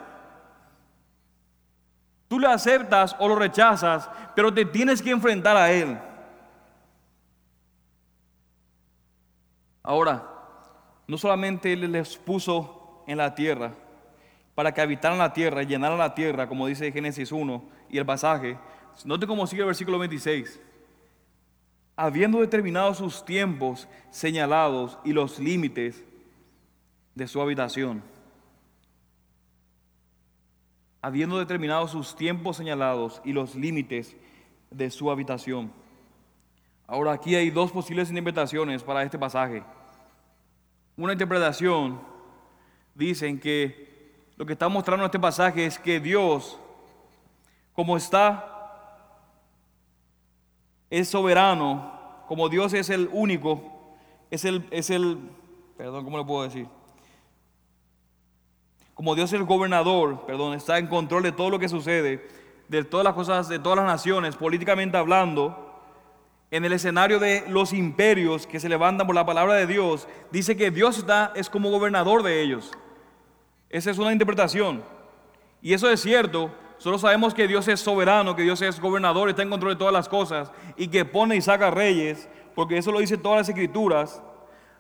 Tú 2.29 2.39
le 2.39 2.47
aceptas 2.47 3.17
o 3.19 3.27
lo 3.27 3.35
rechazas, 3.35 4.09
pero 4.37 4.55
te 4.55 4.65
tienes 4.65 5.03
que 5.03 5.11
enfrentar 5.11 5.57
a 5.57 5.73
Él. 5.73 5.99
Ahora, 9.83 10.23
no 11.09 11.19
solamente 11.19 11.73
Él 11.73 11.91
les 11.91 12.17
puso 12.17 13.03
en 13.09 13.19
la 13.19 13.35
tierra 13.35 13.73
para 14.55 14.73
que 14.73 14.81
habitaran 14.81 15.19
la 15.19 15.33
tierra, 15.33 15.65
llenaran 15.65 15.99
la 15.99 16.15
tierra, 16.15 16.47
como 16.47 16.69
dice 16.69 16.93
Génesis 16.93 17.33
1 17.33 17.80
y 17.91 17.99
el 17.99 18.07
pasaje, 18.07 18.57
note 19.05 19.27
cómo 19.27 19.47
sigue 19.47 19.63
el 19.63 19.67
versículo 19.67 19.99
26. 19.99 20.61
Habiendo 21.97 22.41
determinado 22.41 22.95
sus 22.95 23.25
tiempos 23.25 23.89
señalados 24.11 24.99
y 25.05 25.13
los 25.13 25.39
límites 25.39 26.03
de 27.15 27.27
su 27.27 27.41
habitación. 27.43 28.03
Habiendo 31.03 31.39
determinado 31.39 31.89
sus 31.89 32.15
tiempos 32.15 32.57
señalados 32.57 33.21
y 33.25 33.33
los 33.33 33.55
límites 33.55 34.17
de 34.71 34.91
su 34.91 35.11
habitación. 35.11 35.73
Ahora 36.87 37.13
aquí 37.13 37.35
hay 37.35 37.51
dos 37.51 37.71
posibles 37.71 38.09
interpretaciones 38.09 38.83
para 38.83 39.03
este 39.03 39.19
pasaje. 39.19 39.63
Una 40.97 41.13
interpretación 41.13 42.01
dicen 42.95 43.39
que 43.39 43.91
lo 44.37 44.47
que 44.47 44.55
está 44.55 44.69
mostrando 44.69 45.05
este 45.05 45.19
pasaje 45.19 45.67
es 45.67 45.79
que 45.79 46.01
Dios, 46.01 46.59
como 47.81 47.97
está, 47.97 48.45
es 50.91 51.09
soberano, 51.09 51.91
como 52.29 52.51
Dios 52.51 52.75
es 52.75 52.91
el 52.91 53.09
único, 53.11 53.97
es 54.31 54.45
el, 54.45 54.69
es 54.71 54.91
el, 54.91 55.17
perdón, 55.79 56.05
¿cómo 56.05 56.19
lo 56.19 56.27
puedo 56.27 56.43
decir? 56.43 56.69
Como 58.93 59.15
Dios 59.15 59.33
es 59.33 59.41
el 59.41 59.47
gobernador, 59.47 60.27
perdón, 60.27 60.53
está 60.53 60.77
en 60.77 60.89
control 60.89 61.23
de 61.23 61.33
todo 61.33 61.49
lo 61.49 61.59
que 61.59 61.71
sucede, 61.71 62.29
de 62.69 62.85
todas 62.85 63.03
las 63.03 63.15
cosas, 63.15 63.49
de 63.49 63.59
todas 63.59 63.79
las 63.79 63.87
naciones, 63.87 64.37
políticamente 64.37 64.99
hablando, 64.99 65.81
en 66.51 66.67
el 66.67 66.75
escenario 66.75 67.19
de 67.19 67.45
los 67.49 67.73
imperios 67.73 68.47
que 68.47 68.61
se 68.61 68.69
levantan 68.69 69.07
por 69.07 69.17
la 69.17 69.25
palabra 69.25 69.55
de 69.55 69.67
Dios, 69.67 70.07
dice 70.31 70.55
que 70.55 70.71
Dios 70.71 70.99
está, 70.99 71.33
es 71.35 71.49
como 71.49 71.71
gobernador 71.71 72.23
de 72.25 72.43
ellos. 72.43 72.73
Esa 73.71 73.91
es 73.91 73.97
una 73.97 74.13
interpretación. 74.13 74.85
Y 75.63 75.73
eso 75.73 75.91
es 75.91 76.03
cierto. 76.03 76.51
Solo 76.81 76.99
sabemos 76.99 77.35
que 77.35 77.47
Dios 77.47 77.69
es 77.69 77.79
soberano, 77.79 78.35
que 78.35 78.41
Dios 78.43 78.63
es 78.63 78.81
gobernador, 78.81 79.29
está 79.29 79.43
en 79.43 79.51
control 79.51 79.75
de 79.75 79.79
todas 79.79 79.93
las 79.93 80.09
cosas 80.09 80.51
y 80.79 80.89
que 80.89 81.05
pone 81.05 81.37
y 81.37 81.43
saca 81.43 81.71
reyes, 81.71 82.27
porque 82.55 82.79
eso 82.79 82.91
lo 82.91 83.01
dice 83.01 83.19
todas 83.19 83.41
las 83.41 83.49
escrituras. 83.51 84.23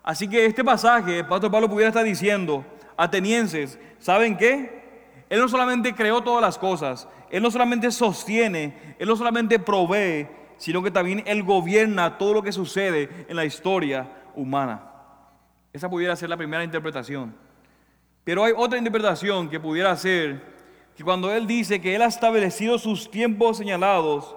Así 0.03 0.27
que 0.27 0.47
este 0.47 0.65
pasaje, 0.65 1.19
el 1.19 1.27
Pastor 1.27 1.51
Pablo 1.51 1.69
pudiera 1.69 1.89
estar 1.89 2.03
diciendo, 2.03 2.65
atenienses, 2.97 3.79
¿saben 3.99 4.39
qué? 4.39 5.27
Él 5.29 5.41
no 5.41 5.49
solamente 5.51 5.95
creó 5.95 6.23
todas 6.23 6.41
las 6.41 6.57
cosas, 6.57 7.07
Él 7.29 7.43
no 7.43 7.51
solamente 7.51 7.91
sostiene, 7.91 8.97
Él 8.99 9.07
no 9.07 9.15
solamente 9.15 9.59
provee, 9.59 10.27
sino 10.57 10.83
que 10.83 10.91
también 10.91 11.23
Él 11.27 11.43
gobierna 11.43 12.17
todo 12.17 12.33
lo 12.33 12.43
que 12.43 12.51
sucede 12.51 13.27
en 13.29 13.37
la 13.37 13.45
historia 13.45 14.09
humana. 14.35 14.91
Esa 15.71 15.91
pudiera 15.91 16.17
ser 16.17 16.31
la 16.31 16.39
primera 16.39 16.65
interpretación. 16.65 17.35
Pero 18.25 18.43
hay 18.43 18.55
otra 18.57 18.79
interpretación 18.79 19.51
que 19.51 19.61
pudiera 19.61 19.95
ser 19.97 20.60
que 20.97 21.05
cuando 21.05 21.33
Él 21.33 21.47
dice 21.47 21.81
que 21.81 21.95
Él 21.95 22.03
ha 22.03 22.07
establecido 22.07 22.79
sus 22.79 23.11
tiempos 23.11 23.59
señalados, 23.59 24.37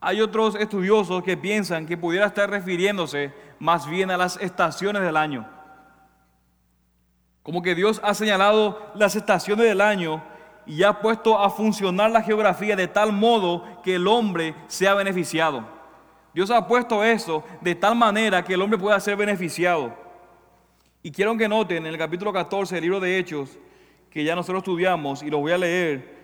hay 0.00 0.20
otros 0.20 0.56
estudiosos 0.56 1.22
que 1.22 1.36
piensan 1.36 1.86
que 1.86 1.96
pudiera 1.96 2.26
estar 2.26 2.50
refiriéndose 2.50 3.32
más 3.58 3.88
bien 3.88 4.10
a 4.10 4.16
las 4.16 4.36
estaciones 4.38 5.02
del 5.02 5.16
año. 5.16 5.48
Como 7.42 7.62
que 7.62 7.74
Dios 7.74 8.00
ha 8.04 8.14
señalado 8.14 8.92
las 8.94 9.14
estaciones 9.16 9.66
del 9.66 9.80
año 9.80 10.22
y 10.66 10.82
ha 10.82 11.00
puesto 11.00 11.38
a 11.38 11.50
funcionar 11.50 12.10
la 12.10 12.22
geografía 12.22 12.76
de 12.76 12.88
tal 12.88 13.12
modo 13.12 13.64
que 13.82 13.96
el 13.96 14.06
hombre 14.06 14.54
sea 14.66 14.94
beneficiado. 14.94 15.64
Dios 16.34 16.50
ha 16.50 16.66
puesto 16.66 17.04
eso 17.04 17.44
de 17.60 17.74
tal 17.74 17.94
manera 17.94 18.44
que 18.44 18.54
el 18.54 18.62
hombre 18.62 18.78
pueda 18.78 18.98
ser 19.00 19.16
beneficiado. 19.16 19.92
Y 21.02 21.10
quiero 21.10 21.36
que 21.36 21.48
noten 21.48 21.78
en 21.78 21.92
el 21.92 21.98
capítulo 21.98 22.32
14 22.32 22.76
del 22.76 22.82
libro 22.82 23.00
de 23.00 23.18
Hechos, 23.18 23.58
que 24.12 24.24
ya 24.24 24.34
nosotros 24.34 24.60
estudiamos 24.60 25.22
y 25.22 25.30
lo 25.30 25.38
voy 25.38 25.52
a 25.52 25.58
leer, 25.58 26.22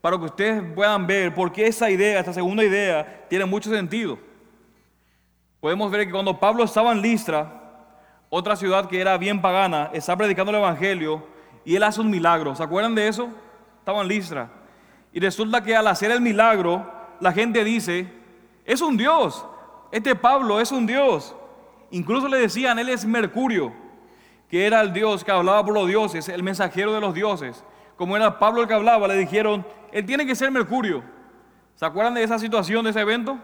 para 0.00 0.16
que 0.18 0.24
ustedes 0.24 0.62
puedan 0.74 1.06
ver 1.06 1.34
por 1.34 1.52
qué 1.52 1.66
esa 1.66 1.90
idea, 1.90 2.20
esta 2.20 2.32
segunda 2.32 2.64
idea, 2.64 3.26
tiene 3.28 3.44
mucho 3.44 3.70
sentido. 3.70 4.18
Podemos 5.60 5.90
ver 5.90 6.06
que 6.06 6.12
cuando 6.12 6.38
Pablo 6.38 6.64
estaba 6.64 6.92
en 6.92 7.02
Listra, 7.02 7.54
otra 8.28 8.56
ciudad 8.56 8.88
que 8.88 9.00
era 9.00 9.16
bien 9.18 9.40
pagana, 9.40 9.90
está 9.92 10.16
predicando 10.16 10.50
el 10.50 10.58
Evangelio 10.58 11.26
y 11.64 11.76
él 11.76 11.82
hace 11.82 12.00
un 12.00 12.10
milagro. 12.10 12.54
¿Se 12.54 12.62
acuerdan 12.62 12.94
de 12.94 13.08
eso? 13.08 13.28
estaba 13.88 14.02
en 14.02 14.08
Listra. 14.08 14.50
Y 15.14 15.20
resulta 15.20 15.62
que 15.62 15.74
al 15.74 15.86
hacer 15.86 16.10
el 16.10 16.20
milagro, 16.20 16.86
la 17.20 17.32
gente 17.32 17.64
dice, 17.64 18.06
es 18.66 18.82
un 18.82 18.98
Dios, 18.98 19.46
este 19.90 20.14
Pablo 20.14 20.60
es 20.60 20.70
un 20.70 20.86
Dios. 20.86 21.34
Incluso 21.90 22.28
le 22.28 22.36
decían, 22.36 22.78
él 22.78 22.90
es 22.90 23.06
Mercurio, 23.06 23.72
que 24.48 24.66
era 24.66 24.80
el 24.80 24.92
Dios 24.92 25.24
que 25.24 25.30
hablaba 25.30 25.64
por 25.64 25.74
los 25.74 25.86
dioses, 25.86 26.28
el 26.28 26.42
mensajero 26.42 26.92
de 26.92 27.00
los 27.00 27.14
dioses. 27.14 27.64
Como 27.96 28.16
era 28.16 28.38
Pablo 28.38 28.62
el 28.62 28.68
que 28.68 28.74
hablaba, 28.74 29.08
le 29.08 29.16
dijeron, 29.16 29.66
él 29.92 30.06
tiene 30.06 30.24
que 30.24 30.34
ser 30.34 30.50
Mercurio. 30.50 31.02
¿Se 31.74 31.84
acuerdan 31.84 32.14
de 32.14 32.22
esa 32.22 32.38
situación, 32.38 32.84
de 32.84 32.90
ese 32.90 33.00
evento? 33.00 33.38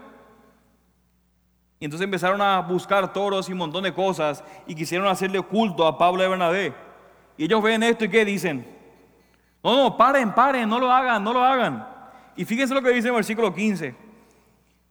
Y 1.79 1.85
entonces 1.85 2.05
empezaron 2.05 2.41
a 2.41 2.59
buscar 2.61 3.11
toros 3.13 3.49
y 3.49 3.51
un 3.51 3.59
montón 3.59 3.83
de 3.83 3.93
cosas 3.93 4.43
y 4.65 4.75
quisieron 4.75 5.07
hacerle 5.07 5.41
culto 5.41 5.85
a 5.85 5.97
Pablo 5.97 6.23
de 6.23 6.29
Bernabé. 6.29 6.73
Y 7.37 7.45
ellos 7.45 7.61
ven 7.61 7.83
esto 7.83 8.05
y 8.05 8.09
¿qué 8.09 8.25
dicen? 8.25 8.65
No, 9.63 9.75
no, 9.75 9.97
paren, 9.97 10.33
paren, 10.33 10.69
no 10.69 10.79
lo 10.79 10.91
hagan, 10.91 11.23
no 11.23 11.33
lo 11.33 11.43
hagan. 11.43 11.87
Y 12.35 12.45
fíjense 12.45 12.73
lo 12.73 12.81
que 12.81 12.89
dice 12.89 13.09
el 13.09 13.13
versículo 13.13 13.53
15. 13.53 13.95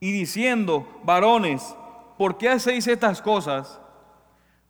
Y 0.01 0.13
diciendo, 0.13 0.87
varones, 1.05 1.75
¿por 2.19 2.37
qué 2.37 2.51
hacéis 2.51 2.87
estas 2.87 3.23
cosas? 3.23 3.81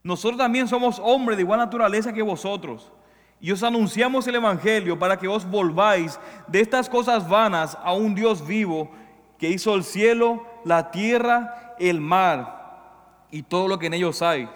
Nosotros 0.05 0.37
también 0.37 0.69
somos 0.69 1.01
hombres 1.03 1.39
de 1.39 1.43
igual 1.43 1.59
naturaleza 1.59 2.13
que 2.13 2.21
vosotros. 2.21 2.93
Y 3.41 3.51
os 3.51 3.63
anunciamos 3.63 4.27
el 4.27 4.35
Evangelio 4.35 4.99
para 4.99 5.19
que 5.19 5.27
os 5.27 5.49
volváis 5.49 6.21
de 6.47 6.61
estas 6.61 6.91
cosas 6.91 7.27
vanas 7.27 7.77
a 7.83 7.95
un 7.95 8.15
Dios 8.15 8.47
vivo 8.47 8.91
que 9.39 9.49
hizo 9.49 9.75
el 9.75 9.83
cielo, 9.83 10.47
la 10.65 10.91
tierra, 10.91 11.75
el 11.79 12.03
mar 12.03 13.25
y 13.31 13.43
todo 13.43 13.67
lo 13.67 13.79
que 13.79 13.87
en 13.87 13.95
ellos 13.95 14.21
hay, 14.21 14.49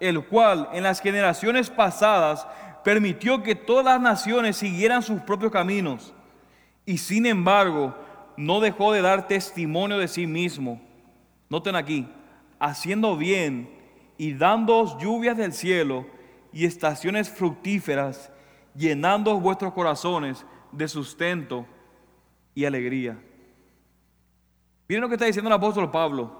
el 0.00 0.24
cual 0.26 0.68
en 0.72 0.82
las 0.82 1.00
generaciones 1.00 1.70
pasadas 1.70 2.46
permitió 2.84 3.42
que 3.42 3.54
todas 3.54 3.86
las 3.86 4.00
naciones 4.00 4.58
siguieran 4.58 5.02
sus 5.02 5.20
propios 5.22 5.50
caminos 5.50 6.12
y 6.84 6.98
sin 6.98 7.24
embargo 7.24 7.94
no 8.36 8.60
dejó 8.60 8.92
de 8.92 9.00
dar 9.00 9.26
testimonio 9.28 9.96
de 9.96 10.08
sí 10.08 10.26
mismo. 10.26 10.78
Noten 11.48 11.74
aquí, 11.74 12.06
haciendo 12.58 13.16
bien 13.16 13.79
y 14.20 14.34
dando 14.34 14.98
lluvias 14.98 15.34
del 15.34 15.54
cielo 15.54 16.04
y 16.52 16.66
estaciones 16.66 17.30
fructíferas, 17.30 18.30
llenando 18.74 19.40
vuestros 19.40 19.72
corazones 19.72 20.44
de 20.72 20.88
sustento 20.88 21.64
y 22.54 22.66
alegría. 22.66 23.16
Miren 24.86 25.00
lo 25.00 25.08
que 25.08 25.14
está 25.14 25.24
diciendo 25.24 25.48
el 25.48 25.54
apóstol 25.54 25.90
Pablo. 25.90 26.38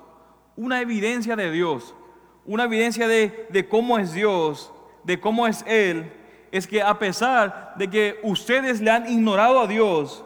Una 0.56 0.82
evidencia 0.82 1.34
de 1.36 1.50
Dios, 1.50 1.94
una 2.44 2.64
evidencia 2.64 3.08
de, 3.08 3.46
de 3.48 3.66
cómo 3.66 3.98
es 3.98 4.12
Dios, 4.12 4.70
de 5.02 5.18
cómo 5.18 5.46
es 5.46 5.64
Él, 5.66 6.12
es 6.52 6.66
que 6.66 6.82
a 6.82 6.98
pesar 6.98 7.72
de 7.78 7.88
que 7.88 8.20
ustedes 8.22 8.82
le 8.82 8.90
han 8.90 9.10
ignorado 9.10 9.58
a 9.58 9.66
Dios, 9.66 10.22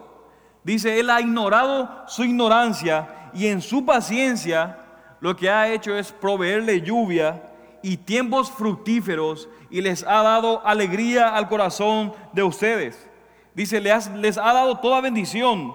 dice, 0.65 0.99
Él 0.99 1.09
ha 1.09 1.21
ignorado 1.21 2.03
su 2.05 2.25
ignorancia 2.25 3.31
y 3.33 3.47
en 3.47 3.61
su 3.61 3.85
paciencia 3.85 4.84
lo 5.19 5.35
que 5.35 5.49
ha 5.49 5.71
hecho 5.71 5.97
es 5.97 6.11
proveerle 6.11 6.81
lluvia 6.81 7.41
y 7.81 7.97
tiempos 7.97 8.51
fructíferos 8.51 9.47
y 9.69 9.81
les 9.81 10.03
ha 10.03 10.23
dado 10.23 10.65
alegría 10.65 11.35
al 11.35 11.47
corazón 11.47 12.13
de 12.33 12.43
ustedes. 12.43 13.07
Dice, 13.53 13.79
les, 13.79 14.09
les 14.11 14.37
ha 14.37 14.53
dado 14.53 14.79
toda 14.79 15.01
bendición. 15.01 15.73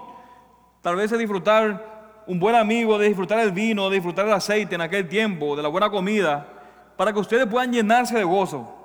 Tal 0.81 0.95
vez 0.95 1.11
de 1.11 1.17
disfrutar 1.17 2.23
un 2.27 2.39
buen 2.39 2.55
amigo, 2.55 2.97
de 2.97 3.07
disfrutar 3.07 3.39
el 3.39 3.51
vino, 3.51 3.89
de 3.89 3.95
disfrutar 3.95 4.25
el 4.25 4.33
aceite 4.33 4.75
en 4.75 4.81
aquel 4.81 5.07
tiempo, 5.07 5.55
de 5.55 5.63
la 5.63 5.69
buena 5.69 5.89
comida, 5.89 6.47
para 6.97 7.11
que 7.13 7.19
ustedes 7.19 7.47
puedan 7.47 7.71
llenarse 7.71 8.17
de 8.17 8.23
gozo. 8.23 8.75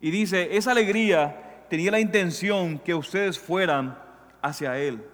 Y 0.00 0.10
dice, 0.10 0.56
esa 0.56 0.72
alegría 0.72 1.64
tenía 1.68 1.90
la 1.90 2.00
intención 2.00 2.78
que 2.78 2.94
ustedes 2.94 3.38
fueran 3.38 3.96
hacia 4.42 4.78
Él. 4.78 5.04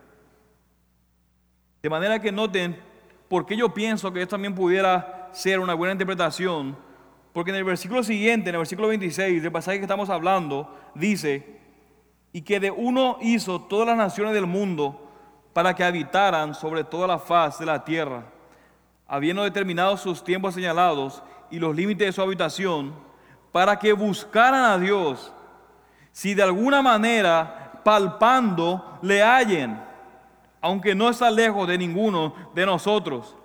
De 1.83 1.91
manera 1.91 2.21
que 2.21 2.33
noten 2.33 2.77
por 3.35 3.47
qué 3.47 3.57
yo 3.57 3.75
pienso 3.75 4.13
que 4.13 4.23
esto 4.23 4.37
también 4.37 4.55
pudiera 4.55 5.29
ser 5.33 5.59
una 5.59 5.75
buena 5.75 5.91
interpretación. 5.91 6.77
Porque 7.33 7.51
en 7.51 7.57
el 7.57 7.65
versículo 7.65 8.05
siguiente, 8.05 8.49
en 8.49 8.55
el 8.55 8.61
versículo 8.61 8.87
26 8.87 9.43
del 9.43 9.51
pasaje 9.51 9.79
que 9.79 9.83
estamos 9.87 10.09
hablando, 10.09 10.73
dice, 10.95 11.59
y 12.33 12.43
que 12.43 12.61
de 12.61 12.71
uno 12.71 13.19
hizo 13.21 13.61
todas 13.61 13.89
las 13.89 13.97
naciones 13.97 14.35
del 14.35 14.47
mundo 14.47 15.11
para 15.53 15.75
que 15.75 15.83
habitaran 15.83 16.55
sobre 16.55 16.85
toda 16.85 17.09
la 17.09 17.19
faz 17.19 17.59
de 17.59 17.67
la 17.67 17.85
tierra, 17.85 18.23
habiendo 19.09 19.43
determinado 19.43 19.97
sus 19.97 20.23
tiempos 20.23 20.55
señalados 20.55 21.21
y 21.51 21.59
los 21.59 21.75
límites 21.75 22.07
de 22.07 22.13
su 22.13 22.23
habitación, 22.23 22.95
para 23.51 23.81
que 23.81 23.93
buscaran 23.93 24.65
a 24.65 24.79
Dios, 24.79 25.33
si 26.13 26.35
de 26.35 26.45
alguna 26.45 26.83
manera 26.83 27.81
palpando 27.83 29.01
le 29.03 29.25
hallen, 29.25 29.77
aunque 30.65 30.95
no 30.95 31.11
está 31.11 31.31
lejos 31.31 31.69
de 31.69 31.77
ninguno 31.77 32.35
de 32.55 32.65
nosotros. 32.65 33.37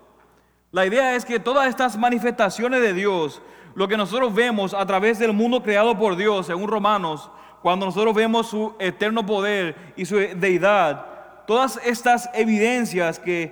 La 0.71 0.85
idea 0.85 1.15
es 1.15 1.25
que 1.25 1.37
todas 1.37 1.67
estas 1.67 1.97
manifestaciones 1.97 2.79
de 2.81 2.93
Dios 2.93 3.41
lo 3.75 3.89
que 3.89 3.97
nosotros 3.97 4.33
vemos 4.33 4.73
a 4.73 4.85
través 4.85 5.19
del 5.19 5.33
mundo 5.33 5.61
creado 5.61 5.97
por 5.97 6.15
Dios, 6.15 6.45
según 6.45 6.69
Romanos, 6.69 7.29
cuando 7.61 7.85
nosotros 7.85 8.15
vemos 8.15 8.47
su 8.47 8.73
eterno 8.79 9.25
poder 9.25 9.93
y 9.97 10.05
su 10.05 10.15
deidad, 10.15 11.05
todas 11.45 11.77
estas 11.83 12.29
evidencias 12.33 13.19
que, 13.19 13.51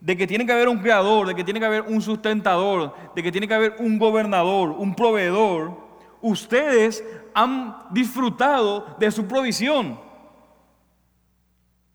de 0.00 0.16
que 0.16 0.26
tiene 0.26 0.44
que 0.44 0.52
haber 0.52 0.68
un 0.68 0.80
creador, 0.80 1.28
de 1.28 1.36
que 1.36 1.44
tiene 1.44 1.60
que 1.60 1.66
haber 1.66 1.82
un 1.82 2.02
sustentador, 2.02 2.92
de 3.14 3.22
que 3.22 3.30
tiene 3.30 3.46
que 3.46 3.54
haber 3.54 3.76
un 3.78 4.00
gobernador, 4.00 4.70
un 4.70 4.96
proveedor, 4.96 5.78
ustedes 6.20 7.04
han 7.34 7.76
disfrutado 7.90 8.96
de 8.98 9.12
su 9.12 9.28
provisión. 9.28 10.05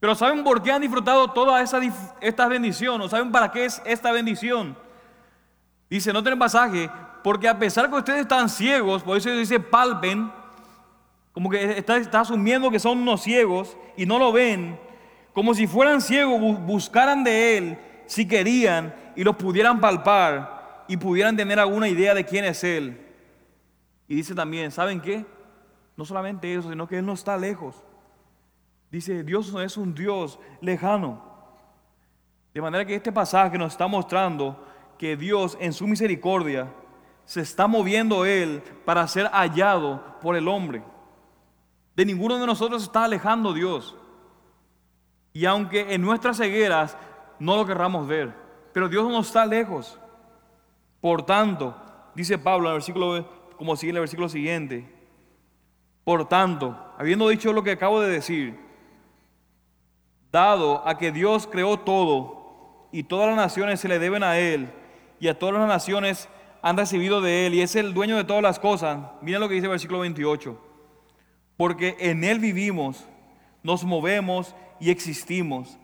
Pero 0.01 0.15
¿saben 0.15 0.43
por 0.43 0.63
qué 0.63 0.71
han 0.71 0.81
disfrutado 0.81 1.27
toda 1.27 1.61
esa, 1.61 1.79
esta 2.21 2.47
bendición? 2.47 2.99
¿O 3.01 3.07
saben 3.07 3.31
para 3.31 3.51
qué 3.51 3.65
es 3.65 3.79
esta 3.85 4.11
bendición? 4.11 4.75
Dice, 5.91 6.11
no 6.11 6.23
tienen 6.23 6.39
pasaje, 6.39 6.89
porque 7.23 7.47
a 7.47 7.59
pesar 7.59 7.87
que 7.87 7.97
ustedes 7.97 8.21
están 8.21 8.49
ciegos, 8.49 9.03
por 9.03 9.15
eso 9.15 9.29
dice 9.29 9.59
palpen, 9.59 10.31
como 11.33 11.51
que 11.51 11.77
está, 11.77 11.97
está 11.97 12.21
asumiendo 12.21 12.71
que 12.71 12.79
son 12.79 12.97
unos 12.97 13.21
ciegos 13.21 13.77
y 13.95 14.07
no 14.07 14.17
lo 14.17 14.31
ven, 14.31 14.79
como 15.33 15.53
si 15.53 15.67
fueran 15.67 16.01
ciegos, 16.01 16.59
buscaran 16.65 17.23
de 17.23 17.57
Él 17.57 17.77
si 18.07 18.27
querían 18.27 18.95
y 19.15 19.23
los 19.23 19.35
pudieran 19.35 19.79
palpar 19.79 20.83
y 20.87 20.97
pudieran 20.97 21.37
tener 21.37 21.59
alguna 21.59 21.87
idea 21.87 22.15
de 22.15 22.25
quién 22.25 22.45
es 22.45 22.63
Él. 22.63 22.99
Y 24.07 24.15
dice 24.15 24.33
también, 24.33 24.71
¿saben 24.71 24.99
qué? 24.99 25.27
No 25.95 26.05
solamente 26.05 26.51
eso, 26.51 26.71
sino 26.71 26.87
que 26.87 26.97
Él 26.97 27.05
no 27.05 27.13
está 27.13 27.37
lejos. 27.37 27.75
Dice, 28.91 29.23
Dios 29.23 29.51
no 29.53 29.61
es 29.61 29.77
un 29.77 29.95
Dios 29.95 30.37
lejano. 30.59 31.23
De 32.53 32.61
manera 32.61 32.85
que 32.85 32.95
este 32.95 33.11
pasaje 33.11 33.57
nos 33.57 33.71
está 33.71 33.87
mostrando 33.87 34.65
que 34.97 35.15
Dios 35.15 35.57
en 35.61 35.71
su 35.71 35.87
misericordia 35.87 36.67
se 37.23 37.39
está 37.39 37.67
moviendo 37.67 38.25
Él 38.25 38.61
para 38.83 39.07
ser 39.07 39.27
hallado 39.27 40.19
por 40.21 40.35
el 40.35 40.49
hombre. 40.49 40.83
De 41.95 42.05
ninguno 42.05 42.37
de 42.37 42.45
nosotros 42.45 42.83
está 42.83 43.05
alejando 43.05 43.53
Dios. 43.53 43.95
Y 45.31 45.45
aunque 45.45 45.93
en 45.93 46.01
nuestras 46.01 46.37
cegueras 46.37 46.97
no 47.39 47.55
lo 47.55 47.65
querramos 47.65 48.05
ver, 48.05 48.33
pero 48.73 48.89
Dios 48.89 49.09
no 49.09 49.21
está 49.21 49.45
lejos. 49.45 49.97
Por 50.99 51.25
tanto, 51.25 51.75
dice 52.13 52.37
Pablo 52.37 52.67
en 52.67 52.73
el 52.73 52.79
versículo, 52.79 53.27
como 53.57 53.77
sigue 53.77 53.91
en 53.91 53.95
el 53.95 54.01
versículo 54.01 54.27
siguiente, 54.27 54.93
por 56.03 56.27
tanto, 56.27 56.77
habiendo 56.97 57.29
dicho 57.29 57.53
lo 57.53 57.63
que 57.63 57.71
acabo 57.71 58.01
de 58.01 58.09
decir, 58.09 58.70
dado 60.31 60.87
a 60.87 60.97
que 60.97 61.11
Dios 61.11 61.47
creó 61.47 61.77
todo 61.77 62.87
y 62.91 63.03
todas 63.03 63.27
las 63.27 63.37
naciones 63.37 63.79
se 63.79 63.87
le 63.87 63.99
deben 63.99 64.23
a 64.23 64.37
Él 64.37 64.69
y 65.19 65.27
a 65.27 65.37
todas 65.37 65.55
las 65.55 65.67
naciones 65.67 66.29
han 66.61 66.77
recibido 66.77 67.21
de 67.21 67.47
Él 67.47 67.55
y 67.55 67.61
es 67.61 67.75
el 67.75 67.93
dueño 67.93 68.17
de 68.17 68.23
todas 68.23 68.43
las 68.43 68.59
cosas, 68.59 68.99
miren 69.21 69.41
lo 69.41 69.47
que 69.47 69.55
dice 69.55 69.65
el 69.65 69.71
versículo 69.71 69.99
28, 69.99 70.57
porque 71.57 71.95
en 71.99 72.23
Él 72.23 72.39
vivimos, 72.39 73.05
nos 73.63 73.83
movemos 73.83 74.55
y 74.79 74.89
existimos. 74.89 75.77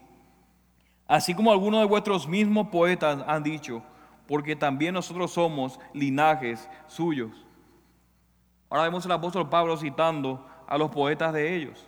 Así 1.07 1.33
como 1.33 1.51
algunos 1.51 1.79
de 1.79 1.87
vuestros 1.87 2.27
mismos 2.27 2.67
poetas 2.67 3.23
han 3.27 3.43
dicho, 3.43 3.81
porque 4.27 4.55
también 4.55 4.93
nosotros 4.93 5.31
somos 5.31 5.79
linajes 5.93 6.69
suyos. 6.87 7.31
Ahora 8.69 8.83
vemos 8.83 9.05
al 9.05 9.13
apóstol 9.13 9.49
Pablo 9.49 9.77
citando 9.77 10.45
a 10.67 10.77
los 10.77 10.91
poetas 10.91 11.33
de 11.33 11.55
ellos. 11.55 11.86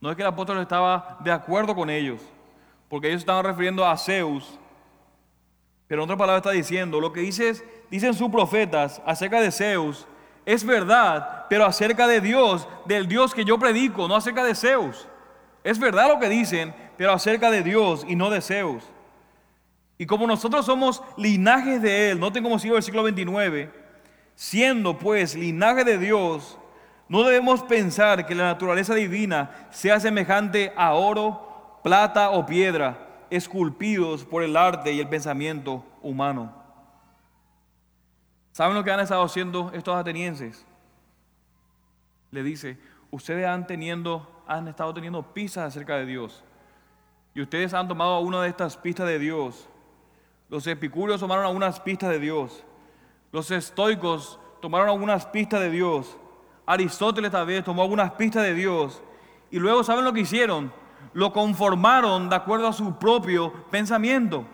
No 0.00 0.10
es 0.10 0.16
que 0.16 0.22
el 0.22 0.28
apóstol 0.28 0.58
estaba 0.58 1.18
de 1.20 1.30
acuerdo 1.30 1.74
con 1.74 1.90
ellos, 1.90 2.20
porque 2.88 3.08
ellos 3.08 3.20
estaban 3.20 3.44
refiriendo 3.44 3.86
a 3.86 3.96
Zeus, 3.96 4.58
pero 5.86 6.02
en 6.02 6.04
otra 6.04 6.16
palabra 6.16 6.38
está 6.38 6.52
diciendo, 6.52 7.00
lo 7.00 7.12
que 7.12 7.20
dicen 7.20 8.14
sus 8.14 8.30
profetas 8.30 9.02
acerca 9.04 9.40
de 9.40 9.50
Zeus 9.50 10.06
es 10.46 10.64
verdad, 10.64 11.46
pero 11.50 11.64
acerca 11.64 12.06
de 12.06 12.20
Dios, 12.20 12.68
del 12.86 13.08
Dios 13.08 13.34
que 13.34 13.44
yo 13.44 13.58
predico, 13.58 14.06
no 14.08 14.14
acerca 14.14 14.44
de 14.44 14.54
Zeus. 14.54 15.08
Es 15.64 15.78
verdad 15.78 16.08
lo 16.08 16.18
que 16.18 16.28
dicen, 16.28 16.74
pero 16.96 17.12
acerca 17.12 17.50
de 17.50 17.62
Dios 17.62 18.04
y 18.08 18.16
no 18.16 18.30
de 18.30 18.40
Zeus. 18.40 18.84
Y 19.98 20.06
como 20.06 20.26
nosotros 20.26 20.64
somos 20.64 21.02
linajes 21.16 21.82
de 21.82 22.10
Él, 22.10 22.20
noten 22.20 22.42
cómo 22.42 22.58
sigue 22.58 22.70
el 22.70 22.76
versículo 22.76 23.02
29, 23.02 23.70
siendo 24.34 24.96
pues 24.96 25.34
linaje 25.34 25.84
de 25.84 25.98
Dios, 25.98 26.56
no 27.10 27.24
debemos 27.24 27.64
pensar 27.64 28.24
que 28.24 28.36
la 28.36 28.44
naturaleza 28.44 28.94
divina 28.94 29.66
sea 29.70 29.98
semejante 29.98 30.72
a 30.76 30.94
oro, 30.94 31.80
plata 31.82 32.30
o 32.30 32.46
piedra, 32.46 33.24
esculpidos 33.30 34.24
por 34.24 34.44
el 34.44 34.56
arte 34.56 34.92
y 34.92 35.00
el 35.00 35.08
pensamiento 35.08 35.84
humano. 36.02 36.54
¿Saben 38.52 38.76
lo 38.76 38.84
que 38.84 38.92
han 38.92 39.00
estado 39.00 39.24
haciendo 39.24 39.72
estos 39.74 39.96
atenienses? 39.96 40.64
Le 42.30 42.44
dice, 42.44 42.78
ustedes 43.10 43.44
han, 43.44 43.66
teniendo, 43.66 44.44
han 44.46 44.68
estado 44.68 44.94
teniendo 44.94 45.34
pistas 45.34 45.64
acerca 45.64 45.96
de 45.96 46.06
Dios. 46.06 46.44
Y 47.34 47.42
ustedes 47.42 47.74
han 47.74 47.88
tomado 47.88 48.20
una 48.20 48.40
de 48.42 48.50
estas 48.50 48.76
pistas 48.76 49.08
de 49.08 49.18
Dios. 49.18 49.68
Los 50.48 50.64
epicúreos 50.68 51.18
tomaron 51.18 51.44
algunas 51.44 51.80
pistas 51.80 52.10
de 52.10 52.20
Dios. 52.20 52.62
Los 53.32 53.50
estoicos 53.50 54.38
tomaron 54.62 54.90
algunas 54.90 55.26
pistas 55.26 55.58
de 55.58 55.70
Dios. 55.70 56.16
Aristóteles 56.70 57.32
también 57.32 57.64
tomó 57.64 57.82
algunas 57.82 58.12
pistas 58.12 58.44
de 58.44 58.54
Dios. 58.54 59.02
Y 59.50 59.58
luego, 59.58 59.82
¿saben 59.82 60.04
lo 60.04 60.12
que 60.12 60.20
hicieron? 60.20 60.72
Lo 61.14 61.32
conformaron 61.32 62.28
de 62.28 62.36
acuerdo 62.36 62.68
a 62.68 62.72
su 62.72 62.96
propio 62.96 63.52
pensamiento. 63.72 64.44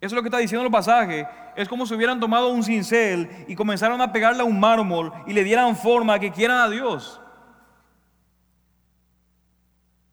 Eso 0.00 0.06
es 0.06 0.12
lo 0.12 0.22
que 0.22 0.28
está 0.28 0.38
diciendo 0.38 0.66
el 0.66 0.72
pasaje. 0.72 1.28
Es 1.54 1.68
como 1.68 1.86
si 1.86 1.94
hubieran 1.94 2.18
tomado 2.18 2.48
un 2.48 2.64
cincel 2.64 3.44
y 3.46 3.54
comenzaron 3.54 4.00
a 4.00 4.12
pegarle 4.12 4.42
a 4.42 4.44
un 4.44 4.58
mármol 4.58 5.12
y 5.24 5.32
le 5.32 5.44
dieran 5.44 5.76
forma 5.76 6.18
que 6.18 6.32
quieran 6.32 6.58
a 6.58 6.68
Dios. 6.68 7.20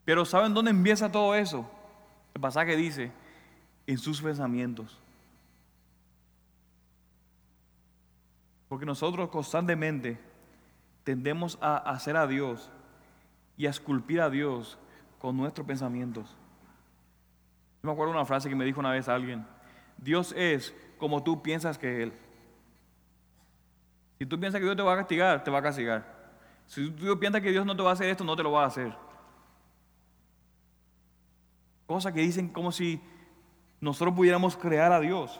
Pero 0.06 0.24
¿saben 0.24 0.54
dónde 0.54 0.70
empieza 0.70 1.12
todo 1.12 1.34
eso? 1.34 1.68
El 2.36 2.42
pasaje 2.42 2.76
dice, 2.76 3.12
en 3.88 3.98
sus 3.98 4.22
pensamientos. 4.22 4.96
Porque 8.70 8.86
nosotros 8.86 9.30
constantemente 9.30 10.20
tendemos 11.08 11.58
a 11.62 11.78
hacer 11.78 12.18
a 12.18 12.28
Dios 12.28 12.70
y 13.56 13.66
a 13.66 13.70
esculpir 13.70 14.20
a 14.20 14.30
Dios 14.30 14.78
con 15.20 15.38
nuestros 15.38 15.66
pensamientos. 15.66 16.36
Yo 17.82 17.88
me 17.88 17.94
acuerdo 17.94 18.12
una 18.12 18.26
frase 18.26 18.50
que 18.50 18.56
me 18.56 18.66
dijo 18.66 18.82
una 18.82 18.92
vez 18.92 19.08
alguien. 19.08 19.48
Dios 19.98 20.34
es 20.36 20.76
como 20.98 21.24
tú 21.24 21.42
piensas 21.42 21.78
que 21.78 22.04
Él. 22.04 22.14
Si 24.20 24.26
tú 24.26 24.38
piensas 24.38 24.60
que 24.60 24.66
Dios 24.66 24.76
te 24.76 24.84
va 24.84 24.96
a 24.96 24.98
castigar, 24.98 25.46
te 25.46 25.50
va 25.50 25.60
a 25.60 25.62
castigar. 25.62 26.04
Si 26.66 26.92
tú 26.92 27.18
piensas 27.18 27.42
que 27.42 27.52
Dios 27.52 27.66
no 27.66 27.74
te 27.74 27.84
va 27.84 27.92
a 27.92 27.94
hacer 27.94 28.10
esto, 28.10 28.26
no 28.26 28.36
te 28.36 28.44
lo 28.44 28.52
va 28.52 28.66
a 28.66 28.68
hacer. 28.68 28.94
Cosas 31.86 32.12
que 32.12 32.20
dicen 32.20 32.50
como 32.50 32.74
si 32.74 33.02
nosotros 33.80 34.14
pudiéramos 34.14 34.58
crear 34.58 34.92
a 34.92 35.00
Dios. 35.00 35.40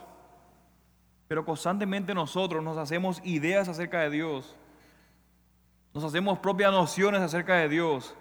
Pero 1.28 1.44
constantemente 1.44 2.14
nosotros 2.14 2.64
nos 2.64 2.78
hacemos 2.78 3.20
ideas 3.26 3.68
acerca 3.68 4.00
de 4.00 4.12
Dios. 4.12 4.56
Nos 5.98 6.04
hacemos 6.04 6.38
propias 6.38 6.72
nociones 6.72 7.22
acerca 7.22 7.56
de 7.56 7.70
Dios. 7.70 8.14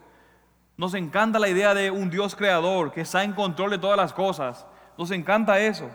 Nos 0.79 0.95
encanta 0.95 1.39
la 1.39 1.51
idea 1.51 1.75
de 1.75 1.91
un 1.91 2.09
Dios 2.09 2.35
creador 2.35 2.91
que 2.91 3.03
está 3.03 3.23
en 3.23 3.35
control 3.35 3.69
de 3.69 3.77
todas 3.77 3.99
las 3.99 4.15
cosas. 4.15 4.67
Nos 4.97 5.11
encanta 5.11 5.61
eso 5.61 5.91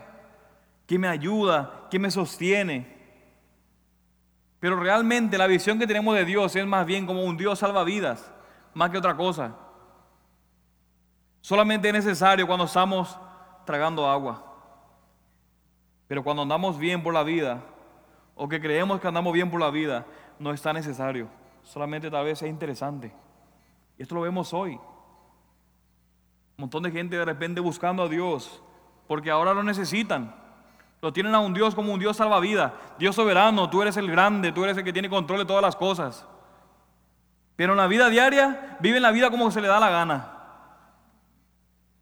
que 0.86 1.00
me 1.00 1.08
ayuda, 1.08 1.88
que 1.90 1.98
me 1.98 2.12
sostiene. 2.12 2.86
Pero 4.60 4.80
realmente 4.80 5.40
la 5.40 5.48
visión 5.48 5.80
que 5.80 5.88
tenemos 5.88 6.14
de 6.14 6.24
Dios 6.24 6.56
es 6.56 6.68
más 6.68 6.86
bien 6.86 7.08
como 7.08 7.24
un 7.24 7.36
Dios 7.36 7.58
salvavidas, 7.58 8.32
más 8.76 8.92
que 8.92 9.00
otra 9.00 9.18
cosa. 9.18 9.56
Solamente 11.40 11.88
es 11.88 11.96
necesario 11.96 12.46
cuando 12.46 12.66
estamos 12.66 13.18
tragando 13.66 14.08
agua. 14.08 14.46
Pero 16.08 16.24
cuando 16.24 16.44
andamos 16.44 16.78
bien 16.78 17.02
por 17.02 17.12
la 17.12 17.24
vida, 17.24 17.60
o 18.36 18.48
que 18.48 18.62
creemos 18.62 19.02
que 19.02 19.08
andamos 19.08 19.34
bien 19.34 19.50
por 19.50 19.60
la 19.60 19.72
vida, 19.72 20.06
no 20.38 20.54
está 20.54 20.74
necesario. 20.74 21.41
Solamente 21.72 22.11
tal 22.11 22.26
vez 22.26 22.41
es 22.41 22.49
interesante. 22.49 23.13
Y 23.97 24.01
esto 24.03 24.13
lo 24.13 24.22
vemos 24.22 24.53
hoy. 24.53 24.74
Un 24.74 24.82
montón 26.57 26.84
de 26.84 26.91
gente 26.91 27.15
de 27.15 27.24
repente 27.24 27.61
buscando 27.61 28.03
a 28.03 28.09
Dios, 28.09 28.61
porque 29.07 29.32
ahora 29.32 29.53
lo 29.53 29.63
necesitan. 29.63 30.36
Lo 31.01 31.13
tienen 31.13 31.34
a 31.34 31.39
un 31.39 31.53
Dios 31.53 31.74
como 31.74 31.93
un 31.93 31.99
Dios 31.99 32.17
salvavidas. 32.17 32.74
Dios 32.99 33.15
soberano, 33.15 33.69
tú 33.69 33.82
eres 33.82 33.95
el 33.95 34.11
grande, 34.11 34.51
tú 34.51 34.65
eres 34.65 34.76
el 34.76 34.84
que 34.84 34.91
tiene 34.91 35.09
control 35.09 35.39
de 35.39 35.45
todas 35.45 35.61
las 35.61 35.78
cosas. 35.78 36.26
Pero 37.55 37.72
en 37.72 37.78
la 37.78 37.88
vida 37.88 38.09
diaria 38.09 38.78
viven 38.82 39.01
la 39.01 39.11
vida 39.11 39.32
como 39.32 39.49
se 39.49 39.61
le 39.61 39.69
da 39.69 39.80
la 39.80 39.89
gana. 39.89 40.32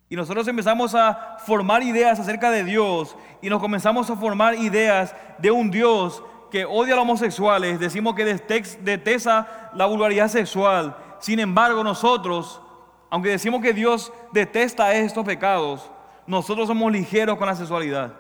Y 0.10 0.16
nosotros 0.16 0.48
empezamos 0.48 0.96
a 0.96 1.38
formar 1.46 1.84
ideas 1.84 2.20
acerca 2.20 2.50
de 2.50 2.64
Dios 2.64 3.16
y 3.40 3.52
nos 3.52 3.60
comenzamos 3.60 4.10
a 4.10 4.16
formar 4.16 4.56
ideas 4.56 5.16
de 5.38 5.52
un 5.52 5.70
Dios 5.70 6.24
que 6.50 6.66
odia 6.66 6.94
a 6.94 6.96
los 6.98 7.04
homosexuales, 7.04 7.80
decimos 7.80 8.16
que 8.16 8.26
detesta 8.26 9.72
la 9.74 9.86
vulgaridad 9.86 10.28
sexual. 10.28 10.96
Sin 11.20 11.40
embargo, 11.40 11.84
nosotros, 11.84 12.62
aunque 13.10 13.30
decimos 13.30 13.62
que 13.62 13.74
Dios 13.74 14.12
detesta 14.32 14.94
estos 14.94 15.26
pecados, 15.26 15.90
nosotros 16.26 16.68
somos 16.68 16.92
ligeros 16.92 17.38
con 17.38 17.48
la 17.48 17.56
sexualidad. 17.56 18.14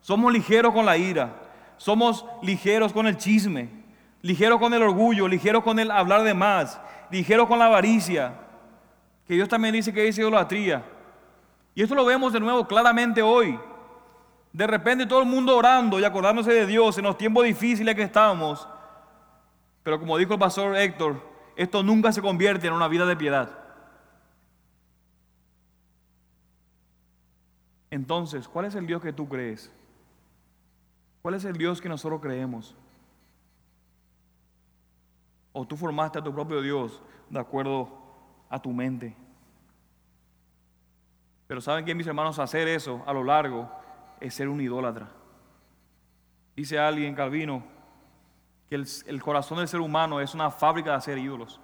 Somos 0.00 0.32
ligeros 0.32 0.72
con 0.72 0.86
la 0.86 0.96
ira. 0.96 1.34
Somos 1.78 2.26
ligeros 2.42 2.92
con 2.92 3.06
el 3.06 3.16
chisme, 3.16 3.70
ligeros 4.20 4.58
con 4.58 4.74
el 4.74 4.82
orgullo, 4.82 5.28
ligeros 5.28 5.62
con 5.62 5.78
el 5.78 5.90
hablar 5.92 6.24
de 6.24 6.34
más, 6.34 6.78
ligeros 7.10 7.46
con 7.46 7.58
la 7.58 7.66
avaricia. 7.66 8.34
Que 9.26 9.34
Dios 9.34 9.48
también 9.48 9.74
dice 9.74 9.92
que 9.92 10.06
es 10.06 10.18
idolatría. 10.18 10.84
Y 11.74 11.82
esto 11.82 11.94
lo 11.94 12.04
vemos 12.04 12.32
de 12.32 12.40
nuevo 12.40 12.66
claramente 12.66 13.22
hoy. 13.22 13.58
De 14.52 14.66
repente 14.66 15.06
todo 15.06 15.20
el 15.20 15.28
mundo 15.28 15.56
orando 15.56 16.00
y 16.00 16.04
acordándose 16.04 16.52
de 16.52 16.66
Dios 16.66 16.98
en 16.98 17.04
los 17.04 17.18
tiempos 17.18 17.44
difíciles 17.44 17.94
que 17.94 18.02
estamos. 18.02 18.68
Pero 19.82 19.98
como 19.98 20.16
dijo 20.16 20.34
el 20.34 20.38
pastor 20.38 20.76
Héctor, 20.76 21.22
esto 21.56 21.82
nunca 21.82 22.12
se 22.12 22.22
convierte 22.22 22.66
en 22.66 22.72
una 22.72 22.88
vida 22.88 23.06
de 23.06 23.16
piedad. 23.16 23.50
Entonces, 27.90 28.48
¿cuál 28.48 28.66
es 28.66 28.74
el 28.74 28.86
Dios 28.86 29.02
que 29.02 29.12
tú 29.12 29.28
crees? 29.28 29.72
¿Cuál 31.22 31.34
es 31.34 31.44
el 31.44 31.56
Dios 31.56 31.80
que 31.80 31.88
nosotros 31.88 32.20
creemos? 32.20 32.74
¿O 35.52 35.66
tú 35.66 35.76
formaste 35.76 36.18
a 36.18 36.22
tu 36.22 36.32
propio 36.32 36.60
Dios 36.60 37.02
de 37.30 37.40
acuerdo 37.40 37.88
a 38.50 38.60
tu 38.60 38.70
mente? 38.72 39.16
Pero 41.46 41.60
¿saben 41.60 41.84
qué, 41.84 41.94
mis 41.94 42.06
hermanos? 42.06 42.38
Hacer 42.38 42.68
eso 42.68 43.02
a 43.06 43.12
lo 43.12 43.24
largo 43.24 43.70
es 44.20 44.34
ser 44.34 44.48
un 44.48 44.60
idólatra. 44.60 45.08
Dice 46.56 46.78
alguien, 46.78 47.14
Calvino, 47.14 47.62
que 48.68 48.74
el, 48.74 49.22
corazón 49.22 49.58
del 49.58 49.68
ser 49.68 49.80
humano 49.80 50.20
es 50.20 50.34
una 50.34 50.50
fábrica 50.50 50.90
de 50.90 50.96
hacer 50.96 51.18
ídolos. 51.18 51.60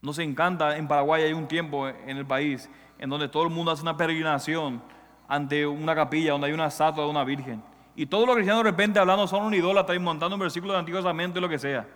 Nos 0.00 0.18
encanta, 0.18 0.76
en 0.76 0.88
Paraguay 0.88 1.22
hay 1.22 1.32
un 1.32 1.46
tiempo 1.46 1.88
en 1.88 2.16
el 2.16 2.26
país 2.26 2.68
en 2.98 3.08
donde 3.08 3.28
todo 3.28 3.44
el 3.44 3.50
mundo 3.50 3.70
hace 3.70 3.82
una 3.82 3.96
peregrinación 3.96 4.82
ante 5.28 5.66
una 5.66 5.94
capilla 5.94 6.32
donde 6.32 6.48
hay 6.48 6.52
una 6.52 6.66
estatua 6.66 7.04
de 7.04 7.10
una 7.10 7.24
virgen. 7.24 7.62
Y 7.94 8.06
todos 8.06 8.26
los 8.26 8.34
cristianos 8.34 8.64
de 8.64 8.70
repente 8.70 8.98
hablando 8.98 9.26
son 9.26 9.44
un 9.44 9.54
idólatra 9.54 9.94
y 9.94 9.98
montando 9.98 10.36
un 10.36 10.40
versículo 10.40 10.72
del 10.72 10.80
Antiguo 10.80 11.00
Testamento 11.00 11.38
y 11.38 11.42
lo 11.42 11.48
que 11.48 11.58
sea. 11.58 11.86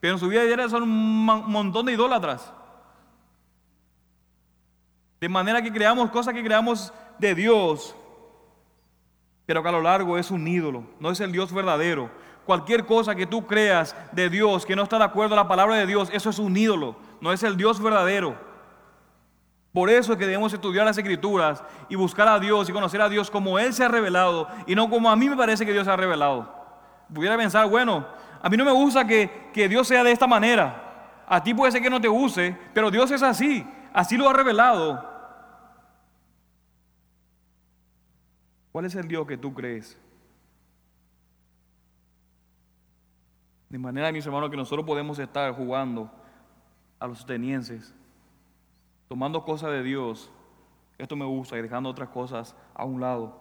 Pero 0.00 0.14
en 0.14 0.20
su 0.20 0.28
vida 0.28 0.44
diaria 0.44 0.68
son 0.68 0.84
un 0.84 1.24
montón 1.24 1.86
de 1.86 1.92
idólatras. 1.92 2.52
De 5.20 5.28
manera 5.28 5.62
que 5.62 5.72
creamos 5.72 6.10
cosas 6.10 6.34
que 6.34 6.44
creamos 6.44 6.92
de 7.18 7.34
Dios, 7.34 7.96
pero 9.48 9.62
que 9.62 9.68
a 9.70 9.72
lo 9.72 9.80
largo 9.80 10.18
es 10.18 10.30
un 10.30 10.46
ídolo, 10.46 10.84
no 11.00 11.10
es 11.10 11.20
el 11.20 11.32
Dios 11.32 11.54
verdadero. 11.54 12.10
Cualquier 12.44 12.84
cosa 12.84 13.14
que 13.14 13.24
tú 13.24 13.46
creas 13.46 13.96
de 14.12 14.28
Dios 14.28 14.66
que 14.66 14.76
no 14.76 14.82
está 14.82 14.98
de 14.98 15.04
acuerdo 15.04 15.32
a 15.32 15.36
la 15.36 15.48
palabra 15.48 15.76
de 15.76 15.86
Dios, 15.86 16.10
eso 16.12 16.28
es 16.28 16.38
un 16.38 16.54
ídolo, 16.54 16.96
no 17.22 17.32
es 17.32 17.42
el 17.42 17.56
Dios 17.56 17.82
verdadero. 17.82 18.36
Por 19.72 19.88
eso 19.88 20.12
es 20.12 20.18
que 20.18 20.26
debemos 20.26 20.52
estudiar 20.52 20.84
las 20.84 20.98
escrituras 20.98 21.64
y 21.88 21.94
buscar 21.94 22.28
a 22.28 22.38
Dios 22.38 22.68
y 22.68 22.74
conocer 22.74 23.00
a 23.00 23.08
Dios 23.08 23.30
como 23.30 23.58
Él 23.58 23.72
se 23.72 23.82
ha 23.82 23.88
revelado 23.88 24.48
y 24.66 24.74
no 24.74 24.90
como 24.90 25.10
a 25.10 25.16
mí 25.16 25.30
me 25.30 25.36
parece 25.36 25.64
que 25.64 25.72
Dios 25.72 25.86
se 25.86 25.92
ha 25.92 25.96
revelado. 25.96 26.54
Pudiera 27.14 27.38
pensar, 27.38 27.66
bueno, 27.70 28.06
a 28.42 28.50
mí 28.50 28.56
no 28.58 28.66
me 28.66 28.72
gusta 28.72 29.06
que, 29.06 29.48
que 29.54 29.66
Dios 29.66 29.88
sea 29.88 30.04
de 30.04 30.12
esta 30.12 30.26
manera. 30.26 31.22
A 31.26 31.42
ti 31.42 31.54
puede 31.54 31.72
ser 31.72 31.80
que 31.80 31.88
no 31.88 32.02
te 32.02 32.08
use, 32.10 32.54
pero 32.74 32.90
Dios 32.90 33.10
es 33.12 33.22
así. 33.22 33.66
Así 33.94 34.18
lo 34.18 34.28
ha 34.28 34.34
revelado. 34.34 35.17
¿Cuál 38.78 38.86
es 38.86 38.94
el 38.94 39.08
Dios 39.08 39.26
que 39.26 39.36
tú 39.36 39.52
crees? 39.52 39.98
De 43.68 43.76
manera, 43.76 44.12
mis 44.12 44.24
hermanos, 44.24 44.50
que 44.50 44.56
nosotros 44.56 44.86
podemos 44.86 45.18
estar 45.18 45.52
jugando 45.52 46.08
a 47.00 47.08
los 47.08 47.24
atenienses, 47.24 47.92
tomando 49.08 49.42
cosas 49.44 49.72
de 49.72 49.82
Dios, 49.82 50.30
esto 50.96 51.16
me 51.16 51.24
gusta, 51.24 51.58
y 51.58 51.62
dejando 51.62 51.88
otras 51.90 52.10
cosas 52.10 52.54
a 52.72 52.84
un 52.84 53.00
lado. 53.00 53.40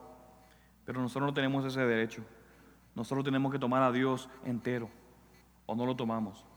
Pero 0.85 1.01
nosotros 1.01 1.27
no 1.29 1.35
tenemos 1.35 1.63
ese 1.65 1.81
derecho. 1.81 2.23
Nosotros 2.95 3.23
tenemos 3.23 3.51
que 3.51 3.59
tomar 3.59 3.83
a 3.83 3.91
Dios 3.91 4.31
entero, 4.43 4.89
o 5.67 5.75
no 5.75 5.85
lo 5.85 5.95
tomamos. 5.95 6.47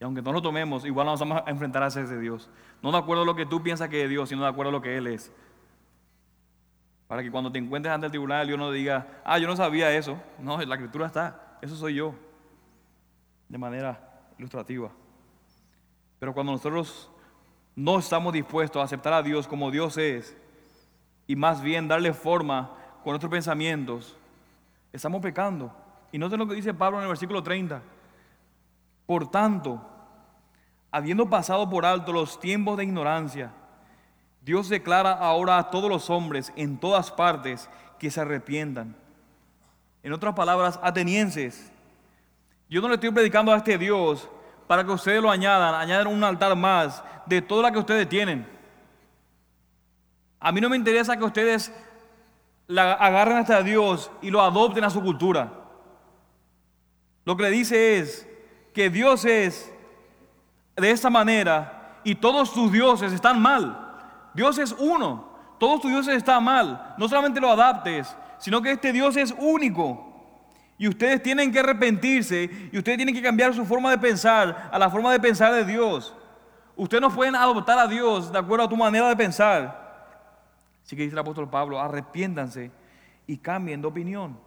Y 0.00 0.04
aunque 0.04 0.22
no 0.22 0.32
lo 0.32 0.40
tomemos, 0.40 0.86
igual 0.86 1.08
nos 1.08 1.20
vamos 1.20 1.42
a 1.44 1.50
enfrentar 1.50 1.82
a 1.82 1.88
ese 1.88 2.18
Dios. 2.18 2.48
No 2.82 2.90
de 2.90 2.96
acuerdo 2.96 3.24
a 3.24 3.26
lo 3.26 3.36
que 3.36 3.44
tú 3.44 3.62
piensas 3.62 3.90
que 3.90 4.04
es 4.04 4.08
Dios, 4.08 4.30
sino 4.30 4.44
de 4.44 4.48
acuerdo 4.48 4.70
a 4.70 4.72
lo 4.72 4.80
que 4.80 4.96
Él 4.96 5.08
es. 5.08 5.30
Para 7.08 7.22
que 7.22 7.30
cuando 7.30 7.50
te 7.50 7.58
encuentres 7.58 7.92
ante 7.92 8.06
el 8.06 8.12
tribunal, 8.12 8.46
Dios 8.46 8.58
no 8.58 8.70
diga, 8.70 9.22
ah, 9.24 9.38
yo 9.38 9.48
no 9.48 9.56
sabía 9.56 9.90
eso. 9.92 10.20
No, 10.38 10.60
la 10.60 10.74
escritura 10.74 11.06
está, 11.06 11.58
eso 11.62 11.74
soy 11.74 11.94
yo. 11.94 12.14
De 13.48 13.56
manera 13.56 13.98
ilustrativa. 14.38 14.90
Pero 16.18 16.34
cuando 16.34 16.52
nosotros 16.52 17.10
no 17.74 17.98
estamos 17.98 18.32
dispuestos 18.32 18.80
a 18.80 18.84
aceptar 18.84 19.14
a 19.14 19.22
Dios 19.22 19.48
como 19.48 19.70
Dios 19.70 19.96
es, 19.96 20.36
y 21.26 21.34
más 21.34 21.62
bien 21.62 21.88
darle 21.88 22.12
forma 22.12 22.72
con 23.02 23.12
nuestros 23.12 23.30
pensamientos, 23.30 24.16
estamos 24.92 25.22
pecando. 25.22 25.72
Y 26.12 26.18
noten 26.18 26.38
lo 26.38 26.46
que 26.46 26.54
dice 26.54 26.74
Pablo 26.74 26.98
en 26.98 27.04
el 27.04 27.08
versículo 27.08 27.42
30. 27.42 27.82
Por 29.06 29.30
tanto, 29.30 29.80
habiendo 30.90 31.28
pasado 31.30 31.68
por 31.70 31.86
alto 31.86 32.12
los 32.12 32.38
tiempos 32.38 32.76
de 32.76 32.84
ignorancia, 32.84 33.52
Dios 34.48 34.70
declara 34.70 35.12
ahora 35.12 35.58
a 35.58 35.68
todos 35.68 35.90
los 35.90 36.08
hombres 36.08 36.54
en 36.56 36.78
todas 36.78 37.10
partes 37.10 37.68
que 37.98 38.10
se 38.10 38.22
arrepientan. 38.22 38.96
En 40.02 40.10
otras 40.14 40.32
palabras, 40.34 40.80
atenienses, 40.82 41.70
yo 42.70 42.80
no 42.80 42.88
le 42.88 42.94
estoy 42.94 43.10
predicando 43.10 43.52
a 43.52 43.58
este 43.58 43.76
Dios 43.76 44.26
para 44.66 44.84
que 44.84 44.90
ustedes 44.90 45.20
lo 45.20 45.30
añadan, 45.30 45.74
añadan 45.74 46.06
un 46.06 46.24
altar 46.24 46.56
más 46.56 47.04
de 47.26 47.42
todo 47.42 47.60
lo 47.60 47.70
que 47.70 47.78
ustedes 47.78 48.08
tienen. 48.08 48.48
A 50.40 50.50
mí 50.50 50.62
no 50.62 50.70
me 50.70 50.76
interesa 50.78 51.18
que 51.18 51.24
ustedes 51.24 51.70
la 52.68 52.94
agarren 52.94 53.36
hasta 53.36 53.62
Dios 53.62 54.10
y 54.22 54.30
lo 54.30 54.40
adopten 54.40 54.82
a 54.82 54.88
su 54.88 55.02
cultura. 55.02 55.52
Lo 57.26 57.36
que 57.36 57.42
le 57.42 57.50
dice 57.50 57.98
es, 57.98 58.26
que 58.72 58.88
Dios 58.88 59.26
es 59.26 59.70
de 60.74 60.90
esta 60.90 61.10
manera 61.10 62.00
y 62.02 62.14
todos 62.14 62.54
tus 62.54 62.72
dioses 62.72 63.12
están 63.12 63.42
mal. 63.42 63.87
Dios 64.38 64.56
es 64.58 64.70
uno, 64.78 65.28
todos 65.58 65.80
tus 65.80 65.90
dioses 65.90 66.14
están 66.14 66.44
mal. 66.44 66.94
No 66.96 67.08
solamente 67.08 67.40
lo 67.40 67.50
adaptes, 67.50 68.16
sino 68.38 68.62
que 68.62 68.70
este 68.70 68.92
Dios 68.92 69.16
es 69.16 69.34
único. 69.36 70.04
Y 70.78 70.86
ustedes 70.86 71.20
tienen 71.20 71.50
que 71.50 71.58
arrepentirse 71.58 72.70
y 72.70 72.78
ustedes 72.78 72.98
tienen 72.98 73.16
que 73.16 73.20
cambiar 73.20 73.52
su 73.52 73.64
forma 73.64 73.90
de 73.90 73.98
pensar 73.98 74.70
a 74.70 74.78
la 74.78 74.88
forma 74.90 75.10
de 75.10 75.18
pensar 75.18 75.52
de 75.52 75.64
Dios. 75.64 76.14
Ustedes 76.76 77.00
no 77.00 77.10
pueden 77.10 77.34
adoptar 77.34 77.80
a 77.80 77.88
Dios 77.88 78.30
de 78.30 78.38
acuerdo 78.38 78.66
a 78.66 78.68
tu 78.68 78.76
manera 78.76 79.08
de 79.08 79.16
pensar. 79.16 80.14
Así 80.84 80.94
que 80.94 81.02
dice 81.02 81.16
el 81.16 81.18
apóstol 81.18 81.50
Pablo, 81.50 81.80
arrepiéntanse 81.80 82.70
y 83.26 83.38
cambien 83.38 83.82
de 83.82 83.88
opinión. 83.88 84.38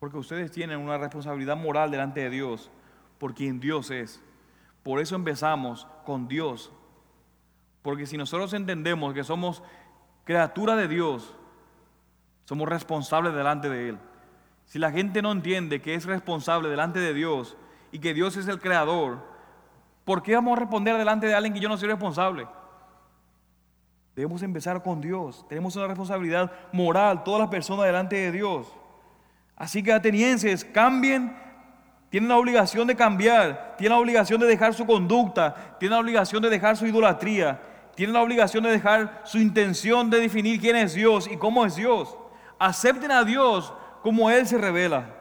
Porque 0.00 0.16
ustedes 0.16 0.50
tienen 0.50 0.78
una 0.78 0.96
responsabilidad 0.96 1.58
moral 1.58 1.90
delante 1.90 2.20
de 2.20 2.30
Dios 2.30 2.70
por 3.18 3.34
quien 3.34 3.60
Dios 3.60 3.90
es. 3.90 4.22
Por 4.82 5.00
eso 5.00 5.16
empezamos 5.16 5.86
con 6.06 6.28
Dios. 6.28 6.72
Porque 7.86 8.04
si 8.04 8.16
nosotros 8.16 8.52
entendemos 8.52 9.14
que 9.14 9.22
somos 9.22 9.62
criatura 10.24 10.74
de 10.74 10.88
Dios, 10.88 11.32
somos 12.44 12.68
responsables 12.68 13.32
delante 13.32 13.68
de 13.68 13.90
Él. 13.90 13.98
Si 14.64 14.80
la 14.80 14.90
gente 14.90 15.22
no 15.22 15.30
entiende 15.30 15.80
que 15.80 15.94
es 15.94 16.04
responsable 16.04 16.68
delante 16.68 16.98
de 16.98 17.14
Dios 17.14 17.56
y 17.92 18.00
que 18.00 18.12
Dios 18.12 18.36
es 18.36 18.48
el 18.48 18.58
creador, 18.58 19.20
¿por 20.04 20.20
qué 20.20 20.34
vamos 20.34 20.56
a 20.56 20.60
responder 20.62 20.96
delante 20.96 21.28
de 21.28 21.36
alguien 21.36 21.54
que 21.54 21.60
yo 21.60 21.68
no 21.68 21.78
soy 21.78 21.86
responsable? 21.86 22.48
Debemos 24.16 24.42
empezar 24.42 24.82
con 24.82 25.00
Dios. 25.00 25.46
Tenemos 25.48 25.76
una 25.76 25.86
responsabilidad 25.86 26.50
moral, 26.72 27.22
todas 27.22 27.42
las 27.42 27.50
personas 27.50 27.86
delante 27.86 28.16
de 28.16 28.32
Dios. 28.32 28.66
Así 29.54 29.80
que 29.84 29.92
atenienses, 29.92 30.64
cambien, 30.64 31.36
tienen 32.10 32.28
la 32.28 32.36
obligación 32.36 32.88
de 32.88 32.96
cambiar, 32.96 33.76
tienen 33.78 33.96
la 33.96 34.02
obligación 34.02 34.40
de 34.40 34.48
dejar 34.48 34.74
su 34.74 34.84
conducta, 34.86 35.76
tienen 35.78 35.94
la 35.94 36.00
obligación 36.00 36.42
de 36.42 36.50
dejar 36.50 36.76
su 36.76 36.84
idolatría, 36.84 37.60
tienen 37.96 38.12
la 38.12 38.22
obligación 38.22 38.62
de 38.62 38.70
dejar 38.70 39.22
su 39.24 39.38
intención 39.38 40.10
de 40.10 40.20
definir 40.20 40.60
quién 40.60 40.76
es 40.76 40.94
Dios 40.94 41.26
y 41.28 41.36
cómo 41.38 41.64
es 41.64 41.74
Dios. 41.76 42.14
Acepten 42.58 43.10
a 43.10 43.24
Dios 43.24 43.72
como 44.02 44.30
Él 44.30 44.46
se 44.46 44.58
revela. 44.58 45.14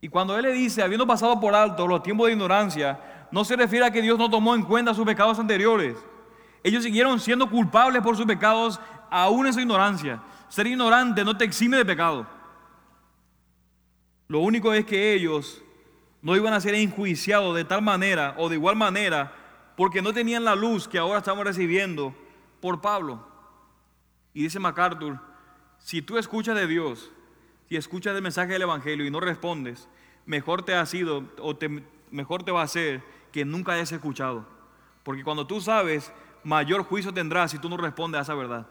Y 0.00 0.08
cuando 0.08 0.36
Él 0.36 0.42
le 0.42 0.52
dice, 0.52 0.82
habiendo 0.82 1.06
pasado 1.06 1.38
por 1.38 1.54
alto 1.54 1.86
los 1.86 2.02
tiempos 2.02 2.26
de 2.26 2.32
ignorancia, 2.32 2.98
no 3.30 3.44
se 3.44 3.56
refiere 3.56 3.84
a 3.84 3.90
que 3.90 4.02
Dios 4.02 4.18
no 4.18 4.30
tomó 4.30 4.54
en 4.54 4.62
cuenta 4.62 4.94
sus 4.94 5.04
pecados 5.04 5.38
anteriores. 5.38 5.96
Ellos 6.64 6.82
siguieron 6.82 7.20
siendo 7.20 7.48
culpables 7.50 8.02
por 8.02 8.16
sus 8.16 8.26
pecados 8.26 8.80
aún 9.10 9.46
en 9.46 9.52
su 9.52 9.60
ignorancia. 9.60 10.22
Ser 10.48 10.66
ignorante 10.66 11.24
no 11.24 11.36
te 11.36 11.44
exime 11.44 11.76
de 11.76 11.84
pecado. 11.84 12.26
Lo 14.28 14.40
único 14.40 14.72
es 14.72 14.86
que 14.86 15.12
ellos 15.12 15.62
no 16.22 16.34
iban 16.36 16.54
a 16.54 16.60
ser 16.60 16.74
enjuiciados 16.74 17.54
de 17.54 17.64
tal 17.64 17.82
manera 17.82 18.34
o 18.38 18.48
de 18.48 18.54
igual 18.54 18.76
manera 18.76 19.41
porque 19.76 20.02
no 20.02 20.12
tenían 20.12 20.44
la 20.44 20.54
luz 20.54 20.88
que 20.88 20.98
ahora 20.98 21.18
estamos 21.18 21.44
recibiendo 21.44 22.14
por 22.60 22.80
Pablo. 22.80 23.26
Y 24.34 24.42
dice 24.42 24.58
MacArthur, 24.58 25.18
si 25.78 26.02
tú 26.02 26.18
escuchas 26.18 26.54
de 26.54 26.66
Dios, 26.66 27.10
si 27.68 27.76
escuchas 27.76 28.14
el 28.14 28.22
mensaje 28.22 28.52
del 28.52 28.62
Evangelio 28.62 29.06
y 29.06 29.10
no 29.10 29.20
respondes, 29.20 29.88
mejor 30.26 30.62
te 30.62 30.74
ha 30.74 30.84
sido 30.86 31.24
o 31.38 31.58
mejor 32.10 32.42
te 32.42 32.52
va 32.52 32.62
a 32.62 32.68
ser 32.68 33.02
que 33.32 33.44
nunca 33.44 33.72
hayas 33.72 33.92
escuchado. 33.92 34.46
Porque 35.02 35.24
cuando 35.24 35.46
tú 35.46 35.60
sabes, 35.60 36.12
mayor 36.44 36.84
juicio 36.84 37.12
tendrás 37.12 37.50
si 37.50 37.58
tú 37.58 37.68
no 37.68 37.76
respondes 37.76 38.18
a 38.18 38.22
esa 38.22 38.34
verdad. 38.34 38.66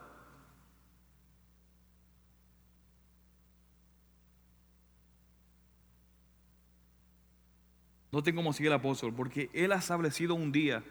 Noten 8.12 8.36
cómo 8.36 8.52
sigue 8.52 8.68
el 8.68 8.74
apóstol, 8.74 9.14
porque 9.14 9.50
Él 9.54 9.72
ha 9.72 9.78
establecido 9.78 10.36
un 10.36 10.52
día 10.52 10.84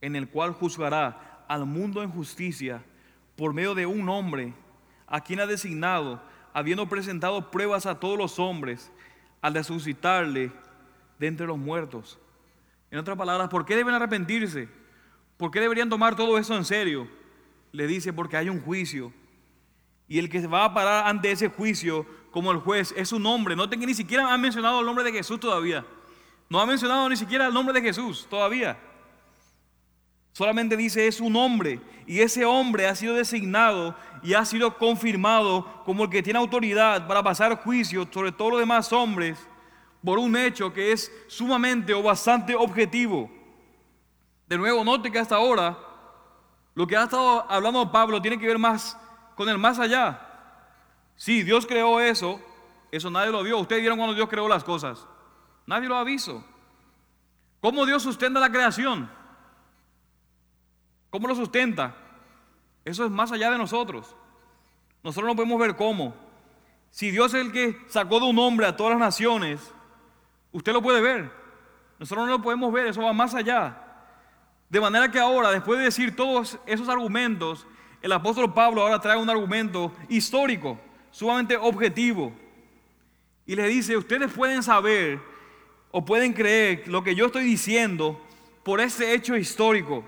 en 0.00 0.16
el 0.16 0.28
cual 0.28 0.52
juzgará 0.52 1.44
al 1.48 1.66
mundo 1.66 2.02
en 2.02 2.10
justicia 2.10 2.82
por 3.36 3.54
medio 3.54 3.74
de 3.74 3.86
un 3.86 4.08
hombre 4.08 4.52
a 5.06 5.20
quien 5.20 5.40
ha 5.40 5.46
designado, 5.46 6.20
habiendo 6.52 6.88
presentado 6.88 7.50
pruebas 7.50 7.86
a 7.86 8.00
todos 8.00 8.18
los 8.18 8.38
hombres, 8.38 8.90
al 9.40 9.54
resucitarle 9.54 10.50
de 11.18 11.26
entre 11.26 11.46
los 11.46 11.58
muertos. 11.58 12.18
En 12.90 12.98
otras 12.98 13.16
palabras, 13.16 13.48
¿por 13.48 13.64
qué 13.64 13.76
deben 13.76 13.94
arrepentirse? 13.94 14.68
¿Por 15.36 15.50
qué 15.50 15.60
deberían 15.60 15.88
tomar 15.88 16.16
todo 16.16 16.38
eso 16.38 16.56
en 16.56 16.64
serio? 16.64 17.08
Le 17.72 17.86
dice, 17.86 18.12
porque 18.12 18.36
hay 18.36 18.48
un 18.48 18.60
juicio. 18.60 19.12
Y 20.08 20.18
el 20.18 20.28
que 20.28 20.40
se 20.40 20.46
va 20.46 20.64
a 20.64 20.74
parar 20.74 21.06
ante 21.06 21.30
ese 21.30 21.48
juicio 21.48 22.06
como 22.30 22.50
el 22.50 22.58
juez 22.58 22.94
es 22.96 23.12
un 23.12 23.26
hombre. 23.26 23.54
Noten 23.54 23.78
que 23.78 23.86
ni 23.86 23.94
siquiera 23.94 24.32
han 24.32 24.40
mencionado 24.40 24.80
el 24.80 24.86
nombre 24.86 25.04
de 25.04 25.12
Jesús 25.12 25.38
todavía. 25.38 25.84
No 26.48 26.60
ha 26.60 26.66
mencionado 26.66 27.08
ni 27.08 27.16
siquiera 27.16 27.46
el 27.46 27.54
nombre 27.54 27.74
de 27.74 27.86
Jesús 27.86 28.26
todavía. 28.28 28.78
Solamente 30.32 30.76
dice 30.76 31.06
es 31.06 31.20
un 31.20 31.34
hombre 31.34 31.80
y 32.06 32.20
ese 32.20 32.44
hombre 32.44 32.86
ha 32.86 32.94
sido 32.94 33.14
designado 33.14 33.96
y 34.22 34.34
ha 34.34 34.44
sido 34.44 34.76
confirmado 34.76 35.82
como 35.84 36.04
el 36.04 36.10
que 36.10 36.22
tiene 36.22 36.38
autoridad 36.38 37.06
para 37.06 37.22
pasar 37.22 37.56
juicio 37.62 38.06
sobre 38.12 38.32
todos 38.32 38.52
los 38.52 38.60
demás 38.60 38.92
hombres 38.92 39.38
por 40.04 40.18
un 40.18 40.36
hecho 40.36 40.72
que 40.72 40.92
es 40.92 41.10
sumamente 41.26 41.94
o 41.94 42.02
bastante 42.02 42.54
objetivo. 42.54 43.30
De 44.46 44.58
nuevo, 44.58 44.84
note 44.84 45.10
que 45.10 45.18
hasta 45.18 45.36
ahora 45.36 45.76
lo 46.74 46.86
que 46.86 46.96
ha 46.96 47.04
estado 47.04 47.50
hablando 47.50 47.90
Pablo 47.90 48.20
tiene 48.20 48.38
que 48.38 48.46
ver 48.46 48.58
más 48.58 48.96
con 49.34 49.48
el 49.48 49.58
más 49.58 49.78
allá. 49.78 50.20
Sí, 51.16 51.42
Dios 51.42 51.66
creó 51.66 51.98
eso, 51.98 52.38
eso 52.92 53.10
nadie 53.10 53.32
lo 53.32 53.42
vio. 53.42 53.58
Ustedes 53.58 53.80
vieron 53.80 53.98
cuando 53.98 54.14
Dios 54.14 54.28
creó 54.28 54.46
las 54.48 54.62
cosas. 54.62 55.06
Nadie 55.66 55.88
lo 55.88 55.96
avisó. 55.96 56.44
¿Cómo 57.60 57.84
Dios 57.84 58.02
sustenta 58.02 58.38
la 58.38 58.50
creación? 58.50 59.10
¿Cómo 61.10 61.28
lo 61.28 61.34
sustenta? 61.34 61.94
Eso 62.84 63.04
es 63.04 63.10
más 63.10 63.32
allá 63.32 63.50
de 63.50 63.58
nosotros. 63.58 64.14
Nosotros 65.02 65.28
no 65.28 65.36
podemos 65.36 65.58
ver 65.58 65.76
cómo. 65.76 66.14
Si 66.90 67.10
Dios 67.10 67.34
es 67.34 67.44
el 67.44 67.52
que 67.52 67.78
sacó 67.88 68.20
de 68.20 68.26
un 68.26 68.38
hombre 68.38 68.66
a 68.66 68.76
todas 68.76 68.92
las 68.92 69.00
naciones, 69.00 69.72
usted 70.52 70.72
lo 70.72 70.82
puede 70.82 71.00
ver. 71.00 71.30
Nosotros 71.98 72.26
no 72.26 72.32
lo 72.32 72.42
podemos 72.42 72.72
ver, 72.72 72.86
eso 72.86 73.02
va 73.02 73.12
más 73.12 73.34
allá. 73.34 73.82
De 74.68 74.80
manera 74.80 75.10
que 75.10 75.18
ahora, 75.18 75.50
después 75.50 75.78
de 75.78 75.86
decir 75.86 76.14
todos 76.14 76.58
esos 76.66 76.88
argumentos, 76.88 77.66
el 78.02 78.12
apóstol 78.12 78.52
Pablo 78.52 78.82
ahora 78.82 79.00
trae 79.00 79.16
un 79.16 79.30
argumento 79.30 79.92
histórico, 80.08 80.78
sumamente 81.10 81.56
objetivo. 81.56 82.32
Y 83.46 83.54
le 83.54 83.66
dice, 83.68 83.96
ustedes 83.96 84.32
pueden 84.32 84.62
saber 84.62 85.20
o 85.90 86.04
pueden 86.04 86.32
creer 86.32 86.86
lo 86.88 87.02
que 87.02 87.14
yo 87.14 87.26
estoy 87.26 87.44
diciendo 87.44 88.20
por 88.62 88.80
ese 88.80 89.14
hecho 89.14 89.36
histórico. 89.36 90.04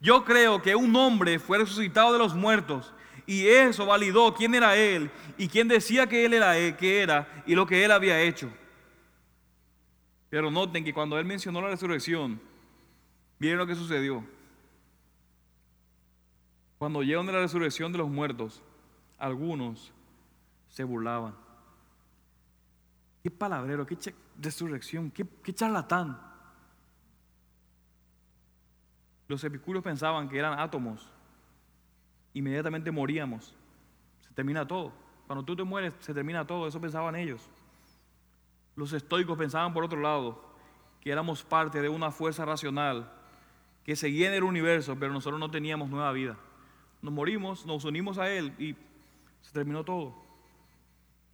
Yo 0.00 0.24
creo 0.24 0.60
que 0.62 0.76
un 0.76 0.94
hombre 0.96 1.38
fue 1.38 1.58
resucitado 1.58 2.12
de 2.12 2.18
los 2.18 2.34
muertos 2.34 2.92
y 3.26 3.46
eso 3.46 3.86
validó 3.86 4.34
quién 4.34 4.54
era 4.54 4.76
él 4.76 5.10
y 5.36 5.48
quién 5.48 5.68
decía 5.68 6.06
que 6.06 6.24
él 6.24 6.34
era 6.34 6.56
él, 6.56 6.76
que 6.76 7.00
era 7.00 7.42
y 7.46 7.54
lo 7.54 7.66
que 7.66 7.84
él 7.84 7.90
había 7.90 8.20
hecho. 8.20 8.50
Pero 10.28 10.50
noten 10.50 10.84
que 10.84 10.94
cuando 10.94 11.18
él 11.18 11.24
mencionó 11.24 11.60
la 11.60 11.68
resurrección, 11.68 12.40
miren 13.38 13.58
lo 13.58 13.66
que 13.66 13.74
sucedió. 13.74 14.24
Cuando 16.78 17.02
llegaron 17.02 17.26
de 17.26 17.32
la 17.32 17.40
resurrección 17.40 17.90
de 17.92 17.98
los 17.98 18.08
muertos, 18.08 18.62
algunos 19.18 19.92
se 20.68 20.84
burlaban. 20.84 21.34
Qué 23.22 23.30
palabrero, 23.30 23.86
qué 23.86 23.96
resurrección, 24.40 25.10
qué, 25.10 25.54
charlatán. 25.54 26.20
Los 29.28 29.42
epicúreos 29.44 29.84
pensaban 29.84 30.28
que 30.28 30.38
eran 30.38 30.58
átomos. 30.58 31.10
Inmediatamente 32.34 32.90
moríamos. 32.90 33.54
Se 34.20 34.32
termina 34.34 34.66
todo. 34.66 34.92
Cuando 35.26 35.44
tú 35.44 35.56
te 35.56 35.64
mueres, 35.64 35.94
se 36.00 36.14
termina 36.14 36.46
todo. 36.46 36.68
Eso 36.68 36.80
pensaban 36.80 37.16
ellos. 37.16 37.48
Los 38.76 38.92
estoicos 38.92 39.36
pensaban 39.36 39.72
por 39.72 39.84
otro 39.84 40.00
lado 40.00 40.44
que 41.00 41.10
éramos 41.10 41.42
parte 41.42 41.80
de 41.80 41.88
una 41.88 42.10
fuerza 42.10 42.44
racional 42.44 43.10
que 43.84 43.96
seguía 43.96 44.28
en 44.28 44.34
el 44.34 44.42
universo, 44.42 44.96
pero 44.98 45.12
nosotros 45.12 45.40
no 45.40 45.50
teníamos 45.50 45.88
nueva 45.88 46.12
vida. 46.12 46.36
Nos 47.02 47.12
morimos, 47.12 47.64
nos 47.66 47.84
unimos 47.84 48.18
a 48.18 48.30
Él 48.30 48.52
y 48.58 48.74
se 49.40 49.52
terminó 49.52 49.84
todo. 49.84 50.14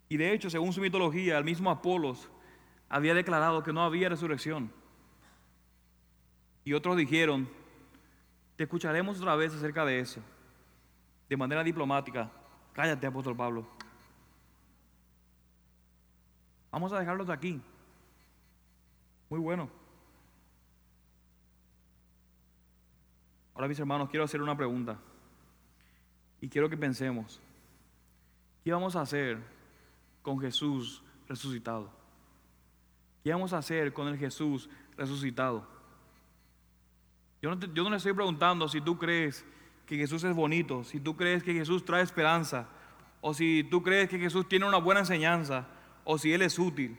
Y 0.07 0.17
de 0.17 0.33
hecho, 0.33 0.49
según 0.49 0.71
su 0.73 0.81
mitología, 0.81 1.37
el 1.37 1.43
mismo 1.43 1.71
Apolos 1.71 2.29
había 2.93 3.15
declarado 3.15 3.63
que 3.63 3.73
no 3.73 3.81
había 3.81 4.07
resurrección. 4.07 4.71
Y 6.63 6.73
otros 6.73 6.95
dijeron, 6.95 7.49
te 8.55 8.65
escucharemos 8.65 9.17
otra 9.19 9.35
vez 9.35 9.51
acerca 9.51 9.83
de 9.83 9.99
eso, 9.99 10.21
de 11.27 11.35
manera 11.35 11.63
diplomática. 11.63 12.29
Cállate, 12.71 13.07
apóstol 13.07 13.35
Pablo. 13.35 13.67
Vamos 16.71 16.93
a 16.93 16.99
dejarlos 16.99 17.31
aquí. 17.31 17.59
Muy 19.27 19.39
bueno. 19.39 19.71
Ahora, 23.55 23.67
mis 23.67 23.79
hermanos, 23.79 24.07
quiero 24.07 24.25
hacer 24.25 24.39
una 24.39 24.55
pregunta. 24.55 24.99
Y 26.41 26.47
quiero 26.47 26.69
que 26.69 26.77
pensemos. 26.77 27.41
¿Qué 28.63 28.71
vamos 28.71 28.95
a 28.95 29.01
hacer 29.01 29.39
con 30.21 30.39
Jesús 30.39 31.01
resucitado? 31.27 32.02
¿Qué 33.23 33.31
vamos 33.31 33.53
a 33.53 33.59
hacer 33.59 33.93
con 33.93 34.07
el 34.07 34.17
Jesús 34.17 34.69
resucitado? 34.97 35.65
Yo 37.41 37.53
no, 37.53 37.55
no 37.55 37.89
le 37.89 37.97
estoy 37.97 38.13
preguntando 38.13 38.67
si 38.67 38.81
tú 38.81 38.97
crees 38.97 39.45
que 39.85 39.97
Jesús 39.97 40.23
es 40.23 40.35
bonito, 40.35 40.83
si 40.83 40.99
tú 40.99 41.15
crees 41.15 41.43
que 41.43 41.53
Jesús 41.53 41.85
trae 41.85 42.03
esperanza, 42.03 42.67
o 43.21 43.33
si 43.33 43.63
tú 43.63 43.81
crees 43.81 44.09
que 44.09 44.19
Jesús 44.19 44.47
tiene 44.47 44.65
una 44.65 44.77
buena 44.77 45.01
enseñanza, 45.01 45.67
o 46.03 46.17
si 46.17 46.33
Él 46.33 46.41
es 46.41 46.59
útil. 46.59 46.97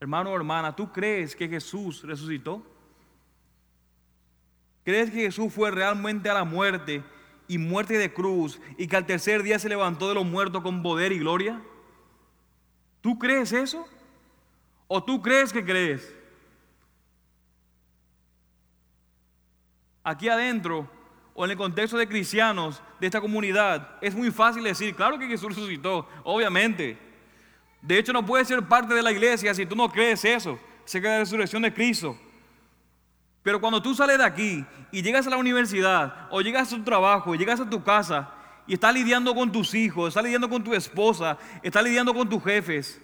Hermano 0.00 0.30
o 0.30 0.36
hermana, 0.36 0.74
¿tú 0.74 0.92
crees 0.92 1.36
que 1.36 1.48
Jesús 1.48 2.02
resucitó? 2.02 2.64
¿Crees 4.84 5.10
que 5.10 5.22
Jesús 5.22 5.52
fue 5.52 5.70
realmente 5.70 6.30
a 6.30 6.34
la 6.34 6.44
muerte 6.44 7.04
y 7.46 7.58
muerte 7.58 7.98
de 7.98 8.12
cruz 8.12 8.60
y 8.78 8.88
que 8.88 8.96
al 8.96 9.06
tercer 9.06 9.42
día 9.42 9.58
se 9.58 9.68
levantó 9.68 10.08
de 10.08 10.14
los 10.14 10.24
muertos 10.24 10.62
con 10.62 10.82
poder 10.82 11.12
y 11.12 11.18
gloria? 11.18 11.62
¿Tú 13.00 13.18
crees 13.18 13.52
eso? 13.52 13.86
¿O 14.86 15.02
tú 15.02 15.22
crees 15.22 15.52
que 15.52 15.64
crees? 15.64 16.14
Aquí 20.02 20.28
adentro, 20.28 20.90
o 21.34 21.44
en 21.44 21.52
el 21.52 21.56
contexto 21.56 21.96
de 21.96 22.08
cristianos 22.08 22.82
de 22.98 23.06
esta 23.06 23.20
comunidad, 23.20 23.96
es 24.00 24.14
muy 24.14 24.30
fácil 24.30 24.64
decir, 24.64 24.94
claro 24.94 25.18
que 25.18 25.26
Jesús 25.26 25.54
resucitó, 25.54 26.08
obviamente. 26.24 26.98
De 27.82 27.98
hecho, 27.98 28.12
no 28.12 28.24
puedes 28.24 28.48
ser 28.48 28.62
parte 28.66 28.94
de 28.94 29.02
la 29.02 29.12
iglesia 29.12 29.54
si 29.54 29.64
tú 29.64 29.76
no 29.76 29.88
crees 29.90 30.24
eso, 30.24 30.58
se 30.84 31.00
queda 31.00 31.12
la 31.12 31.18
resurrección 31.20 31.62
de 31.62 31.72
Cristo. 31.72 32.18
Pero 33.42 33.60
cuando 33.60 33.80
tú 33.80 33.94
sales 33.94 34.18
de 34.18 34.24
aquí 34.24 34.66
y 34.92 35.02
llegas 35.02 35.26
a 35.26 35.30
la 35.30 35.38
universidad 35.38 36.28
o 36.30 36.40
llegas 36.40 36.72
a 36.72 36.76
tu 36.76 36.84
trabajo 36.84 37.34
y 37.34 37.38
llegas 37.38 37.60
a 37.60 37.68
tu 37.68 37.82
casa 37.82 38.28
y 38.70 38.74
estás 38.74 38.94
lidiando 38.94 39.34
con 39.34 39.50
tus 39.50 39.74
hijos, 39.74 40.10
estás 40.10 40.22
lidiando 40.22 40.48
con 40.48 40.62
tu 40.62 40.72
esposa, 40.72 41.36
estás 41.60 41.82
lidiando 41.82 42.14
con 42.14 42.28
tus 42.28 42.40
jefes, 42.40 43.00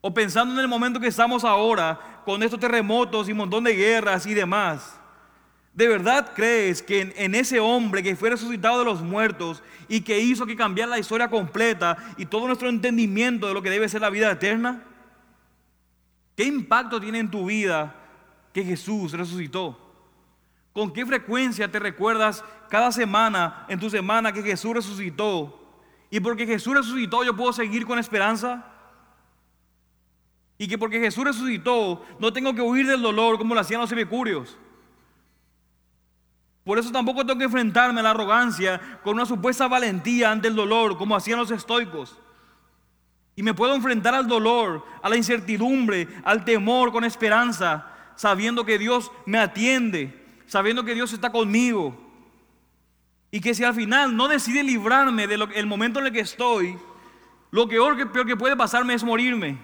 o 0.00 0.14
pensando 0.14 0.54
en 0.54 0.60
el 0.60 0.68
momento 0.68 1.00
que 1.00 1.08
estamos 1.08 1.42
ahora 1.42 2.22
con 2.24 2.40
estos 2.44 2.60
terremotos 2.60 3.28
y 3.28 3.32
un 3.32 3.38
montón 3.38 3.64
de 3.64 3.74
guerras 3.74 4.24
y 4.24 4.34
demás, 4.34 4.96
¿de 5.72 5.88
verdad 5.88 6.30
crees 6.32 6.80
que 6.80 7.00
en, 7.00 7.12
en, 7.16 7.34
ese 7.34 7.58
hombre 7.58 8.04
que 8.04 8.14
fue 8.14 8.30
resucitado 8.30 8.78
de 8.78 8.84
los 8.84 9.02
muertos 9.02 9.64
y 9.88 10.02
que 10.02 10.20
hizo 10.20 10.46
que 10.46 10.54
cambiara 10.54 10.90
la 10.90 11.00
historia 11.00 11.28
completa 11.28 11.96
y 12.16 12.26
todo 12.26 12.46
nuestro 12.46 12.68
entendimiento 12.68 13.48
de 13.48 13.54
lo 13.54 13.62
que 13.62 13.70
debe 13.70 13.88
ser 13.88 14.00
la 14.00 14.10
vida 14.10 14.30
eterna? 14.30 14.84
¿Qué 16.36 16.44
impacto 16.44 17.00
tiene 17.00 17.18
en 17.18 17.32
tu 17.32 17.46
vida 17.46 17.96
que 18.52 18.62
Jesús 18.62 19.10
resucitó? 19.10 19.83
¿Con 20.74 20.92
qué 20.92 21.06
frecuencia 21.06 21.70
te 21.70 21.78
recuerdas 21.78 22.44
cada 22.68 22.92
semana, 22.92 23.64
en 23.68 23.80
tu 23.80 23.88
semana, 23.88 24.32
que 24.32 24.42
Jesús 24.42 24.74
resucitó? 24.74 25.60
Y 26.10 26.20
porque 26.20 26.46
Jesús 26.46 26.74
resucitó 26.74 27.24
yo 27.24 27.34
puedo 27.34 27.52
seguir 27.52 27.86
con 27.86 27.98
esperanza. 27.98 28.66
Y 30.58 30.68
que 30.68 30.76
porque 30.76 31.00
Jesús 31.00 31.24
resucitó 31.24 32.04
no 32.18 32.32
tengo 32.32 32.54
que 32.54 32.60
huir 32.60 32.86
del 32.86 33.00
dolor 33.00 33.38
como 33.38 33.54
lo 33.54 33.60
hacían 33.60 33.80
los 33.80 33.92
epicúreos. 33.92 34.58
Por 36.64 36.78
eso 36.78 36.90
tampoco 36.90 37.24
tengo 37.24 37.38
que 37.38 37.44
enfrentarme 37.44 38.00
a 38.00 38.02
la 38.02 38.10
arrogancia 38.10 39.00
con 39.02 39.14
una 39.14 39.26
supuesta 39.26 39.68
valentía 39.68 40.30
ante 40.32 40.48
el 40.48 40.56
dolor 40.56 40.98
como 40.98 41.14
hacían 41.14 41.38
los 41.38 41.50
estoicos. 41.50 42.18
Y 43.36 43.42
me 43.42 43.54
puedo 43.54 43.74
enfrentar 43.74 44.14
al 44.14 44.26
dolor, 44.26 44.84
a 45.02 45.08
la 45.08 45.16
incertidumbre, 45.16 46.08
al 46.24 46.44
temor 46.44 46.90
con 46.90 47.04
esperanza 47.04 47.92
sabiendo 48.16 48.64
que 48.64 48.78
Dios 48.78 49.10
me 49.26 49.38
atiende, 49.38 50.23
sabiendo 50.46 50.84
que 50.84 50.94
Dios 50.94 51.12
está 51.12 51.30
conmigo. 51.30 51.96
Y 53.30 53.40
que 53.40 53.54
si 53.54 53.64
al 53.64 53.74
final 53.74 54.16
no 54.16 54.28
decide 54.28 54.62
librarme 54.62 55.26
del 55.26 55.66
momento 55.66 55.98
en 55.98 56.06
el 56.06 56.12
que 56.12 56.20
estoy, 56.20 56.78
lo 57.50 57.68
peor 57.68 57.96
que, 57.96 58.06
peor 58.06 58.26
que 58.26 58.36
puede 58.36 58.56
pasarme 58.56 58.94
es 58.94 59.02
morirme. 59.02 59.58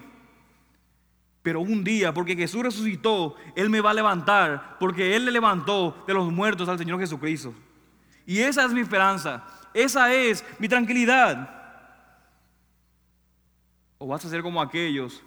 Pero 1.41 1.61
un 1.61 1.83
día, 1.83 2.13
porque 2.13 2.35
Jesús 2.35 2.63
resucitó, 2.63 3.35
Él 3.55 3.69
me 3.69 3.81
va 3.81 3.91
a 3.91 3.95
levantar, 3.95 4.77
porque 4.79 5.15
Él 5.15 5.25
le 5.25 5.31
levantó 5.31 6.03
de 6.05 6.13
los 6.13 6.31
muertos 6.31 6.69
al 6.69 6.77
Señor 6.77 6.99
Jesucristo. 6.99 7.53
Y 8.25 8.39
esa 8.39 8.65
es 8.65 8.71
mi 8.71 8.81
esperanza, 8.81 9.43
esa 9.73 10.13
es 10.13 10.45
mi 10.59 10.69
tranquilidad. 10.69 11.49
O 13.97 14.07
vas 14.07 14.23
a 14.23 14.29
ser 14.29 14.41
como 14.41 14.61
aquellos, 14.61 15.23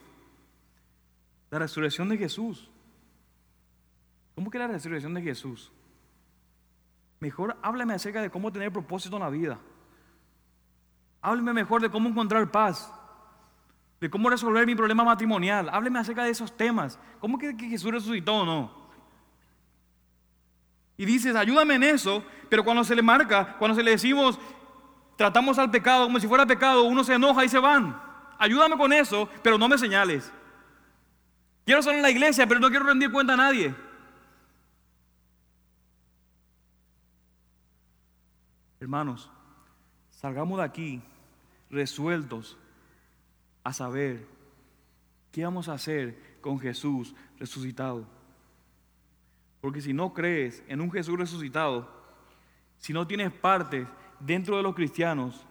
la 1.51 1.59
resurrección 1.59 2.09
de 2.09 2.19
Jesús. 2.19 2.69
¿Cómo 4.35 4.51
que 4.51 4.59
la 4.59 4.67
resurrección 4.67 5.15
de 5.15 5.23
Jesús? 5.23 5.71
Mejor 7.21 7.57
háblame 7.63 7.95
acerca 7.95 8.21
de 8.21 8.31
cómo 8.31 8.53
tener 8.53 8.73
propósito 8.73 9.17
en 9.17 9.23
la 9.23 9.31
vida. 9.31 9.59
Hábleme 11.23 11.53
mejor 11.53 11.81
de 11.81 11.91
cómo 11.91 12.09
encontrar 12.09 12.51
paz 12.51 12.93
de 14.05 14.11
cómo 14.11 14.29
resolver 14.29 14.67
mi 14.67 14.75
problema 14.75 15.03
matrimonial. 15.03 15.71
Hábleme 15.73 15.99
acerca 15.99 16.25
de 16.25 16.31
esos 16.31 16.55
temas. 16.55 16.99
¿Cómo 17.21 17.39
que, 17.39 17.55
Jesús 17.55 17.91
resucitó 17.91 18.35
o 18.35 18.45
no? 18.45 18.85
Y 20.99 21.07
dices, 21.07 21.35
ayúdame 21.35 21.77
en 21.77 21.85
eso, 21.85 22.23
pero 22.51 22.63
cuando 22.63 22.85
se 22.85 22.95
le 22.95 23.01
marca, 23.01 23.57
cuando 23.59 23.75
se 23.75 23.83
le 23.83 23.93
decimos, 23.93 24.39
tratamos 25.17 25.59
al 25.59 25.71
pecado 25.71 26.05
como 26.05 26.21
si 26.21 26.29
fuera 26.29 26.45
pecado, 26.45 26.85
uno 26.85 27.03
se 27.03 27.15
enoja 27.15 27.47
y 27.47 27.49
se 27.49 27.59
van. 27.59 27.99
Ayúdame 28.39 28.77
con 28.77 28.93
eso, 28.93 29.27
pero 29.43 29.57
no 29.57 29.69
me 29.69 29.79
señales. 29.79 30.31
Quiero 31.65 31.81
estar 31.81 31.95
en 31.95 32.03
la 32.03 32.11
iglesia, 32.11 32.47
pero 32.47 32.61
no 32.61 32.69
quiero 32.69 32.85
rendir 32.85 33.11
cuenta 33.11 33.33
a 33.33 33.39
nadie. 33.39 33.75
Hermanos, 38.85 39.31
salgamos 40.11 40.59
de 40.59 40.65
aquí 40.65 41.03
resueltos 41.71 42.59
a 43.63 43.73
saber 43.73 44.27
qué 45.33 45.43
vamos 45.43 45.71
a 45.71 45.73
hacer 45.73 46.37
con 46.43 46.61
Jesús 46.61 47.15
resucitado. 47.39 48.07
Porque 49.63 49.81
si 49.81 49.95
no 49.95 50.13
crees 50.13 50.63
en 50.69 50.83
un 50.83 50.93
Jesús 50.93 51.19
resucitado, 51.19 51.91
si 52.77 52.93
no 52.93 53.07
tienes 53.07 53.33
parte 53.33 53.87
dentro 54.21 54.59
de 54.59 54.63
los 54.63 54.75
cristianos, 54.75 55.47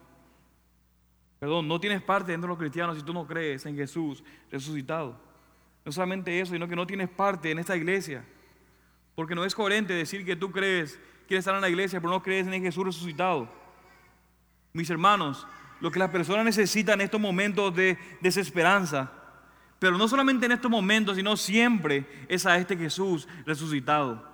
perdón, 1.39 1.67
no 1.67 1.79
tienes 1.79 2.03
parte 2.03 2.33
dentro 2.33 2.49
de 2.49 2.51
los 2.51 2.59
cristianos 2.59 2.97
si 2.97 3.03
tú 3.03 3.13
no 3.15 3.25
crees 3.25 3.65
en 3.65 3.75
Jesús 3.75 4.23
resucitado. 4.51 5.19
No 5.83 5.91
solamente 5.91 6.39
eso, 6.39 6.53
sino 6.53 6.67
que 6.67 6.75
no 6.75 6.85
tienes 6.85 7.09
parte 7.09 7.49
en 7.49 7.57
esta 7.57 7.75
iglesia. 7.75 8.23
Porque 9.15 9.33
no 9.33 9.43
es 9.43 9.55
coherente 9.55 9.91
decir 9.93 10.23
que 10.23 10.35
tú 10.35 10.51
crees, 10.51 10.99
quieres 11.27 11.43
estar 11.43 11.55
en 11.55 11.61
la 11.61 11.69
iglesia, 11.69 11.99
pero 11.99 12.11
no 12.11 12.23
crees 12.23 12.47
en 12.47 12.61
Jesús 12.61 12.85
resucitado. 12.85 13.47
Mis 14.73 14.89
hermanos, 14.89 15.47
lo 15.79 15.91
que 15.91 15.99
las 15.99 16.09
personas 16.09 16.45
necesitan 16.45 17.01
en 17.01 17.05
estos 17.05 17.19
momentos 17.19 17.75
de 17.75 17.97
desesperanza, 18.21 19.11
pero 19.79 19.97
no 19.97 20.07
solamente 20.07 20.45
en 20.45 20.53
estos 20.53 20.71
momentos, 20.71 21.17
sino 21.17 21.35
siempre 21.35 22.05
es 22.29 22.45
a 22.45 22.57
este 22.57 22.77
Jesús 22.77 23.27
resucitado. 23.45 24.31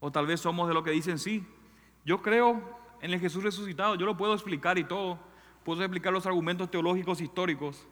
O 0.00 0.10
tal 0.10 0.26
vez 0.26 0.40
somos 0.40 0.66
de 0.66 0.74
lo 0.74 0.82
que 0.82 0.90
dicen, 0.90 1.18
sí, 1.18 1.46
yo 2.04 2.22
creo 2.22 2.80
en 3.02 3.12
el 3.12 3.20
Jesús 3.20 3.44
resucitado, 3.44 3.94
yo 3.96 4.06
lo 4.06 4.16
puedo 4.16 4.32
explicar 4.32 4.78
y 4.78 4.84
todo, 4.84 5.18
puedo 5.64 5.82
explicar 5.82 6.12
los 6.12 6.26
argumentos 6.26 6.70
teológicos 6.70 7.20
históricos, 7.20 7.86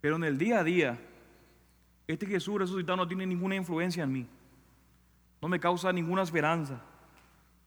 pero 0.00 0.16
en 0.16 0.24
el 0.24 0.38
día 0.38 0.60
a 0.60 0.64
día, 0.64 1.00
este 2.08 2.26
Jesús 2.26 2.58
resucitado 2.58 2.96
no 2.96 3.06
tiene 3.06 3.24
ninguna 3.24 3.54
influencia 3.54 4.02
en 4.02 4.12
mí, 4.12 4.26
no 5.40 5.48
me 5.48 5.60
causa 5.60 5.92
ninguna 5.92 6.22
esperanza 6.22 6.82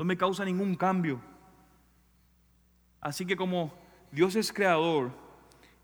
no 0.01 0.05
me 0.05 0.17
causa 0.17 0.43
ningún 0.43 0.73
cambio. 0.73 1.21
Así 2.99 3.23
que 3.23 3.37
como 3.37 3.71
Dios 4.11 4.35
es 4.35 4.51
creador, 4.51 5.11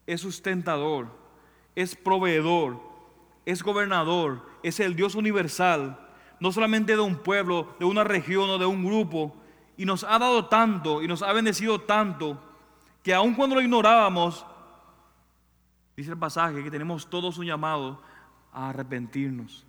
es 0.08 0.22
sustentador, 0.22 1.08
es 1.76 1.95
proveedor, 1.95 2.82
es 3.45 3.62
gobernador, 3.62 4.41
es 4.64 4.80
el 4.80 4.95
Dios 4.95 5.14
universal, 5.14 5.99
no 6.39 6.51
solamente 6.51 6.95
de 6.95 7.01
un 7.01 7.18
pueblo, 7.18 7.76
de 7.78 7.86
una 7.86 8.03
región 8.03 8.49
o 8.49 8.58
de 8.58 8.66
un 8.66 8.84
grupo, 8.84 9.36
y 9.78 9.86
nos 9.86 10.03
ha 10.03 10.18
dado 10.18 10.47
tanto 10.47 11.03
y 11.03 11.08
nos 11.08 11.22
ha 11.22 11.32
bendecido 11.32 11.82
tanto, 11.82 12.41
que 13.03 13.14
aun 13.14 13.36
cuando 13.36 13.53
lo 13.53 13.62
ignorábamos, 13.62 14.47
dice 15.95 16.10
el 16.10 16.18
pasaje 16.18 16.64
que 16.64 16.72
tenemos 16.72 17.08
todos 17.08 17.38
un 17.38 17.45
llamado 17.45 18.01
a 18.58 18.70
arrepentirnos. 18.70 19.68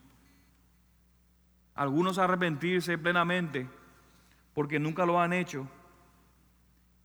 Algunos 1.75 2.17
a 2.17 2.25
arrepentirse 2.25 2.97
plenamente, 2.97 3.69
porque 4.55 4.79
nunca 4.79 5.05
lo 5.05 5.21
han 5.21 5.35
hecho. 5.35 5.69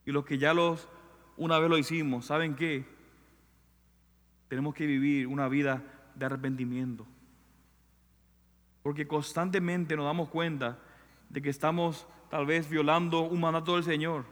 Y 0.05 0.11
los 0.11 0.23
que 0.23 0.37
ya 0.37 0.53
los 0.53 0.87
una 1.35 1.59
vez 1.59 1.69
lo 1.69 1.77
hicimos, 1.77 2.27
¿saben 2.27 2.55
qué? 2.55 2.85
Tenemos 4.47 4.73
que 4.73 4.85
vivir 4.85 5.27
una 5.27 5.49
vida 5.49 5.83
de 6.15 6.25
arrepentimiento. 6.25 7.05
Porque 8.81 9.05
constantemente 9.05 9.97
nos 9.97 10.05
damos 10.05 10.29
cuenta 10.29 10.79
de 11.29 11.41
que 11.41 11.49
estamos 11.49 12.07
tal 12.29 12.45
vez 12.45 12.69
violando 12.69 13.21
un 13.21 13.41
mandato 13.41 13.75
del 13.75 13.83
Señor 13.83 14.23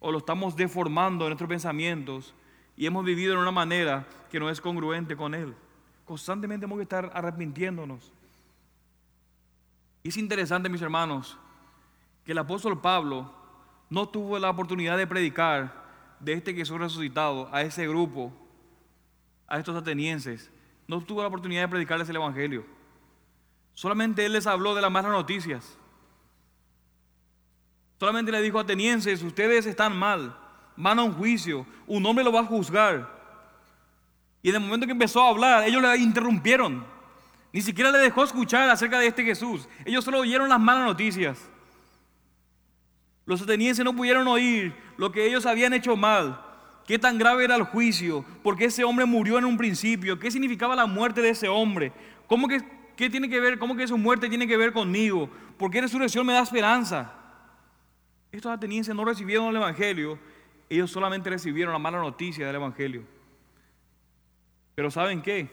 o 0.00 0.10
lo 0.10 0.18
estamos 0.18 0.56
deformando 0.56 1.26
en 1.26 1.30
nuestros 1.30 1.50
pensamientos 1.50 2.34
y 2.78 2.86
hemos 2.86 3.04
vivido 3.04 3.34
de 3.34 3.42
una 3.42 3.50
manera 3.50 4.06
que 4.30 4.40
no 4.40 4.48
es 4.48 4.60
congruente 4.60 5.16
con 5.16 5.34
Él. 5.34 5.54
Constantemente 6.04 6.62
tenemos 6.62 6.78
que 6.78 6.82
estar 6.82 7.10
arrepintiéndonos. 7.14 8.12
Es 10.04 10.16
interesante, 10.16 10.68
mis 10.68 10.82
hermanos, 10.82 11.38
que 12.24 12.32
el 12.32 12.38
apóstol 12.38 12.80
Pablo 12.80 13.32
no 13.88 14.08
tuvo 14.08 14.38
la 14.38 14.50
oportunidad 14.50 14.96
de 14.96 15.06
predicar 15.06 15.82
de 16.18 16.32
este 16.32 16.54
Jesús 16.54 16.78
resucitado 16.78 17.48
a 17.52 17.62
ese 17.62 17.86
grupo, 17.86 18.32
a 19.46 19.58
estos 19.58 19.76
atenienses. 19.76 20.50
No 20.86 21.00
tuvo 21.00 21.22
la 21.22 21.28
oportunidad 21.28 21.62
de 21.62 21.68
predicarles 21.68 22.08
el 22.08 22.16
Evangelio. 22.16 22.64
Solamente 23.74 24.24
él 24.24 24.32
les 24.32 24.46
habló 24.46 24.74
de 24.74 24.82
las 24.82 24.90
malas 24.90 25.12
noticias. 25.12 25.76
Solamente 27.98 28.32
le 28.32 28.42
dijo 28.42 28.58
atenienses, 28.58 29.22
ustedes 29.22 29.66
están 29.66 29.96
mal, 29.96 30.36
van 30.76 30.98
a 30.98 31.04
un 31.04 31.12
juicio, 31.12 31.64
un 31.86 32.04
hombre 32.04 32.24
lo 32.24 32.32
va 32.32 32.40
a 32.40 32.46
juzgar. 32.46 33.21
Y 34.42 34.48
en 34.48 34.56
el 34.56 34.60
momento 34.60 34.86
que 34.86 34.92
empezó 34.92 35.22
a 35.22 35.28
hablar, 35.30 35.64
ellos 35.64 35.80
le 35.80 35.96
interrumpieron. 35.98 36.84
Ni 37.52 37.60
siquiera 37.60 37.90
le 37.90 37.98
dejó 37.98 38.24
escuchar 38.24 38.68
acerca 38.68 38.98
de 38.98 39.06
este 39.06 39.24
Jesús. 39.24 39.68
Ellos 39.84 40.04
solo 40.04 40.18
oyeron 40.18 40.48
las 40.48 40.58
malas 40.58 40.84
noticias. 40.84 41.48
Los 43.24 43.42
atenienses 43.42 43.84
no 43.84 43.94
pudieron 43.94 44.26
oír 44.26 44.74
lo 44.96 45.12
que 45.12 45.26
ellos 45.26 45.46
habían 45.46 45.72
hecho 45.72 45.96
mal, 45.96 46.40
qué 46.86 46.98
tan 46.98 47.18
grave 47.18 47.44
era 47.44 47.54
el 47.54 47.62
juicio, 47.62 48.24
por 48.42 48.56
qué 48.56 48.64
ese 48.64 48.82
hombre 48.82 49.04
murió 49.04 49.38
en 49.38 49.44
un 49.44 49.56
principio, 49.56 50.18
qué 50.18 50.30
significaba 50.30 50.74
la 50.74 50.86
muerte 50.86 51.22
de 51.22 51.30
ese 51.30 51.48
hombre, 51.48 51.92
cómo 52.26 52.48
que, 52.48 52.60
qué 52.96 53.08
tiene 53.08 53.28
que 53.28 53.38
ver, 53.38 53.58
cómo 53.58 53.76
que 53.76 53.86
su 53.86 53.96
muerte 53.96 54.28
tiene 54.28 54.48
que 54.48 54.56
ver 54.56 54.72
conmigo, 54.72 55.30
por 55.56 55.70
qué 55.70 55.80
resurrección 55.80 56.26
me 56.26 56.32
da 56.32 56.42
esperanza. 56.42 57.12
Estos 58.32 58.50
atenienses 58.50 58.94
no 58.94 59.04
recibieron 59.04 59.48
el 59.48 59.56
Evangelio, 59.56 60.18
ellos 60.68 60.90
solamente 60.90 61.30
recibieron 61.30 61.72
la 61.72 61.78
mala 61.78 61.98
noticia 61.98 62.46
del 62.46 62.56
Evangelio. 62.56 63.04
Pero 64.74 64.90
¿saben 64.90 65.22
qué? 65.22 65.50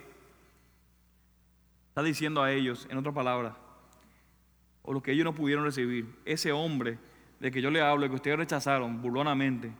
Está 1.89 2.03
diciendo 2.03 2.41
a 2.41 2.51
ellos, 2.51 2.87
en 2.89 2.97
otra 2.97 3.11
palabra, 3.11 3.57
o 4.83 4.93
lo 4.93 5.01
que 5.01 5.11
ellos 5.11 5.25
no 5.25 5.35
pudieron 5.35 5.65
recibir, 5.65 6.15
ese 6.25 6.51
hombre 6.51 6.97
de 7.39 7.51
que 7.51 7.61
yo 7.61 7.71
le 7.71 7.81
hablo 7.81 8.05
y 8.05 8.09
que 8.09 8.15
ustedes 8.15 8.37
rechazaron 8.37 9.01
burlonamente 9.01 9.71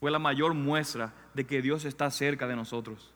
fue 0.00 0.10
la 0.10 0.18
mayor 0.18 0.54
muestra 0.54 1.14
de 1.34 1.46
que 1.46 1.62
Dios 1.62 1.84
está 1.84 2.10
cerca 2.10 2.48
de 2.48 2.56
nosotros. 2.56 3.14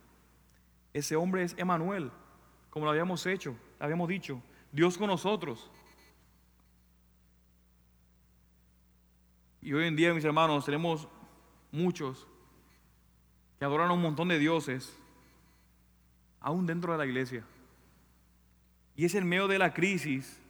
Ese 0.93 1.17
hombre 1.17 1.43
es 1.43 1.55
Emanuel, 1.59 2.11
como 2.71 2.85
lo 2.85 2.93
habíamos 2.93 3.27
hecho, 3.27 3.57
habíamos 3.79 4.09
dicho, 4.09 4.41
Dios 4.71 4.97
con 4.97 5.09
nosotros. 5.09 5.71
Y 9.61 9.73
hoy 9.73 9.87
en 9.89 9.97
día, 9.97 10.15
mis 10.15 10.25
hermanos, 10.25 10.65
tenemos 10.65 11.09
muchos 11.73 12.27
que 13.59 13.65
adoran 13.65 13.91
a 13.91 13.95
un 13.95 14.03
montón 14.03 14.29
de 14.29 14.39
dioses, 14.39 14.97
aún 16.47 16.65
dentro 16.65 16.93
de 16.93 16.99
la 16.99 17.07
iglesia. 17.07 17.43
Y 18.95 19.05
es 19.05 19.17
en 19.17 19.29
medio 19.29 19.49
de 19.49 19.59
la 19.59 19.75
crisis 19.75 20.41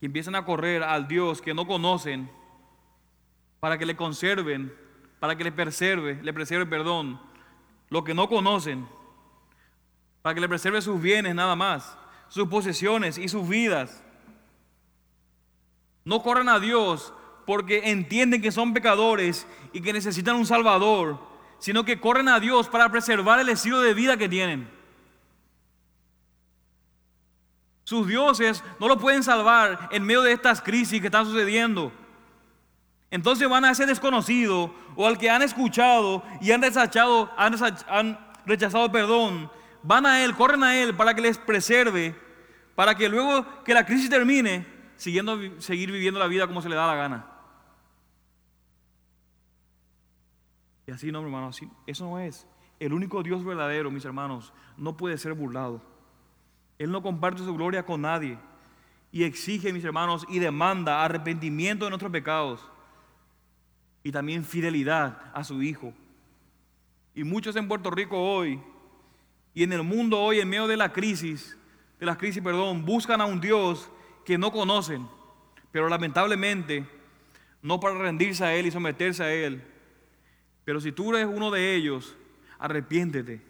que 0.00 0.06
empiezan 0.06 0.34
a 0.34 0.46
correr 0.46 0.82
al 0.82 1.06
Dios 1.06 1.42
que 1.42 1.52
no 1.52 1.66
conocen 1.66 2.30
para 3.60 3.76
que 3.76 3.84
le 3.84 3.94
conserven, 3.94 4.74
para 5.20 5.36
que 5.36 5.44
le 5.44 5.52
preserve, 5.52 6.18
le 6.22 6.32
preserve, 6.32 6.64
perdón, 6.64 7.20
lo 7.90 8.04
que 8.04 8.14
no 8.14 8.26
conocen, 8.26 8.88
para 10.22 10.34
que 10.34 10.40
le 10.40 10.48
preserve 10.48 10.80
sus 10.80 10.98
bienes 10.98 11.34
nada 11.34 11.56
más, 11.56 11.98
sus 12.28 12.48
posesiones 12.48 13.18
y 13.18 13.28
sus 13.28 13.46
vidas. 13.46 14.02
No 16.06 16.22
corran 16.22 16.48
a 16.48 16.58
Dios 16.58 17.12
porque 17.44 17.90
entienden 17.90 18.40
que 18.40 18.50
son 18.50 18.72
pecadores 18.72 19.46
y 19.74 19.82
que 19.82 19.92
necesitan 19.92 20.36
un 20.36 20.46
Salvador, 20.46 21.20
sino 21.58 21.84
que 21.84 22.00
corren 22.00 22.28
a 22.28 22.40
Dios 22.40 22.66
para 22.70 22.90
preservar 22.90 23.40
el 23.40 23.50
estilo 23.50 23.82
de 23.82 23.92
vida 23.92 24.16
que 24.16 24.30
tienen. 24.30 24.75
Sus 27.86 28.08
dioses 28.08 28.64
no 28.80 28.88
lo 28.88 28.98
pueden 28.98 29.22
salvar 29.22 29.88
en 29.92 30.02
medio 30.02 30.22
de 30.22 30.32
estas 30.32 30.60
crisis 30.60 31.00
que 31.00 31.06
están 31.06 31.24
sucediendo. 31.24 31.92
Entonces 33.12 33.48
van 33.48 33.64
a 33.64 33.70
ese 33.70 33.86
desconocido 33.86 34.74
o 34.96 35.06
al 35.06 35.16
que 35.16 35.30
han 35.30 35.40
escuchado 35.42 36.24
y 36.40 36.50
han 36.50 36.62
rechazado, 36.62 37.30
han 37.36 38.18
rechazado 38.44 38.90
perdón, 38.90 39.48
van 39.84 40.04
a 40.04 40.24
él, 40.24 40.34
corren 40.34 40.64
a 40.64 40.76
él 40.76 40.96
para 40.96 41.14
que 41.14 41.20
les 41.20 41.38
preserve, 41.38 42.16
para 42.74 42.96
que 42.96 43.08
luego 43.08 43.46
que 43.62 43.72
la 43.72 43.86
crisis 43.86 44.10
termine, 44.10 44.66
siguiendo, 44.96 45.38
seguir 45.60 45.92
viviendo 45.92 46.18
la 46.18 46.26
vida 46.26 46.48
como 46.48 46.60
se 46.62 46.68
le 46.68 46.74
da 46.74 46.88
la 46.88 46.96
gana. 46.96 47.26
Y 50.88 50.90
así 50.90 51.12
no, 51.12 51.20
hermano, 51.20 51.46
así, 51.50 51.70
eso 51.86 52.04
no 52.04 52.18
es. 52.18 52.48
El 52.80 52.92
único 52.92 53.22
Dios 53.22 53.44
verdadero, 53.44 53.92
mis 53.92 54.04
hermanos, 54.04 54.52
no 54.76 54.96
puede 54.96 55.18
ser 55.18 55.34
burlado. 55.34 55.95
Él 56.78 56.90
no 56.90 57.02
comparte 57.02 57.42
su 57.42 57.54
gloria 57.54 57.84
con 57.84 58.02
nadie 58.02 58.38
y 59.12 59.24
exige, 59.24 59.72
mis 59.72 59.84
hermanos, 59.84 60.26
y 60.28 60.38
demanda 60.38 61.04
arrepentimiento 61.04 61.84
de 61.86 61.90
nuestros 61.90 62.12
pecados 62.12 62.60
y 64.02 64.12
también 64.12 64.44
fidelidad 64.44 65.18
a 65.32 65.42
su 65.42 65.62
Hijo. 65.62 65.92
Y 67.14 67.24
muchos 67.24 67.56
en 67.56 67.66
Puerto 67.66 67.90
Rico 67.90 68.18
hoy 68.18 68.60
y 69.54 69.62
en 69.62 69.72
el 69.72 69.82
mundo 69.82 70.20
hoy, 70.20 70.40
en 70.40 70.48
medio 70.48 70.66
de 70.66 70.76
la 70.76 70.92
crisis, 70.92 71.56
de 71.98 72.04
las 72.04 72.18
crisis, 72.18 72.42
perdón, 72.42 72.84
buscan 72.84 73.20
a 73.20 73.24
un 73.24 73.40
Dios 73.40 73.90
que 74.24 74.36
no 74.36 74.52
conocen, 74.52 75.08
pero 75.72 75.88
lamentablemente 75.88 76.86
no 77.62 77.80
para 77.80 77.98
rendirse 77.98 78.44
a 78.44 78.54
Él 78.54 78.66
y 78.66 78.70
someterse 78.70 79.24
a 79.24 79.32
Él. 79.32 79.62
Pero 80.64 80.80
si 80.80 80.92
tú 80.92 81.14
eres 81.16 81.26
uno 81.26 81.50
de 81.50 81.74
ellos, 81.74 82.14
arrepiéntete. 82.58 83.40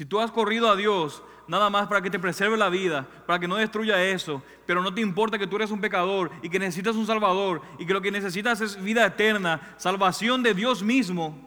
Si 0.00 0.06
tú 0.06 0.18
has 0.18 0.30
corrido 0.30 0.70
a 0.70 0.76
Dios 0.76 1.22
nada 1.46 1.68
más 1.68 1.86
para 1.86 2.00
que 2.00 2.08
te 2.08 2.18
preserve 2.18 2.56
la 2.56 2.70
vida, 2.70 3.06
para 3.26 3.38
que 3.38 3.46
no 3.46 3.56
destruya 3.56 4.02
eso, 4.02 4.42
pero 4.64 4.82
no 4.82 4.94
te 4.94 5.02
importa 5.02 5.38
que 5.38 5.46
tú 5.46 5.56
eres 5.56 5.70
un 5.70 5.82
pecador 5.82 6.30
y 6.40 6.48
que 6.48 6.58
necesitas 6.58 6.96
un 6.96 7.06
Salvador 7.06 7.60
y 7.78 7.84
que 7.84 7.92
lo 7.92 8.00
que 8.00 8.10
necesitas 8.10 8.62
es 8.62 8.82
vida 8.82 9.04
eterna, 9.04 9.74
salvación 9.76 10.42
de 10.42 10.54
Dios 10.54 10.82
mismo, 10.82 11.46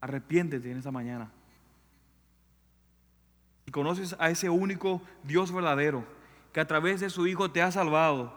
arrepiéntete 0.00 0.68
en 0.68 0.78
esta 0.78 0.90
mañana. 0.90 1.30
Y 3.64 3.70
conoces 3.70 4.16
a 4.18 4.28
ese 4.28 4.50
único 4.50 5.00
Dios 5.22 5.52
verdadero, 5.52 6.04
que 6.52 6.58
a 6.58 6.66
través 6.66 6.98
de 6.98 7.08
su 7.08 7.28
Hijo 7.28 7.52
te 7.52 7.62
ha 7.62 7.70
salvado, 7.70 8.34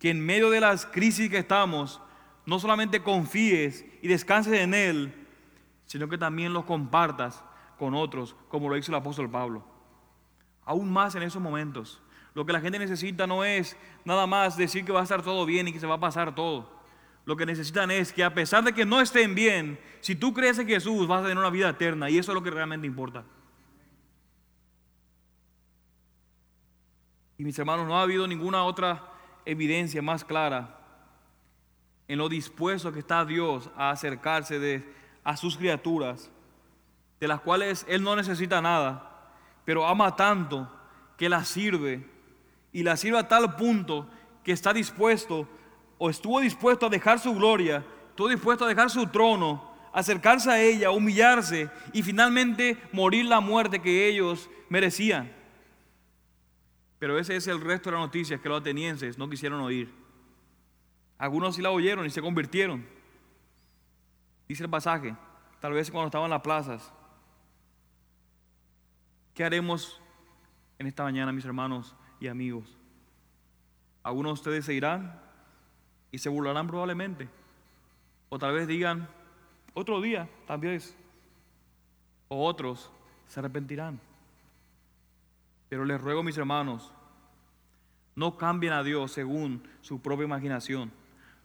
que 0.00 0.10
en 0.10 0.18
medio 0.18 0.50
de 0.50 0.58
las 0.58 0.84
crisis 0.84 1.30
que 1.30 1.38
estamos, 1.38 2.00
no 2.44 2.58
solamente 2.58 3.04
confíes 3.04 3.84
y 4.02 4.08
descanses 4.08 4.54
en 4.54 4.74
Él, 4.74 5.25
sino 5.86 6.08
que 6.08 6.18
también 6.18 6.52
los 6.52 6.64
compartas 6.64 7.42
con 7.78 7.94
otros, 7.94 8.36
como 8.48 8.68
lo 8.68 8.76
hizo 8.76 8.92
el 8.92 8.96
apóstol 8.96 9.30
Pablo. 9.30 9.64
Aún 10.64 10.92
más 10.92 11.14
en 11.14 11.22
esos 11.22 11.40
momentos. 11.40 12.00
Lo 12.34 12.44
que 12.44 12.52
la 12.52 12.60
gente 12.60 12.78
necesita 12.78 13.26
no 13.26 13.44
es 13.44 13.76
nada 14.04 14.26
más 14.26 14.56
decir 14.56 14.84
que 14.84 14.92
va 14.92 15.00
a 15.00 15.04
estar 15.04 15.22
todo 15.22 15.46
bien 15.46 15.68
y 15.68 15.72
que 15.72 15.80
se 15.80 15.86
va 15.86 15.94
a 15.94 16.00
pasar 16.00 16.34
todo. 16.34 16.76
Lo 17.24 17.36
que 17.36 17.46
necesitan 17.46 17.90
es 17.90 18.12
que 18.12 18.22
a 18.22 18.34
pesar 18.34 18.62
de 18.62 18.72
que 18.72 18.84
no 18.84 19.00
estén 19.00 19.34
bien, 19.34 19.80
si 20.00 20.14
tú 20.14 20.32
crees 20.34 20.58
en 20.58 20.66
Jesús 20.66 21.08
vas 21.08 21.20
a 21.20 21.22
tener 21.22 21.38
una 21.38 21.50
vida 21.50 21.70
eterna 21.70 22.10
y 22.10 22.18
eso 22.18 22.32
es 22.32 22.34
lo 22.34 22.42
que 22.42 22.50
realmente 22.50 22.86
importa. 22.86 23.24
Y 27.38 27.44
mis 27.44 27.58
hermanos, 27.58 27.86
no 27.86 27.98
ha 27.98 28.02
habido 28.02 28.26
ninguna 28.26 28.64
otra 28.64 29.12
evidencia 29.44 30.00
más 30.02 30.24
clara 30.24 30.80
en 32.08 32.18
lo 32.18 32.28
dispuesto 32.28 32.92
que 32.92 33.00
está 33.00 33.24
Dios 33.24 33.70
a 33.76 33.90
acercarse 33.90 34.58
de, 34.58 34.95
a 35.26 35.36
sus 35.36 35.56
criaturas 35.56 36.30
de 37.18 37.26
las 37.26 37.40
cuales 37.40 37.84
Él 37.88 38.00
no 38.04 38.14
necesita 38.14 38.62
nada, 38.62 39.32
pero 39.64 39.84
ama 39.84 40.14
tanto 40.14 40.70
que 41.18 41.28
las 41.28 41.48
sirve 41.48 42.08
y 42.72 42.84
las 42.84 43.00
sirve 43.00 43.18
a 43.18 43.26
tal 43.26 43.56
punto 43.56 44.08
que 44.44 44.52
está 44.52 44.72
dispuesto 44.72 45.48
o 45.98 46.10
estuvo 46.10 46.38
dispuesto 46.38 46.86
a 46.86 46.90
dejar 46.90 47.18
su 47.18 47.34
gloria, 47.34 47.84
estuvo 48.10 48.28
dispuesto 48.28 48.64
a 48.64 48.68
dejar 48.68 48.88
su 48.88 49.04
trono, 49.08 49.74
acercarse 49.92 50.48
a 50.48 50.62
ella, 50.62 50.92
humillarse 50.92 51.70
y 51.92 52.04
finalmente 52.04 52.78
morir 52.92 53.24
la 53.24 53.40
muerte 53.40 53.82
que 53.82 54.06
ellos 54.06 54.48
merecían. 54.68 55.32
Pero 57.00 57.18
ese 57.18 57.34
es 57.34 57.48
el 57.48 57.60
resto 57.60 57.90
de 57.90 57.96
las 57.96 58.06
noticias 58.06 58.40
que 58.40 58.48
los 58.48 58.60
atenienses 58.60 59.18
no 59.18 59.28
quisieron 59.28 59.60
oír. 59.60 59.92
Algunos 61.18 61.56
sí 61.56 61.62
la 61.62 61.70
oyeron 61.70 62.06
y 62.06 62.10
se 62.10 62.22
convirtieron. 62.22 62.95
Dice 64.48 64.62
el 64.62 64.70
pasaje, 64.70 65.16
tal 65.60 65.72
vez 65.72 65.90
cuando 65.90 66.06
estaban 66.06 66.26
en 66.26 66.30
las 66.30 66.42
plazas, 66.42 66.92
¿Qué 69.36 69.44
haremos 69.44 70.00
en 70.78 70.86
esta 70.86 71.02
mañana, 71.02 71.30
mis 71.30 71.44
hermanos 71.44 71.94
y 72.18 72.28
amigos? 72.28 72.74
Algunos 74.02 74.30
de 74.30 74.32
ustedes 74.32 74.64
se 74.64 74.72
irán 74.72 75.20
y 76.10 76.16
se 76.16 76.30
burlarán 76.30 76.66
probablemente. 76.66 77.28
O 78.30 78.38
tal 78.38 78.54
vez 78.54 78.66
digan, 78.66 79.06
otro 79.74 80.00
día, 80.00 80.26
tal 80.46 80.60
vez. 80.60 80.96
O 82.28 82.46
otros 82.46 82.90
se 83.26 83.40
arrepentirán. 83.40 84.00
Pero 85.68 85.84
les 85.84 86.00
ruego, 86.00 86.22
mis 86.22 86.38
hermanos, 86.38 86.90
no 88.14 88.38
cambien 88.38 88.72
a 88.72 88.82
Dios 88.82 89.12
según 89.12 89.68
su 89.82 90.00
propia 90.00 90.24
imaginación. 90.24 90.90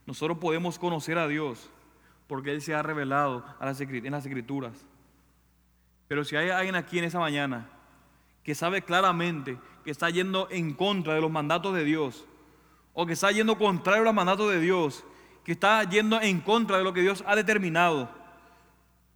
Nosotros 0.06 0.38
podemos 0.38 0.80
conocer 0.80 1.18
a 1.18 1.28
Dios 1.28 1.70
porque 2.32 2.54
Él 2.54 2.62
se 2.62 2.74
ha 2.74 2.82
revelado 2.82 3.44
en 3.60 4.12
las 4.12 4.26
escrituras. 4.26 4.86
Pero 6.08 6.24
si 6.24 6.38
hay 6.38 6.50
alguien 6.50 6.76
aquí 6.76 6.98
en 6.98 7.04
esa 7.04 7.20
mañana 7.20 7.68
que 8.42 8.56
sabe 8.56 8.84
claramente 8.84 9.58
que 9.84 9.92
está 9.92 10.10
yendo 10.10 10.48
en 10.50 10.74
contra 10.74 11.14
de 11.14 11.20
los 11.20 11.30
mandatos 11.30 11.76
de 11.76 11.84
Dios, 11.84 12.24
o 12.94 13.06
que 13.06 13.12
está 13.12 13.34
yendo 13.34 13.58
contrario 13.58 14.04
a 14.04 14.06
los 14.06 14.14
mandatos 14.14 14.50
de 14.50 14.62
Dios, 14.62 15.04
que 15.44 15.52
está 15.52 15.84
yendo 15.84 16.22
en 16.22 16.40
contra 16.40 16.78
de 16.78 16.86
lo 16.86 16.94
que 16.94 17.02
Dios 17.02 17.22
ha 17.28 17.36
determinado, 17.36 18.10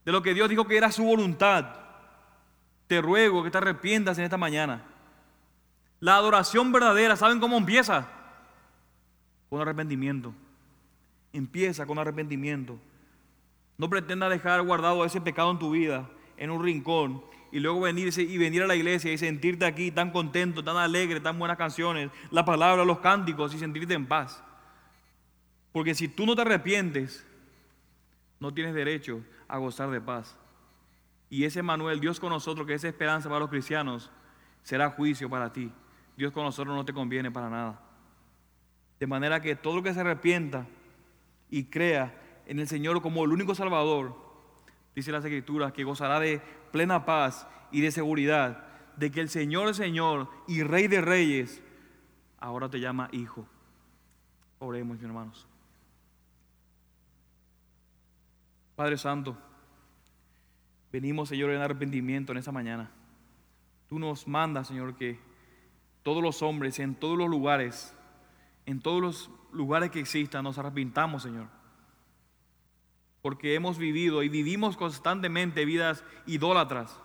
de 0.03 0.11
lo 0.11 0.21
que 0.21 0.33
Dios 0.33 0.49
dijo 0.49 0.67
que 0.67 0.75
era 0.75 0.91
su 0.91 1.05
voluntad, 1.05 1.67
te 2.87 2.99
ruego 2.99 3.45
que 3.45 3.49
te 3.49 3.59
arrepientas 3.59 4.17
en 4.17 4.25
esta 4.25 4.35
mañana. 4.35 4.83
La 6.01 6.17
adoración 6.17 6.69
verdadera, 6.73 7.15
¿saben 7.15 7.39
cómo 7.39 7.55
empieza? 7.55 8.09
Con 9.49 9.61
arrepentimiento. 9.61 10.33
Empieza 11.31 11.85
con 11.85 11.97
arrepentimiento. 11.97 12.77
No 13.77 13.89
pretenda 13.89 14.29
dejar 14.29 14.61
guardado 14.61 15.03
ese 15.05 15.21
pecado 15.21 15.51
en 15.51 15.59
tu 15.59 15.71
vida, 15.71 16.09
en 16.37 16.49
un 16.49 16.63
rincón, 16.63 17.23
y 17.51 17.59
luego 17.59 17.81
venir 17.81 18.11
y 18.17 18.37
venir 18.37 18.63
a 18.63 18.67
la 18.67 18.75
iglesia 18.75 19.13
y 19.13 19.17
sentirte 19.17 19.65
aquí 19.65 19.91
tan 19.91 20.11
contento, 20.11 20.63
tan 20.63 20.77
alegre, 20.77 21.19
tan 21.19 21.39
buenas 21.39 21.57
canciones, 21.57 22.09
la 22.31 22.43
palabra, 22.43 22.83
los 22.83 22.99
cánticos 22.99 23.53
y 23.53 23.59
sentirte 23.59 23.93
en 23.93 24.07
paz. 24.07 24.43
Porque 25.71 25.95
si 25.95 26.07
tú 26.07 26.25
no 26.25 26.35
te 26.35 26.41
arrepientes, 26.41 27.25
no 28.39 28.53
tienes 28.53 28.73
derecho 28.73 29.21
a 29.47 29.57
gozar 29.57 29.89
de 29.89 30.01
paz. 30.01 30.37
Y 31.29 31.45
ese 31.45 31.63
Manuel, 31.63 31.99
Dios 31.99 32.19
con 32.19 32.29
nosotros, 32.29 32.67
que 32.67 32.73
es 32.73 32.83
esperanza 32.83 33.29
para 33.29 33.39
los 33.39 33.49
cristianos, 33.49 34.11
será 34.63 34.89
juicio 34.89 35.29
para 35.29 35.51
ti. 35.51 35.71
Dios 36.17 36.31
con 36.31 36.43
nosotros 36.43 36.75
no 36.75 36.85
te 36.85 36.93
conviene 36.93 37.31
para 37.31 37.49
nada. 37.49 37.81
De 38.99 39.07
manera 39.07 39.41
que 39.41 39.55
todo 39.55 39.77
lo 39.77 39.83
que 39.83 39.93
se 39.93 39.99
arrepienta 39.99 40.65
y 41.49 41.65
crea 41.65 42.13
en 42.45 42.59
el 42.59 42.67
Señor 42.67 43.01
como 43.01 43.25
el 43.25 43.31
único 43.31 43.55
Salvador, 43.55 44.15
dice 44.95 45.11
las 45.11 45.25
Escrituras, 45.25 45.73
que 45.73 45.83
gozará 45.83 46.19
de 46.19 46.41
plena 46.71 47.05
paz 47.05 47.47
y 47.71 47.81
de 47.81 47.91
seguridad 47.91 48.65
de 48.97 49.11
que 49.11 49.21
el 49.21 49.29
Señor 49.29 49.73
Señor 49.75 50.29
y 50.47 50.63
Rey 50.63 50.87
de 50.87 51.01
Reyes 51.01 51.61
ahora 52.39 52.69
te 52.69 52.79
llama 52.79 53.09
hijo. 53.11 53.45
Oremos, 54.59 54.97
mis 54.97 55.05
hermanos. 55.05 55.47
Padre 58.75 58.97
Santo, 58.97 59.37
venimos, 60.91 61.29
Señor, 61.29 61.51
en 61.51 61.61
arrepentimiento 61.61 62.31
en 62.31 62.37
esta 62.37 62.51
mañana. 62.51 62.91
Tú 63.87 63.99
nos 63.99 64.27
mandas, 64.27 64.67
Señor, 64.67 64.95
que 64.95 65.19
todos 66.03 66.21
los 66.21 66.41
hombres, 66.41 66.79
en 66.79 66.95
todos 66.95 67.17
los 67.17 67.29
lugares, 67.29 67.95
en 68.65 68.79
todos 68.81 69.01
los 69.01 69.31
lugares 69.51 69.91
que 69.91 69.99
existan, 69.99 70.43
nos 70.43 70.57
arrepintamos, 70.57 71.23
Señor 71.23 71.54
porque 73.25 73.55
hemos 73.55 73.79
vivido 73.79 74.21
y 74.21 74.29
vivimos 74.29 74.77
constantemente 74.77 75.65
vidas 75.65 76.03
idólatras, 76.27 76.95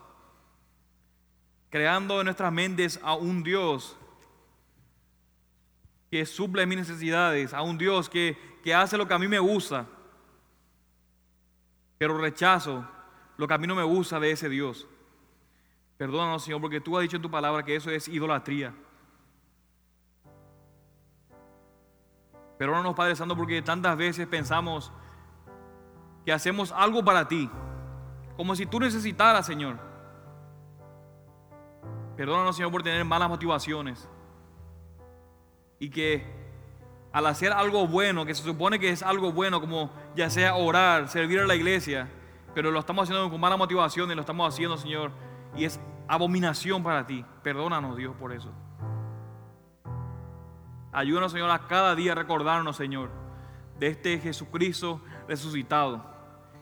creando 1.70 2.20
en 2.20 2.26
nuestras 2.26 2.52
mentes 2.52 3.00
a 3.02 3.14
un 3.14 3.42
Dios 3.42 3.96
que 6.10 6.26
suple 6.26 6.66
mis 6.66 6.76
necesidades, 6.76 7.54
a 7.54 7.62
un 7.62 7.78
Dios 7.78 8.10
que, 8.10 8.36
que 8.62 8.74
hace 8.74 8.98
lo 8.98 9.08
que 9.08 9.14
a 9.14 9.18
mí 9.18 9.28
me 9.28 9.38
gusta, 9.38 9.86
pero 11.96 12.18
rechazo 12.18 12.86
lo 13.38 13.48
que 13.48 13.54
a 13.54 13.58
mí 13.58 13.66
no 13.66 13.74
me 13.74 13.84
gusta 13.84 14.20
de 14.20 14.32
ese 14.32 14.50
Dios. 14.50 14.86
Perdónanos, 15.96 16.44
Señor, 16.44 16.60
porque 16.60 16.82
tú 16.82 16.98
has 16.98 17.02
dicho 17.02 17.16
en 17.16 17.22
tu 17.22 17.30
palabra 17.30 17.64
que 17.64 17.76
eso 17.76 17.90
es 17.90 18.08
idolatría. 18.08 18.74
Perdónanos, 22.58 22.94
Padre 22.94 23.16
Santo, 23.16 23.34
porque 23.34 23.62
tantas 23.62 23.96
veces 23.96 24.26
pensamos 24.26 24.92
que 26.24 26.32
hacemos 26.32 26.72
algo 26.72 27.04
para 27.04 27.28
ti, 27.28 27.50
como 28.36 28.54
si 28.54 28.66
tú 28.66 28.80
necesitaras, 28.80 29.46
Señor. 29.46 29.78
Perdónanos, 32.16 32.56
Señor, 32.56 32.70
por 32.70 32.82
tener 32.82 33.04
malas 33.04 33.28
motivaciones 33.28 34.08
y 35.78 35.88
que 35.88 36.40
al 37.12 37.26
hacer 37.26 37.52
algo 37.52 37.86
bueno, 37.86 38.24
que 38.24 38.34
se 38.34 38.42
supone 38.42 38.78
que 38.78 38.90
es 38.90 39.02
algo 39.02 39.32
bueno, 39.32 39.60
como 39.60 39.90
ya 40.14 40.30
sea 40.30 40.54
orar, 40.54 41.08
servir 41.08 41.40
a 41.40 41.46
la 41.46 41.56
iglesia, 41.56 42.08
pero 42.54 42.70
lo 42.70 42.78
estamos 42.78 43.04
haciendo 43.04 43.30
con 43.30 43.40
mala 43.40 43.56
motivación 43.56 44.10
y 44.10 44.14
lo 44.14 44.20
estamos 44.20 44.52
haciendo, 44.52 44.76
Señor, 44.76 45.10
y 45.56 45.64
es 45.64 45.80
abominación 46.06 46.82
para 46.82 47.06
ti. 47.06 47.24
Perdónanos, 47.42 47.96
Dios, 47.96 48.14
por 48.16 48.32
eso. 48.32 48.52
Ayúdanos, 50.92 51.32
Señor, 51.32 51.50
a 51.50 51.66
cada 51.66 51.94
día 51.94 52.14
recordarnos, 52.14 52.76
Señor, 52.76 53.10
de 53.78 53.88
este 53.88 54.18
Jesucristo 54.18 55.00
resucitado. 55.28 56.09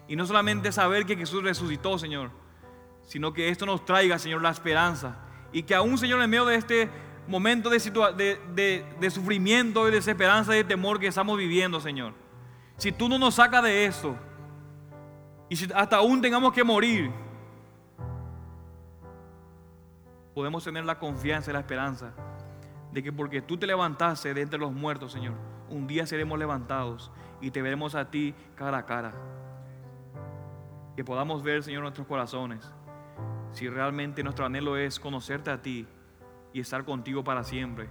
Y 0.08 0.16
no 0.16 0.26
solamente 0.26 0.72
saber 0.72 1.04
que 1.06 1.16
Jesús 1.16 1.42
resucitó, 1.42 1.98
Señor, 1.98 2.30
sino 3.02 3.32
que 3.32 3.50
esto 3.50 3.66
nos 3.66 3.84
traiga, 3.84 4.18
Señor, 4.18 4.42
la 4.42 4.50
esperanza. 4.50 5.16
Y 5.52 5.62
que 5.62 5.74
aún, 5.74 5.96
Señor, 5.98 6.20
en 6.22 6.30
medio 6.30 6.46
de 6.46 6.56
este 6.56 6.90
momento 7.26 7.68
de, 7.70 8.84
de, 8.98 9.10
sufrimiento 9.10 9.86
y 9.86 9.90
desesperanza 9.90 10.54
y 10.54 10.58
de 10.58 10.64
temor 10.64 10.98
que 10.98 11.06
estamos 11.06 11.36
viviendo, 11.36 11.78
Señor. 11.78 12.14
Si 12.78 12.90
tú 12.90 13.08
no 13.08 13.18
nos 13.18 13.34
sacas 13.34 13.62
de 13.62 13.84
esto, 13.84 14.16
y 15.48 15.56
si 15.56 15.68
hasta 15.74 15.96
aún 15.96 16.20
tengamos 16.20 16.52
que 16.52 16.64
morir, 16.64 17.10
podemos 20.34 20.64
tener 20.64 20.84
la 20.84 20.98
confianza 20.98 21.50
y 21.50 21.54
la 21.54 21.60
esperanza 21.60 22.12
de 22.92 23.02
que 23.02 23.12
porque 23.12 23.42
tú 23.42 23.56
te 23.56 23.66
levantaste 23.66 24.32
de 24.32 24.40
entre 24.40 24.58
los 24.58 24.72
muertos, 24.72 25.12
Señor, 25.12 25.34
un 25.68 25.86
día 25.86 26.06
seremos 26.06 26.38
levantados 26.38 27.10
y 27.40 27.50
te 27.50 27.60
veremos 27.60 27.94
a 27.94 28.10
ti 28.10 28.34
cara 28.54 28.78
a 28.78 28.86
cara. 28.86 29.12
Que 30.98 31.04
podamos 31.04 31.44
ver, 31.44 31.62
Señor, 31.62 31.82
nuestros 31.82 32.08
corazones, 32.08 32.74
si 33.52 33.68
realmente 33.68 34.24
nuestro 34.24 34.46
anhelo 34.46 34.76
es 34.76 34.98
conocerte 34.98 35.48
a 35.48 35.62
ti 35.62 35.86
y 36.52 36.58
estar 36.58 36.84
contigo 36.84 37.22
para 37.22 37.44
siempre. 37.44 37.88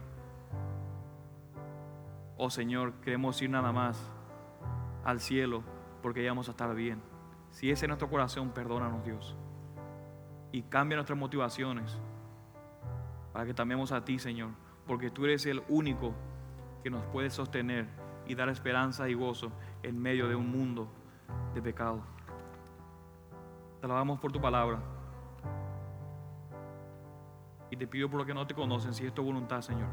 Oh 2.35 2.49
Señor, 2.49 2.95
queremos 2.95 3.41
ir 3.41 3.49
nada 3.49 3.71
más 3.71 4.11
al 5.05 5.21
cielo 5.21 5.63
porque 6.01 6.21
ya 6.21 6.31
vamos 6.31 6.49
a 6.49 6.51
estar 6.51 6.75
bien. 6.75 7.01
Si 7.49 7.71
ese 7.71 7.85
es 7.85 7.87
nuestro 7.87 8.09
corazón, 8.09 8.49
perdónanos 8.49 9.05
Dios. 9.05 9.37
Y 10.51 10.63
cambia 10.63 10.97
nuestras 10.97 11.17
motivaciones 11.17 11.97
para 13.31 13.45
que 13.45 13.53
también 13.53 13.81
a 13.89 14.03
ti, 14.03 14.19
Señor, 14.19 14.49
porque 14.85 15.11
tú 15.11 15.23
eres 15.23 15.45
el 15.45 15.63
único 15.69 16.13
que 16.83 16.89
nos 16.89 17.05
puede 17.05 17.29
sostener 17.29 17.87
y 18.27 18.35
dar 18.35 18.49
esperanza 18.49 19.07
y 19.07 19.13
gozo 19.13 19.53
en 19.81 19.97
medio 19.97 20.27
de 20.27 20.35
un 20.35 20.51
mundo 20.51 20.91
de 21.53 21.61
pecado. 21.61 22.16
Alabamos 23.87 24.19
por 24.19 24.33
tu 24.33 24.41
palabra. 24.41 24.79
Y 27.71 27.77
te 27.77 27.87
pido 27.87 28.09
por 28.09 28.19
lo 28.19 28.25
que 28.25 28.33
no 28.33 28.45
te 28.45 28.53
conocen, 28.53 28.93
si 28.93 29.05
es 29.05 29.13
tu 29.13 29.23
voluntad, 29.23 29.61
Señor, 29.61 29.87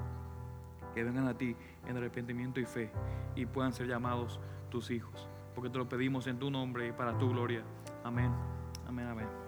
que 0.94 1.04
vengan 1.04 1.28
a 1.28 1.34
ti 1.38 1.56
en 1.86 1.96
arrepentimiento 1.96 2.58
y 2.58 2.64
fe 2.64 2.90
y 3.36 3.46
puedan 3.46 3.72
ser 3.72 3.86
llamados 3.86 4.40
tus 4.68 4.90
hijos. 4.90 5.28
Porque 5.54 5.70
te 5.70 5.78
lo 5.78 5.88
pedimos 5.88 6.26
en 6.26 6.40
tu 6.40 6.50
nombre 6.50 6.88
y 6.88 6.92
para 6.92 7.16
tu 7.16 7.30
gloria. 7.30 7.62
Amén. 8.02 8.32
Amén, 8.88 9.06
amén. 9.06 9.43